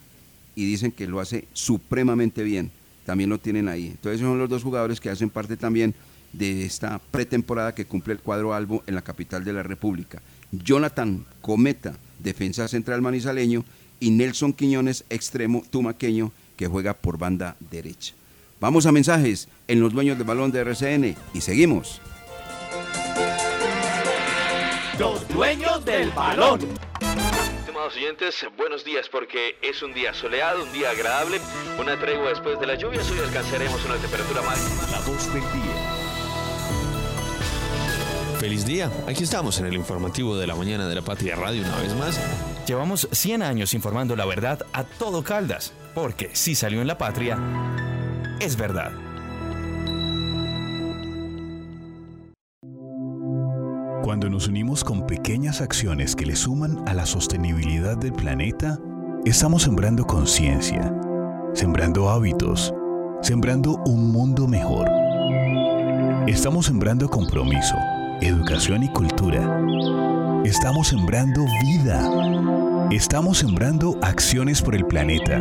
y 0.54 0.64
dicen 0.64 0.92
que 0.92 1.06
lo 1.06 1.20
hace 1.20 1.46
supremamente 1.52 2.42
bien. 2.42 2.70
También 3.04 3.30
lo 3.30 3.38
tienen 3.38 3.68
ahí. 3.68 3.86
Entonces 3.88 4.20
son 4.20 4.38
los 4.38 4.48
dos 4.48 4.62
jugadores 4.62 5.00
que 5.00 5.10
hacen 5.10 5.30
parte 5.30 5.56
también 5.56 5.94
de 6.32 6.64
esta 6.64 6.98
pretemporada 6.98 7.74
que 7.74 7.86
cumple 7.86 8.14
el 8.14 8.20
cuadro 8.20 8.52
Albo 8.54 8.82
en 8.86 8.94
la 8.94 9.02
capital 9.02 9.44
de 9.44 9.52
la 9.52 9.62
República. 9.62 10.20
Jonathan 10.52 11.24
Cometa, 11.40 11.96
defensa 12.18 12.68
central 12.68 13.02
manizaleño, 13.02 13.64
y 14.00 14.10
Nelson 14.10 14.52
Quiñones, 14.52 15.04
extremo 15.08 15.64
tumaqueño, 15.70 16.32
que 16.56 16.66
juega 16.66 16.94
por 16.94 17.18
banda 17.18 17.56
derecha. 17.60 18.14
Vamos 18.60 18.86
a 18.86 18.92
mensajes 18.92 19.48
en 19.68 19.80
los 19.80 19.92
dueños 19.92 20.16
del 20.16 20.26
balón 20.26 20.50
de 20.50 20.60
RCN 20.60 21.16
y 21.34 21.40
seguimos. 21.40 22.00
Los 24.98 25.28
dueños 25.28 25.84
del 25.84 26.10
balón. 26.10 26.60
Estimados 27.60 27.94
oyentes, 27.96 28.46
buenos 28.56 28.82
días 28.82 29.08
porque 29.10 29.58
es 29.60 29.82
un 29.82 29.92
día 29.92 30.14
soleado, 30.14 30.62
un 30.64 30.72
día 30.72 30.90
agradable, 30.90 31.38
una 31.78 32.00
tregua 32.00 32.30
después 32.30 32.58
de 32.58 32.66
la 32.66 32.76
lluvia, 32.76 33.00
hoy 33.02 33.18
alcanzaremos 33.18 33.84
una 33.84 33.96
temperatura 33.96 34.40
máxima. 34.40 34.90
La 34.90 35.00
voz 35.00 35.26
del 35.34 35.42
día. 35.42 35.96
Feliz 38.40 38.64
día, 38.64 38.90
aquí 39.06 39.24
estamos 39.24 39.58
en 39.58 39.66
el 39.66 39.74
informativo 39.74 40.36
de 40.36 40.46
la 40.46 40.54
mañana 40.54 40.86
de 40.86 40.94
la 40.94 41.02
Patria 41.02 41.36
Radio 41.36 41.62
una 41.62 41.76
vez 41.78 41.94
más. 41.94 42.20
Llevamos 42.66 43.08
100 43.10 43.42
años 43.42 43.74
informando 43.74 44.14
la 44.14 44.24
verdad 44.24 44.64
a 44.72 44.84
todo 44.84 45.22
Caldas, 45.24 45.72
porque 45.96 46.28
si 46.34 46.54
salió 46.54 46.82
en 46.82 46.88
la 46.88 46.98
patria, 46.98 47.38
es 48.38 48.54
verdad. 48.54 48.92
Cuando 54.02 54.28
nos 54.28 54.46
unimos 54.46 54.84
con 54.84 55.06
pequeñas 55.06 55.62
acciones 55.62 56.14
que 56.14 56.26
le 56.26 56.36
suman 56.36 56.86
a 56.86 56.92
la 56.92 57.06
sostenibilidad 57.06 57.96
del 57.96 58.12
planeta, 58.12 58.78
estamos 59.24 59.62
sembrando 59.62 60.06
conciencia, 60.06 60.94
sembrando 61.54 62.10
hábitos, 62.10 62.74
sembrando 63.22 63.82
un 63.86 64.12
mundo 64.12 64.46
mejor. 64.46 64.90
Estamos 66.26 66.66
sembrando 66.66 67.08
compromiso, 67.08 67.74
educación 68.20 68.82
y 68.82 68.92
cultura. 68.92 69.62
Estamos 70.44 70.88
sembrando 70.88 71.42
vida. 71.62 72.86
Estamos 72.90 73.38
sembrando 73.38 73.98
acciones 74.02 74.60
por 74.60 74.74
el 74.74 74.84
planeta. 74.84 75.40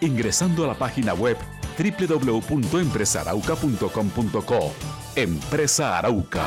ingresando 0.00 0.64
a 0.64 0.68
la 0.68 0.74
página 0.74 1.12
web 1.14 1.36
www.empresarauca.com.co. 1.78 4.72
Empresa 5.16 5.98
Arauca. 5.98 6.46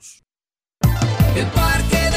El 1.35 1.45
Parque 1.47 2.10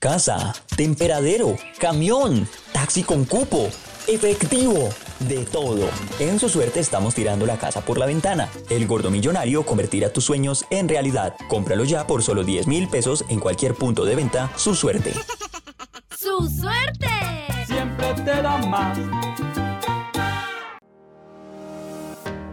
Casa, 0.00 0.54
temperadero, 0.76 1.58
camión, 1.78 2.48
taxi 2.72 3.02
con 3.02 3.26
cupo, 3.26 3.68
efectivo, 4.06 4.88
de 5.18 5.44
todo. 5.44 5.90
En 6.18 6.38
su 6.38 6.48
suerte 6.48 6.80
estamos 6.80 7.14
tirando 7.14 7.44
la 7.44 7.58
casa 7.58 7.82
por 7.82 7.98
la 7.98 8.06
ventana. 8.06 8.48
El 8.70 8.86
gordo 8.86 9.10
millonario 9.10 9.66
convertirá 9.66 10.10
tus 10.10 10.24
sueños 10.24 10.64
en 10.70 10.88
realidad. 10.88 11.36
Cómpralo 11.48 11.84
ya 11.84 12.06
por 12.06 12.22
solo 12.22 12.44
10 12.44 12.66
mil 12.66 12.88
pesos 12.88 13.26
en 13.28 13.40
cualquier 13.40 13.74
punto 13.74 14.06
de 14.06 14.16
venta. 14.16 14.50
Su 14.56 14.74
suerte. 14.74 15.12
¡Su 16.18 16.48
suerte! 16.48 17.10
Siempre 17.66 18.14
te 18.24 18.40
da 18.40 18.56
más. 18.56 18.98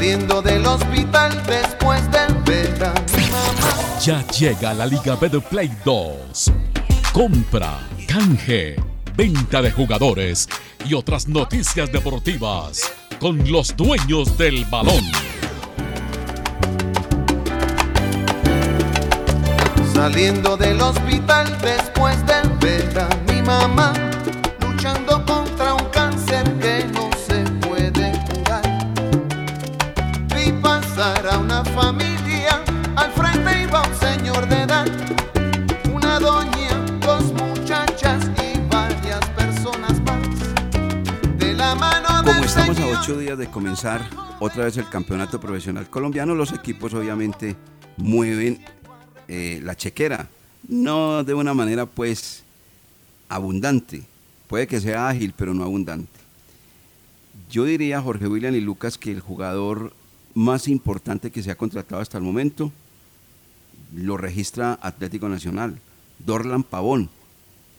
Saliendo 0.00 0.40
del 0.40 0.64
hospital 0.64 1.42
después 1.46 2.10
del 2.10 2.34
verano. 2.36 3.02
Ya 4.02 4.26
llega 4.28 4.72
la 4.72 4.86
Liga 4.86 5.14
Betplay 5.14 5.70
2. 5.84 6.50
Compra, 7.12 7.86
canje, 8.08 8.76
venta 9.14 9.60
de 9.60 9.70
jugadores 9.70 10.48
y 10.86 10.94
otras 10.94 11.28
noticias 11.28 11.92
deportivas 11.92 12.90
con 13.18 13.52
los 13.52 13.76
dueños 13.76 14.38
del 14.38 14.64
balón. 14.64 15.04
Saliendo 19.92 20.56
del 20.56 20.80
hospital 20.80 21.58
después 21.60 22.16
del 22.24 22.48
verano. 22.58 23.16
Mi 23.28 23.42
mamá 23.42 24.09
ocho 43.00 43.18
días 43.18 43.38
de 43.38 43.46
comenzar 43.46 44.06
otra 44.40 44.64
vez 44.64 44.76
el 44.76 44.86
campeonato 44.86 45.40
profesional 45.40 45.88
colombiano, 45.88 46.34
los 46.34 46.52
equipos 46.52 46.92
obviamente 46.92 47.56
mueven 47.96 48.62
eh, 49.26 49.58
la 49.62 49.74
chequera, 49.74 50.28
no 50.68 51.24
de 51.24 51.32
una 51.32 51.54
manera 51.54 51.86
pues 51.86 52.42
abundante, 53.30 54.02
puede 54.48 54.66
que 54.66 54.82
sea 54.82 55.08
ágil, 55.08 55.32
pero 55.34 55.54
no 55.54 55.64
abundante. 55.64 56.20
Yo 57.50 57.64
diría, 57.64 58.02
Jorge 58.02 58.26
William 58.26 58.54
y 58.54 58.60
Lucas, 58.60 58.98
que 58.98 59.10
el 59.10 59.20
jugador 59.20 59.94
más 60.34 60.68
importante 60.68 61.30
que 61.30 61.42
se 61.42 61.50
ha 61.50 61.56
contratado 61.56 62.02
hasta 62.02 62.18
el 62.18 62.24
momento 62.24 62.70
lo 63.94 64.18
registra 64.18 64.78
Atlético 64.82 65.30
Nacional, 65.30 65.80
Dorlan 66.18 66.64
Pavón, 66.64 67.08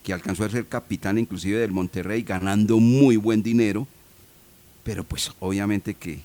que 0.03 0.13
alcanzó 0.13 0.45
a 0.45 0.49
ser 0.49 0.65
capitán 0.65 1.19
inclusive 1.19 1.59
del 1.59 1.71
Monterrey, 1.71 2.23
ganando 2.23 2.79
muy 2.79 3.17
buen 3.17 3.43
dinero, 3.43 3.87
pero 4.83 5.03
pues 5.03 5.31
obviamente 5.39 5.93
que 5.93 6.21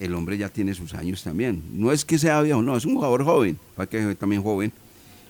el 0.00 0.14
hombre 0.14 0.36
ya 0.36 0.48
tiene 0.48 0.74
sus 0.74 0.94
años 0.94 1.22
también. 1.22 1.62
No 1.72 1.92
es 1.92 2.04
que 2.04 2.18
sea 2.18 2.42
viejo, 2.42 2.62
no, 2.62 2.76
es 2.76 2.84
un 2.84 2.94
jugador 2.94 3.24
joven, 3.24 3.58
para 3.76 3.88
que 3.88 4.14
también 4.14 4.42
joven. 4.42 4.72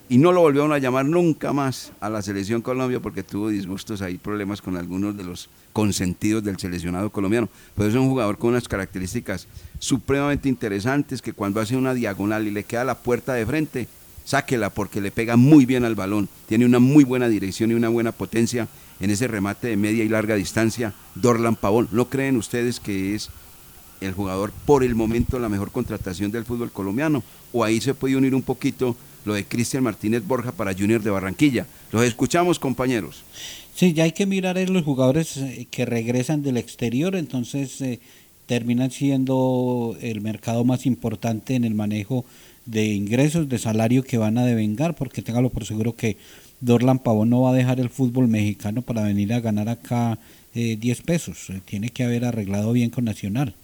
Y 0.07 0.19
no 0.19 0.33
lo 0.33 0.43
volvieron 0.43 0.71
a 0.73 0.79
llamar 0.79 1.07
nunca 1.07 1.55
más 1.55 1.93
a 1.99 2.11
la 2.11 2.21
selección 2.21 2.61
Colombia 2.61 3.01
porque 3.01 3.23
tuvo 3.23 3.49
disgustos 3.49 4.03
ahí, 4.03 4.19
problemas 4.19 4.61
con 4.61 4.77
algunos 4.77 5.17
de 5.17 5.25
los 5.25 5.49
consentidos 5.73 6.45
del 6.45 6.59
seleccionado 6.59 7.09
colombiano. 7.11 7.49
Pero 7.75 7.89
es 7.89 7.95
un 7.95 8.11
jugador 8.11 8.37
con 8.37 8.51
unas 8.51 8.69
características 8.69 9.47
supremamente 9.79 10.49
interesantes 10.49 11.23
que 11.23 11.33
cuando 11.33 11.59
hace 11.59 11.77
una 11.77 11.95
diagonal 11.95 12.47
y 12.47 12.51
le 12.51 12.65
queda 12.65 12.85
la 12.85 12.99
puerta 12.99 13.33
de 13.33 13.47
frente, 13.47 13.89
sáquela 14.25 14.71
porque 14.71 15.01
le 15.01 15.11
pega 15.11 15.37
muy 15.37 15.67
bien 15.67 15.85
al 15.85 15.95
balón, 15.95 16.29
tiene 16.49 16.65
una 16.65 16.79
muy 16.79 17.05
buena 17.05 17.29
dirección 17.29 17.71
y 17.71 17.75
una 17.75 17.89
buena 17.89 18.13
potencia 18.13 18.69
en 19.01 19.11
ese 19.11 19.29
remate 19.29 19.69
de 19.69 19.77
media 19.77 20.05
y 20.05 20.09
larga 20.09 20.35
distancia, 20.35 20.95
Dorlan 21.15 21.57
Pavón. 21.57 21.89
¿No 21.93 22.09
creen 22.09 22.37
ustedes 22.37 22.81
que 22.81 23.15
es 23.15 23.31
el 24.01 24.13
jugador 24.13 24.53
por 24.67 24.85
el 24.85 24.95
momento 24.95 25.39
la 25.39 25.49
mejor 25.49 25.71
contratación 25.71 26.31
del 26.31 26.45
fútbol 26.45 26.71
colombiano? 26.71 27.23
¿O 27.53 27.65
ahí 27.65 27.81
se 27.81 27.95
puede 27.95 28.17
unir 28.17 28.35
un 28.35 28.43
poquito 28.43 28.97
lo 29.25 29.35
de 29.35 29.45
Cristian 29.45 29.83
Martínez 29.83 30.25
Borja 30.27 30.53
para 30.53 30.75
Junior 30.75 31.03
de 31.03 31.11
Barranquilla? 31.11 31.67
Los 31.93 32.05
escuchamos, 32.05 32.59
compañeros. 32.59 33.23
Sí, 33.75 33.93
ya 33.93 34.05
hay 34.05 34.13
que 34.13 34.27
mirar 34.27 34.57
los 34.71 34.85
jugadores 34.85 35.37
eh, 35.37 35.67
que 35.71 35.85
regresan 35.85 36.43
del 36.43 36.57
exterior, 36.57 37.17
entonces 37.17 37.81
eh, 37.81 37.99
terminan 38.47 38.93
siendo 38.93 39.97
el 40.01 40.21
mercado 40.21 40.65
más 40.65 40.87
importante 40.87 41.57
en 41.57 41.65
el 41.65 41.75
manejo 41.75 42.25
de 42.67 42.87
ingresos, 42.87 43.49
de 43.49 43.59
salario 43.59 44.03
que 44.03 44.19
van 44.19 44.39
a 44.39 44.47
devengar, 44.47 44.95
porque 44.95 45.23
téngalo 45.23 45.51
por 45.51 45.65
seguro 45.65 45.97
que 45.97 46.17
Dorlan 46.61 46.99
Pavón 46.99 47.31
no 47.31 47.43
va 47.43 47.51
a 47.51 47.55
dejar 47.55 47.81
el 47.81 47.91
fútbol 47.91 48.29
mexicano 48.29 48.83
para 48.83 49.03
venir 49.03 49.33
a 49.33 49.41
ganar 49.41 49.69
acá 49.69 50.19
eh, 50.55 50.77
10 50.81 51.03
pesos, 51.03 51.51
eh, 51.51 51.61
tiene 51.65 51.91
que 51.91 52.05
haber 52.05 52.25
arreglado 52.25 52.73
bien 52.73 52.91
con 52.91 53.05
Nacional. 53.05 53.55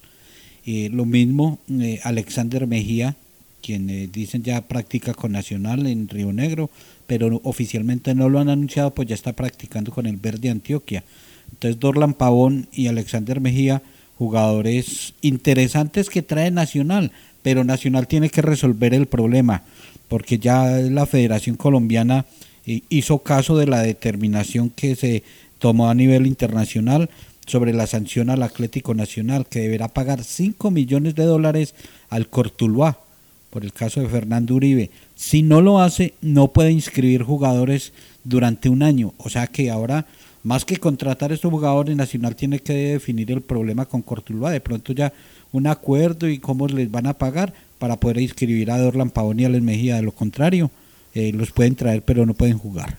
Eh, 0.65 0.89
lo 0.91 1.05
mismo 1.05 1.59
eh, 1.69 1.99
Alexander 2.03 2.67
Mejía, 2.67 3.15
quien 3.63 3.89
eh, 3.89 4.07
dicen 4.11 4.43
ya 4.43 4.61
practica 4.61 5.13
con 5.13 5.31
Nacional 5.31 5.87
en 5.87 6.07
Río 6.07 6.31
Negro, 6.33 6.69
pero 7.07 7.41
oficialmente 7.43 8.13
no 8.13 8.29
lo 8.29 8.39
han 8.39 8.49
anunciado, 8.49 8.93
pues 8.93 9.07
ya 9.07 9.15
está 9.15 9.33
practicando 9.33 9.91
con 9.91 10.05
el 10.05 10.17
Verde 10.17 10.49
Antioquia. 10.49 11.03
Entonces 11.51 11.79
Dorlan 11.79 12.13
Pavón 12.13 12.67
y 12.71 12.87
Alexander 12.87 13.41
Mejía, 13.41 13.81
jugadores 14.17 15.15
interesantes 15.21 16.09
que 16.09 16.21
trae 16.21 16.51
Nacional, 16.51 17.11
pero 17.41 17.63
Nacional 17.63 18.07
tiene 18.07 18.29
que 18.29 18.41
resolver 18.41 18.93
el 18.93 19.07
problema, 19.07 19.63
porque 20.07 20.39
ya 20.39 20.65
la 20.65 21.05
Federación 21.05 21.55
Colombiana 21.55 22.25
eh, 22.65 22.81
hizo 22.89 23.19
caso 23.19 23.57
de 23.57 23.67
la 23.67 23.81
determinación 23.81 24.69
que 24.69 24.95
se 24.95 25.23
tomó 25.59 25.89
a 25.89 25.95
nivel 25.95 26.27
internacional 26.27 27.09
sobre 27.47 27.73
la 27.73 27.87
sanción 27.87 28.29
al 28.29 28.43
Atlético 28.43 28.93
Nacional, 28.93 29.45
que 29.47 29.61
deberá 29.61 29.87
pagar 29.87 30.23
5 30.23 30.71
millones 30.71 31.15
de 31.15 31.23
dólares 31.23 31.75
al 32.09 32.27
Cortuluá 32.27 32.99
por 33.51 33.63
el 33.63 33.73
caso 33.73 33.99
de 33.99 34.07
Fernando 34.07 34.55
Uribe. 34.55 34.89
Si 35.13 35.43
no 35.43 35.61
lo 35.61 35.81
hace, 35.81 36.13
no 36.21 36.47
puede 36.47 36.71
inscribir 36.71 37.21
jugadores 37.21 37.93
durante 38.23 38.69
un 38.69 38.81
año. 38.81 39.13
O 39.17 39.29
sea 39.29 39.45
que 39.45 39.69
ahora, 39.69 40.07
más 40.41 40.65
que 40.65 40.77
contratar 40.77 41.31
a 41.31 41.35
estos 41.35 41.51
jugadores, 41.51 41.95
Nacional 41.95 42.35
tiene 42.35 42.59
que 42.59 42.73
definir 42.73 43.29
el 43.31 43.41
problema 43.41 43.85
con 43.85 44.01
Cortuluá. 44.01 44.51
De 44.51 44.61
pronto 44.61 44.93
ya 44.93 45.11
un 45.51 45.67
acuerdo 45.67 46.27
y 46.29 46.39
cómo 46.39 46.67
les 46.67 46.89
van 46.89 47.07
a 47.07 47.13
pagar 47.13 47.53
para 47.79 47.97
poder 47.97 48.19
inscribir 48.21 48.71
a 48.71 48.77
Dorlan 48.79 49.09
Pavón 49.09 49.39
y 49.39 49.45
a 49.45 49.49
Les 49.49 49.61
Mejía. 49.61 49.95
De 49.97 50.01
lo 50.03 50.11
contrario, 50.11 50.69
eh, 51.13 51.31
los 51.33 51.51
pueden 51.51 51.75
traer, 51.75 52.03
pero 52.03 52.25
no 52.25 52.33
pueden 52.33 52.57
jugar. 52.57 52.97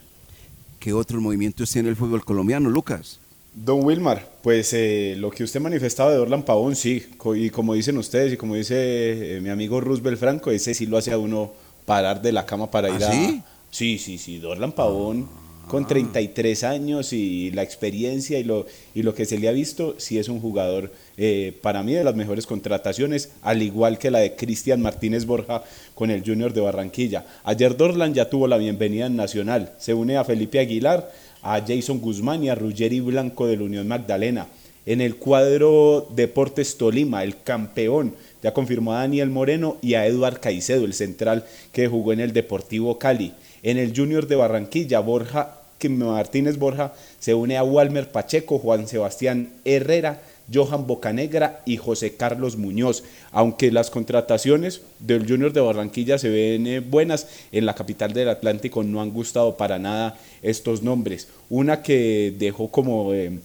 ¿Qué 0.78 0.92
otros 0.92 1.22
movimientos 1.22 1.70
tiene 1.70 1.88
el 1.88 1.96
fútbol 1.96 2.24
colombiano, 2.24 2.68
Lucas? 2.68 3.18
Don 3.54 3.84
Wilmar, 3.84 4.28
pues 4.42 4.72
eh, 4.72 5.14
lo 5.18 5.30
que 5.30 5.44
usted 5.44 5.60
manifestaba 5.60 6.10
de 6.10 6.18
Orlan 6.18 6.42
Pavón, 6.42 6.74
sí, 6.74 7.04
co- 7.18 7.36
y 7.36 7.50
como 7.50 7.74
dicen 7.74 7.98
ustedes 7.98 8.32
y 8.32 8.36
como 8.36 8.54
dice 8.54 9.36
eh, 9.36 9.40
mi 9.40 9.50
amigo 9.50 9.80
Roosevelt 9.80 10.18
Franco, 10.18 10.50
ese 10.50 10.72
sí 10.74 10.86
lo 10.86 10.96
hace 10.96 11.12
a 11.12 11.18
uno 11.18 11.52
parar 11.84 12.22
de 12.22 12.32
la 12.32 12.46
cama 12.46 12.70
para 12.70 12.88
ir 12.88 13.02
¿Ah, 13.04 13.08
a... 13.08 13.12
sí? 13.12 13.42
Sí, 13.70 13.98
sí, 13.98 14.18
sí, 14.18 14.38
Dorlan 14.38 14.72
Pavón 14.72 15.28
con 15.72 15.86
33 15.86 16.64
años 16.64 17.14
y 17.14 17.50
la 17.52 17.62
experiencia 17.62 18.38
y 18.38 18.44
lo, 18.44 18.66
y 18.94 19.02
lo 19.02 19.14
que 19.14 19.24
se 19.24 19.38
le 19.38 19.48
ha 19.48 19.52
visto, 19.52 19.94
sí 19.96 20.18
es 20.18 20.28
un 20.28 20.38
jugador 20.38 20.92
eh, 21.16 21.56
para 21.62 21.82
mí 21.82 21.94
de 21.94 22.04
las 22.04 22.14
mejores 22.14 22.44
contrataciones, 22.44 23.30
al 23.40 23.62
igual 23.62 23.96
que 23.96 24.10
la 24.10 24.18
de 24.18 24.36
Cristian 24.36 24.82
Martínez 24.82 25.24
Borja 25.24 25.64
con 25.94 26.10
el 26.10 26.22
Junior 26.22 26.52
de 26.52 26.60
Barranquilla. 26.60 27.24
Ayer 27.42 27.74
Dorlan 27.74 28.12
ya 28.12 28.28
tuvo 28.28 28.48
la 28.48 28.58
bienvenida 28.58 29.06
en 29.06 29.16
Nacional, 29.16 29.72
se 29.78 29.94
une 29.94 30.18
a 30.18 30.24
Felipe 30.24 30.58
Aguilar, 30.58 31.10
a 31.40 31.58
Jason 31.66 32.00
Guzmán 32.00 32.44
y 32.44 32.50
a 32.50 32.54
Ruggeri 32.54 33.00
Blanco 33.00 33.46
de 33.46 33.56
la 33.56 33.64
Unión 33.64 33.88
Magdalena. 33.88 34.48
En 34.84 35.00
el 35.00 35.16
cuadro 35.16 36.06
Deportes 36.14 36.76
Tolima, 36.76 37.24
el 37.24 37.40
campeón, 37.40 38.14
ya 38.42 38.52
confirmó 38.52 38.92
a 38.92 38.98
Daniel 38.98 39.30
Moreno 39.30 39.78
y 39.80 39.94
a 39.94 40.04
Eduard 40.06 40.38
Caicedo, 40.38 40.84
el 40.84 40.92
central 40.92 41.46
que 41.72 41.88
jugó 41.88 42.12
en 42.12 42.20
el 42.20 42.34
Deportivo 42.34 42.98
Cali. 42.98 43.32
En 43.62 43.78
el 43.78 43.96
Junior 43.96 44.26
de 44.26 44.36
Barranquilla, 44.36 44.98
Borja 44.98 45.61
que 45.82 45.88
Martínez 45.88 46.58
Borja 46.58 46.92
se 47.18 47.34
une 47.34 47.56
a 47.56 47.64
Walmer 47.64 48.12
Pacheco, 48.12 48.60
Juan 48.60 48.86
Sebastián 48.86 49.50
Herrera, 49.64 50.22
Johan 50.52 50.86
Bocanegra 50.86 51.60
y 51.66 51.76
José 51.76 52.14
Carlos 52.14 52.56
Muñoz. 52.56 53.02
Aunque 53.32 53.72
las 53.72 53.90
contrataciones 53.90 54.82
del 55.00 55.26
Junior 55.28 55.52
de 55.52 55.60
Barranquilla 55.60 56.18
se 56.18 56.28
ven 56.28 56.66
eh, 56.68 56.78
buenas, 56.78 57.26
en 57.50 57.66
la 57.66 57.74
capital 57.74 58.12
del 58.12 58.28
Atlántico 58.28 58.84
no 58.84 59.02
han 59.02 59.10
gustado 59.10 59.56
para 59.56 59.80
nada 59.80 60.16
estos 60.42 60.82
nombres. 60.82 61.26
Una 61.50 61.82
que 61.82 62.32
dejó 62.38 62.68
como 62.68 63.12
eh, 63.12 63.40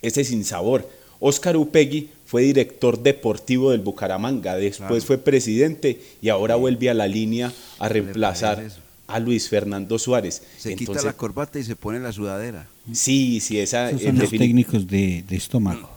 ese 0.00 0.24
sinsabor. 0.24 0.88
Oscar 1.20 1.56
Upegui 1.58 2.08
fue 2.24 2.42
director 2.42 3.02
deportivo 3.02 3.72
del 3.72 3.80
Bucaramanga, 3.80 4.56
después 4.56 4.88
Claro. 4.88 5.00
fue 5.02 5.18
presidente 5.18 6.00
y 6.22 6.30
ahora 6.30 6.56
vuelve 6.56 6.88
a 6.88 6.94
la 6.94 7.06
línea 7.06 7.52
a 7.78 7.88
reemplazar 7.90 8.62
a 9.06 9.18
Luis 9.20 9.48
Fernando 9.48 9.98
Suárez. 9.98 10.42
Se 10.58 10.74
quita 10.74 11.02
la 11.02 11.12
corbata 11.12 11.58
y 11.58 11.64
se 11.64 11.76
pone 11.76 12.00
la 12.00 12.12
sudadera. 12.12 12.66
Sí, 12.92 13.40
sí, 13.40 13.58
esa 13.58 13.90
Esos 13.90 14.02
en 14.02 14.06
son 14.08 14.18
los 14.18 14.30
técnicos 14.30 14.86
de, 14.86 15.24
de 15.28 15.36
estómago. 15.36 15.90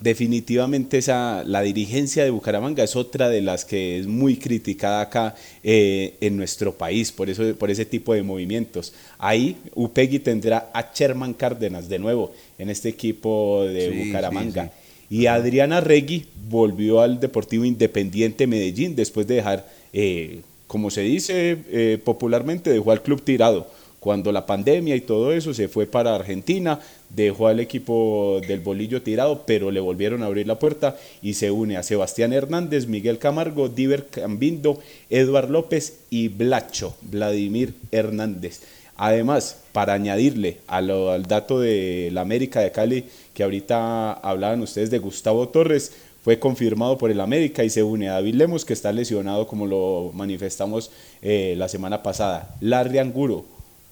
Definitivamente 0.00 0.96
esa, 0.96 1.44
la 1.44 1.60
dirigencia 1.60 2.24
de 2.24 2.30
Bucaramanga 2.30 2.82
es 2.82 2.96
otra 2.96 3.28
de 3.28 3.42
las 3.42 3.66
que 3.66 3.98
es 3.98 4.06
muy 4.06 4.36
criticada 4.38 5.02
acá 5.02 5.34
eh, 5.62 6.14
en 6.20 6.36
nuestro 6.36 6.72
país 6.72 7.12
por, 7.12 7.28
eso, 7.28 7.54
por 7.56 7.70
ese 7.70 7.84
tipo 7.84 8.14
de 8.14 8.22
movimientos. 8.22 8.94
Ahí 9.18 9.56
Upegui 9.74 10.18
tendrá 10.20 10.70
a 10.72 10.92
Sherman 10.94 11.34
Cárdenas 11.34 11.88
de 11.90 11.98
nuevo 11.98 12.32
en 12.58 12.70
este 12.70 12.88
equipo 12.88 13.64
de 13.64 13.90
Sí, 13.90 14.06
Bucaramanga. 14.06 14.72
sí, 15.10 15.16
Y 15.18 15.26
Adriana 15.26 15.80
Regui 15.82 16.24
volvió 16.48 17.00
al 17.02 17.20
Deportivo 17.20 17.64
Independiente 17.66 18.46
Medellín 18.46 18.96
después 18.96 19.26
de 19.26 19.34
dejar, 19.36 19.68
eh, 19.92 20.40
como 20.66 20.90
se 20.90 21.02
dice 21.02 21.58
eh, 21.70 21.98
popularmente, 22.02 22.70
dejó 22.70 22.92
al 22.92 23.02
club 23.02 23.22
tirado. 23.22 23.66
Cuando 24.00 24.30
la 24.30 24.46
pandemia 24.46 24.94
y 24.94 25.00
todo 25.00 25.32
eso 25.32 25.52
se 25.52 25.66
fue 25.68 25.86
para 25.86 26.14
Argentina, 26.14 26.78
dejó 27.10 27.48
al 27.48 27.58
equipo 27.58 28.40
del 28.46 28.60
bolillo 28.60 29.02
tirado, 29.02 29.42
pero 29.46 29.70
le 29.72 29.80
volvieron 29.80 30.22
a 30.22 30.26
abrir 30.26 30.46
la 30.46 30.60
puerta 30.60 30.96
y 31.22 31.34
se 31.34 31.50
une 31.50 31.76
a 31.76 31.82
Sebastián 31.82 32.32
Hernández, 32.32 32.86
Miguel 32.86 33.18
Camargo, 33.18 33.68
Diver 33.68 34.06
Cambindo, 34.06 34.78
Eduard 35.10 35.50
López 35.50 36.00
y 36.10 36.28
Blacho, 36.28 36.94
Vladimir 37.02 37.74
Hernández. 37.90 38.60
Además, 38.96 39.58
para 39.72 39.92
añadirle 39.92 40.58
al 40.68 41.26
dato 41.26 41.60
de 41.60 42.10
la 42.12 42.22
América 42.22 42.60
de 42.60 42.72
Cali, 42.72 43.04
que 43.34 43.42
ahorita 43.42 44.12
hablaban 44.12 44.62
ustedes 44.62 44.90
de 44.90 44.98
Gustavo 44.98 45.48
Torres, 45.48 45.92
fue 46.26 46.40
confirmado 46.40 46.98
por 46.98 47.12
el 47.12 47.20
América 47.20 47.62
y 47.62 47.70
se 47.70 47.84
une 47.84 48.08
a 48.08 48.14
David 48.14 48.34
Lemos, 48.34 48.64
que 48.64 48.72
está 48.72 48.90
lesionado 48.90 49.46
como 49.46 49.64
lo 49.64 50.10
manifestamos 50.12 50.90
eh, 51.22 51.54
la 51.56 51.68
semana 51.68 52.02
pasada. 52.02 52.56
Larry 52.60 52.98
Anguro, 52.98 53.44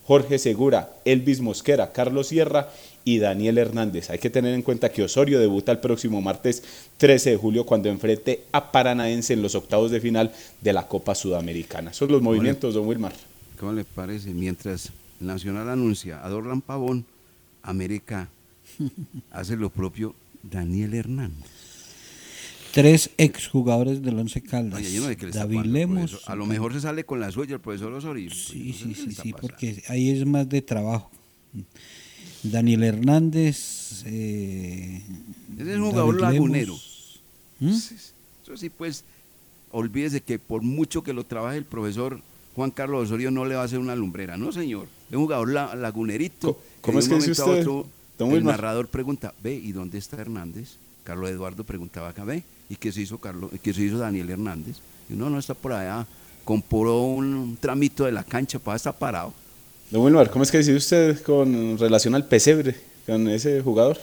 Jorge 0.05 0.41
Segura, 0.41 0.97
Elvis 1.05 1.41
Mosquera, 1.41 1.93
Carlos 1.93 2.26
Sierra 2.26 2.70
y 3.05 3.18
Daniel 3.20 3.59
Hernández. 3.59 4.11
Hay 4.11 4.18
que 4.18 4.30
tener 4.30 4.53
en 4.53 4.62
cuenta 4.62 4.89
que 4.89 5.05
Osorio 5.05 5.39
debuta 5.39 5.70
el 5.70 5.78
próximo 5.78 6.20
martes 6.20 6.64
13 6.97 7.30
de 7.30 7.37
julio 7.37 7.66
cuando 7.66 7.89
enfrente 7.89 8.43
a 8.51 8.72
Paranaense 8.72 9.35
en 9.35 9.41
los 9.41 9.55
octavos 9.55 9.93
de 9.93 10.01
final 10.01 10.32
de 10.61 10.72
la 10.72 10.89
Copa 10.89 11.14
Sudamericana. 11.14 11.93
Son 11.93 12.11
los 12.11 12.20
movimientos, 12.20 12.74
don 12.74 12.89
Wilmar. 12.89 13.12
¿Cómo 13.61 13.72
le 13.74 13.85
parece? 13.85 14.30
Mientras 14.30 14.91
Nacional 15.20 15.70
anuncia 15.70 16.26
a 16.26 16.28
Dorlan 16.28 16.62
Pavón, 16.62 17.05
América 17.62 18.28
hace 19.30 19.55
lo 19.55 19.70
propio 19.70 20.16
Daniel 20.43 20.95
Hernández. 20.95 21.64
Tres 22.75 23.11
exjugadores 23.18 24.03
del 24.03 24.18
Once 24.18 24.43
Caldas. 24.43 24.81
Oye, 24.81 24.93
yo 24.93 25.03
no 25.03 25.07
sé 25.09 25.16
qué 25.16 25.27
le 25.27 25.31
está 25.31 25.41
David 25.43 25.57
pasando 25.59 25.72
Lemos. 25.79 26.20
A 26.29 26.35
lo 26.35 26.45
mejor 26.45 26.72
se 26.72 26.81
sale 26.81 27.05
con 27.05 27.20
la 27.20 27.31
suya 27.31 27.55
el 27.55 27.61
profesor 27.61 27.93
Osorio. 27.93 28.31
Sí, 28.31 28.72
sí, 28.72 28.95
sí, 28.97 29.12
sí, 29.12 29.33
porque 29.33 29.81
ahí 29.89 30.11
es 30.11 30.27
más 30.27 30.49
de 30.49 30.61
trabajo. 30.61 31.09
Daniel 32.43 32.83
Hernández. 32.83 34.03
eh, 34.07 35.03
Ese 35.57 35.70
es 35.72 35.79
un 35.79 35.91
jugador 35.91 36.20
David 36.20 36.35
lagunero. 36.39 36.77
¿Mm? 37.61 37.68
Eso 37.70 38.57
sí, 38.57 38.70
pues, 38.70 39.05
olvídese 39.70 40.20
que 40.20 40.41
por 40.41 40.62
mucho 40.62 41.03
que 41.05 41.12
lo 41.12 41.22
trabaje 41.25 41.57
el 41.59 41.64
profesor 41.64 42.20
Juan 42.57 42.72
Carlos 42.72 43.05
Osorio 43.05 43.31
no 43.31 43.45
le 43.45 43.55
va 43.55 43.62
a 43.62 43.64
hacer 43.66 43.79
una 43.79 43.95
lumbrera, 43.95 44.37
no 44.37 44.51
señor. 44.51 44.89
Es 45.11 45.16
un 45.16 45.22
jugador 45.22 45.53
la- 45.53 45.75
lagunerito. 45.77 46.61
cómo 46.81 46.99
que 46.99 47.05
es 47.05 47.09
de 47.09 47.14
un 47.14 47.20
que 47.22 47.29
dice 47.29 47.41
momento 47.43 47.70
a 47.70 47.72
usted, 47.72 48.27
otro, 48.27 48.37
el 48.37 48.45
narrador 48.45 48.89
pregunta, 48.89 49.33
ve, 49.43 49.55
¿y 49.55 49.70
dónde 49.72 49.99
está 49.99 50.16
Hernández? 50.20 50.77
Carlos 51.05 51.31
Eduardo 51.31 51.64
preguntaba 51.64 52.09
acá, 52.11 52.25
ve, 52.25 52.43
¿y 52.69 52.77
qué 52.77 52.93
se 52.93 53.03
hizo 53.03 53.19
Carlos, 53.19 53.51
qué 53.62 53.73
se 53.73 53.83
hizo 53.83 53.99
Daniel 53.99 54.31
Hernández? 54.31 54.77
Y 55.09 55.15
no, 55.15 55.31
no 55.31 55.39
está 55.39 55.55
por 55.55 55.73
allá, 55.73 56.07
compró 56.45 57.03
un, 57.03 57.35
un 57.35 57.57
tramito 57.57 58.05
de 58.05 58.12
la 58.12 58.25
cancha 58.25 58.59
para 58.59 58.77
estar 58.77 58.97
parado. 58.97 59.35
Don 59.91 60.03
Wilmar, 60.03 60.31
¿cómo 60.31 60.45
es 60.45 60.51
que 60.51 60.59
dice 60.59 60.75
usted 60.75 61.23
con 61.23 61.79
relación 61.79 62.15
al 62.15 62.27
pesebre, 62.27 62.75
con 63.07 63.29
ese 63.29 63.61
jugador? 63.61 63.99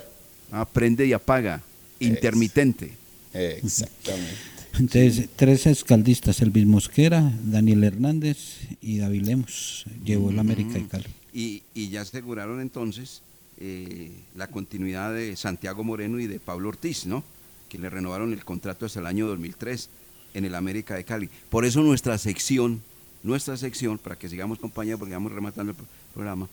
Aprende 0.52 1.06
y 1.06 1.14
apaga, 1.14 1.62
intermitente. 2.00 2.92
Exactamente. 3.34 4.52
Entonces, 4.74 5.30
tres 5.36 5.68
escaldistas, 5.68 6.42
Elvis 6.42 6.66
Mosquera, 6.66 7.32
Daniel 7.44 7.84
Hernández 7.84 8.38
y 8.82 9.00
David 9.00 9.24
Lemos, 9.24 9.86
llevó 10.04 10.30
el 10.30 10.40
América 10.40 10.74
de 10.74 10.88
Cali. 10.88 11.08
Y, 11.34 11.64
y 11.74 11.90
ya 11.90 12.02
aseguraron 12.02 12.62
entonces 12.62 13.22
eh, 13.60 14.12
la 14.36 14.48
continuidad 14.48 15.14
de 15.14 15.36
Santiago 15.36 15.84
Moreno 15.84 16.20
y 16.20 16.28
de 16.28 16.40
Pablo 16.40 16.70
Ortiz, 16.70 17.06
¿no? 17.06 17.24
Que 17.72 17.78
le 17.80 17.90
renovaron 17.90 18.34
el 18.34 18.44
contrato 18.44 18.86
hasta 18.86 19.00
el 19.00 19.06
año 19.06 19.28
2003 19.28 19.90
en 20.34 20.44
el 20.44 20.56
América 20.56 20.96
de 20.96 21.06
Cali. 21.06 21.30
Por 21.50 21.64
eso 21.64 21.82
nuestra 21.82 22.18
sección, 22.18 22.82
nuestra 23.24 23.56
sección, 23.56 23.98
para 23.98 24.18
que 24.18 24.28
sigamos 24.28 24.60
compañía, 24.60 24.98
porque 24.98 25.14
vamos 25.14 25.32
rematando 25.32 25.72
el 25.72 25.78
pro- 25.78 25.86
programa, 26.14 26.50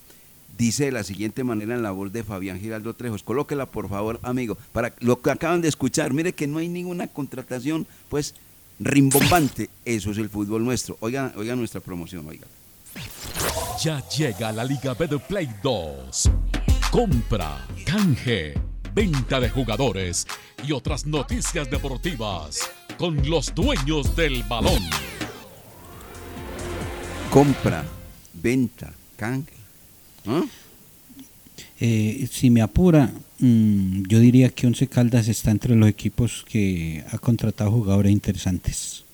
dice 0.56 0.84
de 0.84 0.92
la 0.92 1.02
siguiente 1.02 1.42
manera 1.42 1.74
en 1.74 1.82
la 1.82 1.90
voz 1.90 2.12
de 2.12 2.22
Fabián 2.22 2.60
Giraldo 2.60 2.94
Trejos. 2.94 3.24
Colóquela, 3.24 3.66
por 3.66 3.88
favor, 3.88 4.20
amigo, 4.22 4.56
para 4.72 4.94
lo 5.00 5.20
que 5.20 5.30
acaban 5.32 5.60
de 5.60 5.66
escuchar. 5.68 6.12
Mire 6.14 6.32
que 6.34 6.46
no 6.46 6.58
hay 6.58 6.68
ninguna 6.68 7.08
contratación, 7.08 7.84
pues, 8.08 8.36
rimbombante. 8.78 9.70
Eso 9.84 10.12
es 10.12 10.18
el 10.18 10.28
fútbol 10.28 10.64
nuestro. 10.64 10.96
Oiga, 11.00 11.32
oiga 11.36 11.56
nuestra 11.56 11.80
promoción, 11.80 12.26
oiga. 12.28 12.46
Ya 13.82 14.06
llega 14.08 14.52
la 14.52 14.64
Liga 14.64 14.94
Betplay 14.94 15.48
2. 15.62 16.30
Compra, 16.90 17.66
canje, 17.84 18.54
venta 18.94 19.40
de 19.40 19.50
jugadores 19.50 20.26
y 20.66 20.72
otras 20.72 21.06
noticias 21.06 21.70
deportivas 21.70 22.60
con 22.96 23.28
los 23.28 23.54
dueños 23.54 24.14
del 24.16 24.42
balón. 24.44 24.82
Compra, 27.30 27.84
venta, 28.34 28.92
canje. 29.16 29.54
¿Ah? 30.26 30.44
Eh, 31.80 32.28
si 32.30 32.50
me 32.50 32.60
apura, 32.60 33.12
mm, 33.38 34.02
yo 34.08 34.18
diría 34.18 34.50
que 34.50 34.66
Once 34.66 34.86
Caldas 34.88 35.28
está 35.28 35.50
entre 35.50 35.76
los 35.76 35.88
equipos 35.88 36.44
que 36.48 37.04
ha 37.12 37.18
contratado 37.18 37.70
jugadores 37.70 38.12
interesantes. 38.12 39.04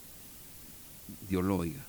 Dios 1.29 1.45
lo 1.45 1.59
oiga. 1.59 1.84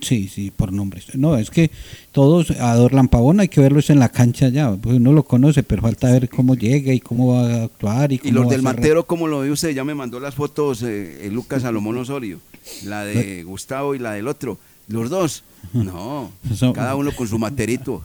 Sí, 0.00 0.28
sí, 0.28 0.50
por 0.50 0.72
nombres. 0.72 1.14
No, 1.14 1.36
es 1.36 1.50
que 1.50 1.70
todos, 2.12 2.50
a 2.50 2.74
Dorlan 2.74 3.08
Pavón 3.08 3.40
hay 3.40 3.48
que 3.48 3.60
verlos 3.60 3.88
en 3.88 3.98
la 3.98 4.10
cancha 4.10 4.48
ya, 4.48 4.70
pues 4.72 4.96
uno 4.96 5.12
lo 5.12 5.22
conoce, 5.22 5.62
pero 5.62 5.82
falta 5.82 6.10
ver 6.12 6.28
cómo 6.28 6.54
llega 6.54 6.92
y 6.92 7.00
cómo 7.00 7.34
va 7.34 7.46
a 7.46 7.64
actuar. 7.64 8.12
Y, 8.12 8.16
Y 8.16 8.18
cómo 8.18 8.34
los 8.34 8.44
va 8.44 8.48
a 8.48 8.50
del. 8.52 8.62
Matero, 8.62 9.06
como 9.06 9.26
lo 9.26 9.40
ve 9.40 9.50
usted, 9.50 9.70
ya 9.70 9.84
me 9.84 9.94
mandó 9.94 10.20
las 10.20 10.34
fotos 10.34 10.82
eh, 10.82 11.26
eh, 11.26 11.30
Lucas 11.30 11.62
Salomón 11.62 11.96
Osorio, 11.96 12.40
la 12.84 13.04
de 13.04 13.42
Gustavo 13.44 13.94
y 13.94 13.98
la 13.98 14.12
del 14.12 14.28
otro. 14.28 14.58
Los 14.88 15.10
dos, 15.10 15.42
no, 15.72 16.30
cada 16.74 16.94
uno 16.94 17.10
con 17.12 17.26
su 17.26 17.38
materito. 17.38 18.04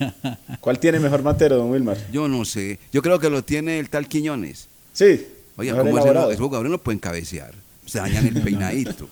¿Cuál 0.60 0.78
tiene 0.78 1.00
mejor 1.00 1.22
matero, 1.22 1.56
don 1.56 1.70
Wilmar? 1.70 1.98
Yo 2.12 2.28
no 2.28 2.44
sé, 2.44 2.78
yo 2.92 3.02
creo 3.02 3.18
que 3.18 3.28
lo 3.28 3.42
tiene 3.44 3.78
el 3.78 3.90
tal 3.90 4.08
Quiñones. 4.08 4.68
Sí. 4.92 5.26
Oiga, 5.56 5.76
¿cómo 5.76 5.90
no, 5.92 6.30
esos 6.30 6.38
jugadores 6.38 6.70
no 6.70 6.78
pueden 6.78 6.98
cabecear? 6.98 7.54
Se 7.84 7.98
dañan 7.98 8.26
el 8.26 8.40
peinadito. 8.40 9.08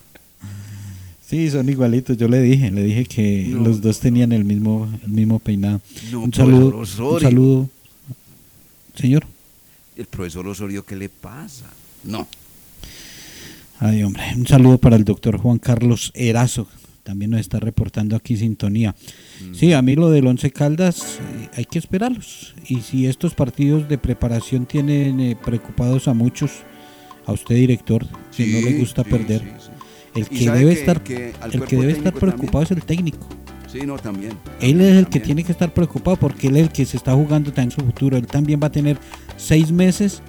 Sí, 1.32 1.48
son 1.48 1.66
igualitos, 1.66 2.18
yo 2.18 2.28
le 2.28 2.42
dije, 2.42 2.70
le 2.70 2.84
dije 2.84 3.06
que 3.06 3.46
No. 3.48 3.62
los 3.62 3.80
dos 3.80 4.00
tenían 4.00 4.32
el 4.32 4.44
mismo, 4.44 4.86
el 5.02 5.08
mismo 5.12 5.38
peinado. 5.38 5.80
No, 6.10 6.20
un 6.20 6.34
saludo, 6.34 6.76
un 6.76 6.86
saludo, 7.22 7.70
señor. 8.94 9.24
El 9.96 10.04
profesor 10.04 10.46
Osorio, 10.46 10.84
¿qué 10.84 10.94
le 10.94 11.08
pasa? 11.08 11.64
No. 12.04 12.28
Ay, 13.78 14.02
hombre, 14.02 14.24
un 14.36 14.46
saludo 14.46 14.76
para 14.76 14.94
el 14.96 15.04
doctor 15.04 15.38
Juan 15.38 15.58
Carlos 15.58 16.12
Erazo, 16.14 16.68
también 17.02 17.30
nos 17.30 17.40
está 17.40 17.58
reportando 17.58 18.14
aquí 18.14 18.36
sintonía. 18.36 18.94
Mm. 19.40 19.54
Sí, 19.54 19.72
a 19.72 19.80
mí 19.80 19.94
lo 19.94 20.10
del 20.10 20.26
Once 20.26 20.50
Caldas 20.50 21.18
eh, 21.18 21.48
hay 21.54 21.64
que 21.64 21.78
esperarlos. 21.78 22.54
Y 22.68 22.82
si 22.82 23.06
estos 23.06 23.32
partidos 23.32 23.88
de 23.88 23.96
preparación 23.96 24.66
tienen 24.66 25.18
eh, 25.18 25.34
preocupados 25.42 26.08
a 26.08 26.12
muchos, 26.12 26.50
a 27.24 27.32
usted 27.32 27.54
director, 27.54 28.06
que 28.36 28.46
no 28.48 28.60
le 28.60 28.78
gusta 28.78 29.02
sí, 29.02 29.10
perder, 29.10 29.40
sí, 29.40 29.46
sí. 29.64 29.71
El 30.14 30.28
que 30.28 30.50
debe 30.50 30.74
que- 30.74 30.80
estar, 30.80 31.02
que 31.02 31.32
el 31.52 31.64
que 31.64 31.76
debe 31.76 31.92
estar 31.92 32.12
preocupado 32.12 32.64
es 32.64 32.70
el 32.70 32.82
técnico. 32.84 33.26
Sí, 33.70 33.80
no, 33.86 33.96
también. 33.98 34.32
Él 34.60 34.80
es 34.82 34.96
el 34.98 35.08
que 35.08 35.18
tiene 35.18 35.44
que 35.44 35.52
estar 35.52 35.72
preocupado 35.72 36.16
porque 36.18 36.48
él 36.48 36.56
es 36.56 36.62
el 36.64 36.72
que 36.72 36.84
se 36.84 36.96
está 36.98 37.14
jugando 37.14 37.52
también 37.52 37.70
su 37.70 37.80
futuro. 37.80 38.18
Él 38.18 38.26
también 38.26 38.60
va 38.62 38.66
a 38.66 38.72
tener 38.72 38.98
seis 39.38 39.72
meses 39.72 40.20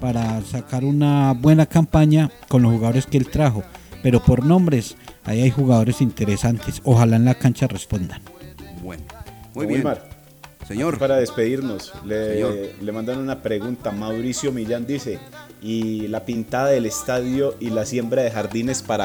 para 0.00 0.40
sacar 0.42 0.84
una 0.84 1.32
buena 1.32 1.66
campaña 1.66 2.30
con 2.48 2.62
los 2.62 2.72
jugadores 2.72 3.06
que 3.06 3.18
él 3.18 3.26
trajo. 3.28 3.64
Pero 4.04 4.22
por 4.22 4.44
nombres, 4.44 4.96
ahí 5.24 5.42
hay 5.42 5.50
jugadores 5.50 6.00
interesantes. 6.00 6.80
Ojalá 6.84 7.16
en 7.16 7.24
la 7.24 7.34
cancha 7.34 7.66
respondan. 7.66 8.20
Bueno, 8.82 9.02
muy 9.54 9.66
bien. 9.66 9.78
Wilmar, 9.80 10.08
Señor. 10.66 10.98
Para 10.98 11.16
despedirnos, 11.16 11.92
le, 12.04 12.34
Señor. 12.34 12.54
le 12.80 12.92
mandan 12.92 13.18
una 13.18 13.42
pregunta. 13.42 13.90
Mauricio 13.90 14.52
Millán 14.52 14.86
dice, 14.86 15.18
¿y 15.60 16.06
la 16.08 16.24
pintada 16.24 16.68
del 16.68 16.86
estadio 16.86 17.56
y 17.60 17.70
la 17.70 17.84
siembra 17.84 18.22
de 18.22 18.30
jardines 18.30 18.82
para 18.82 19.04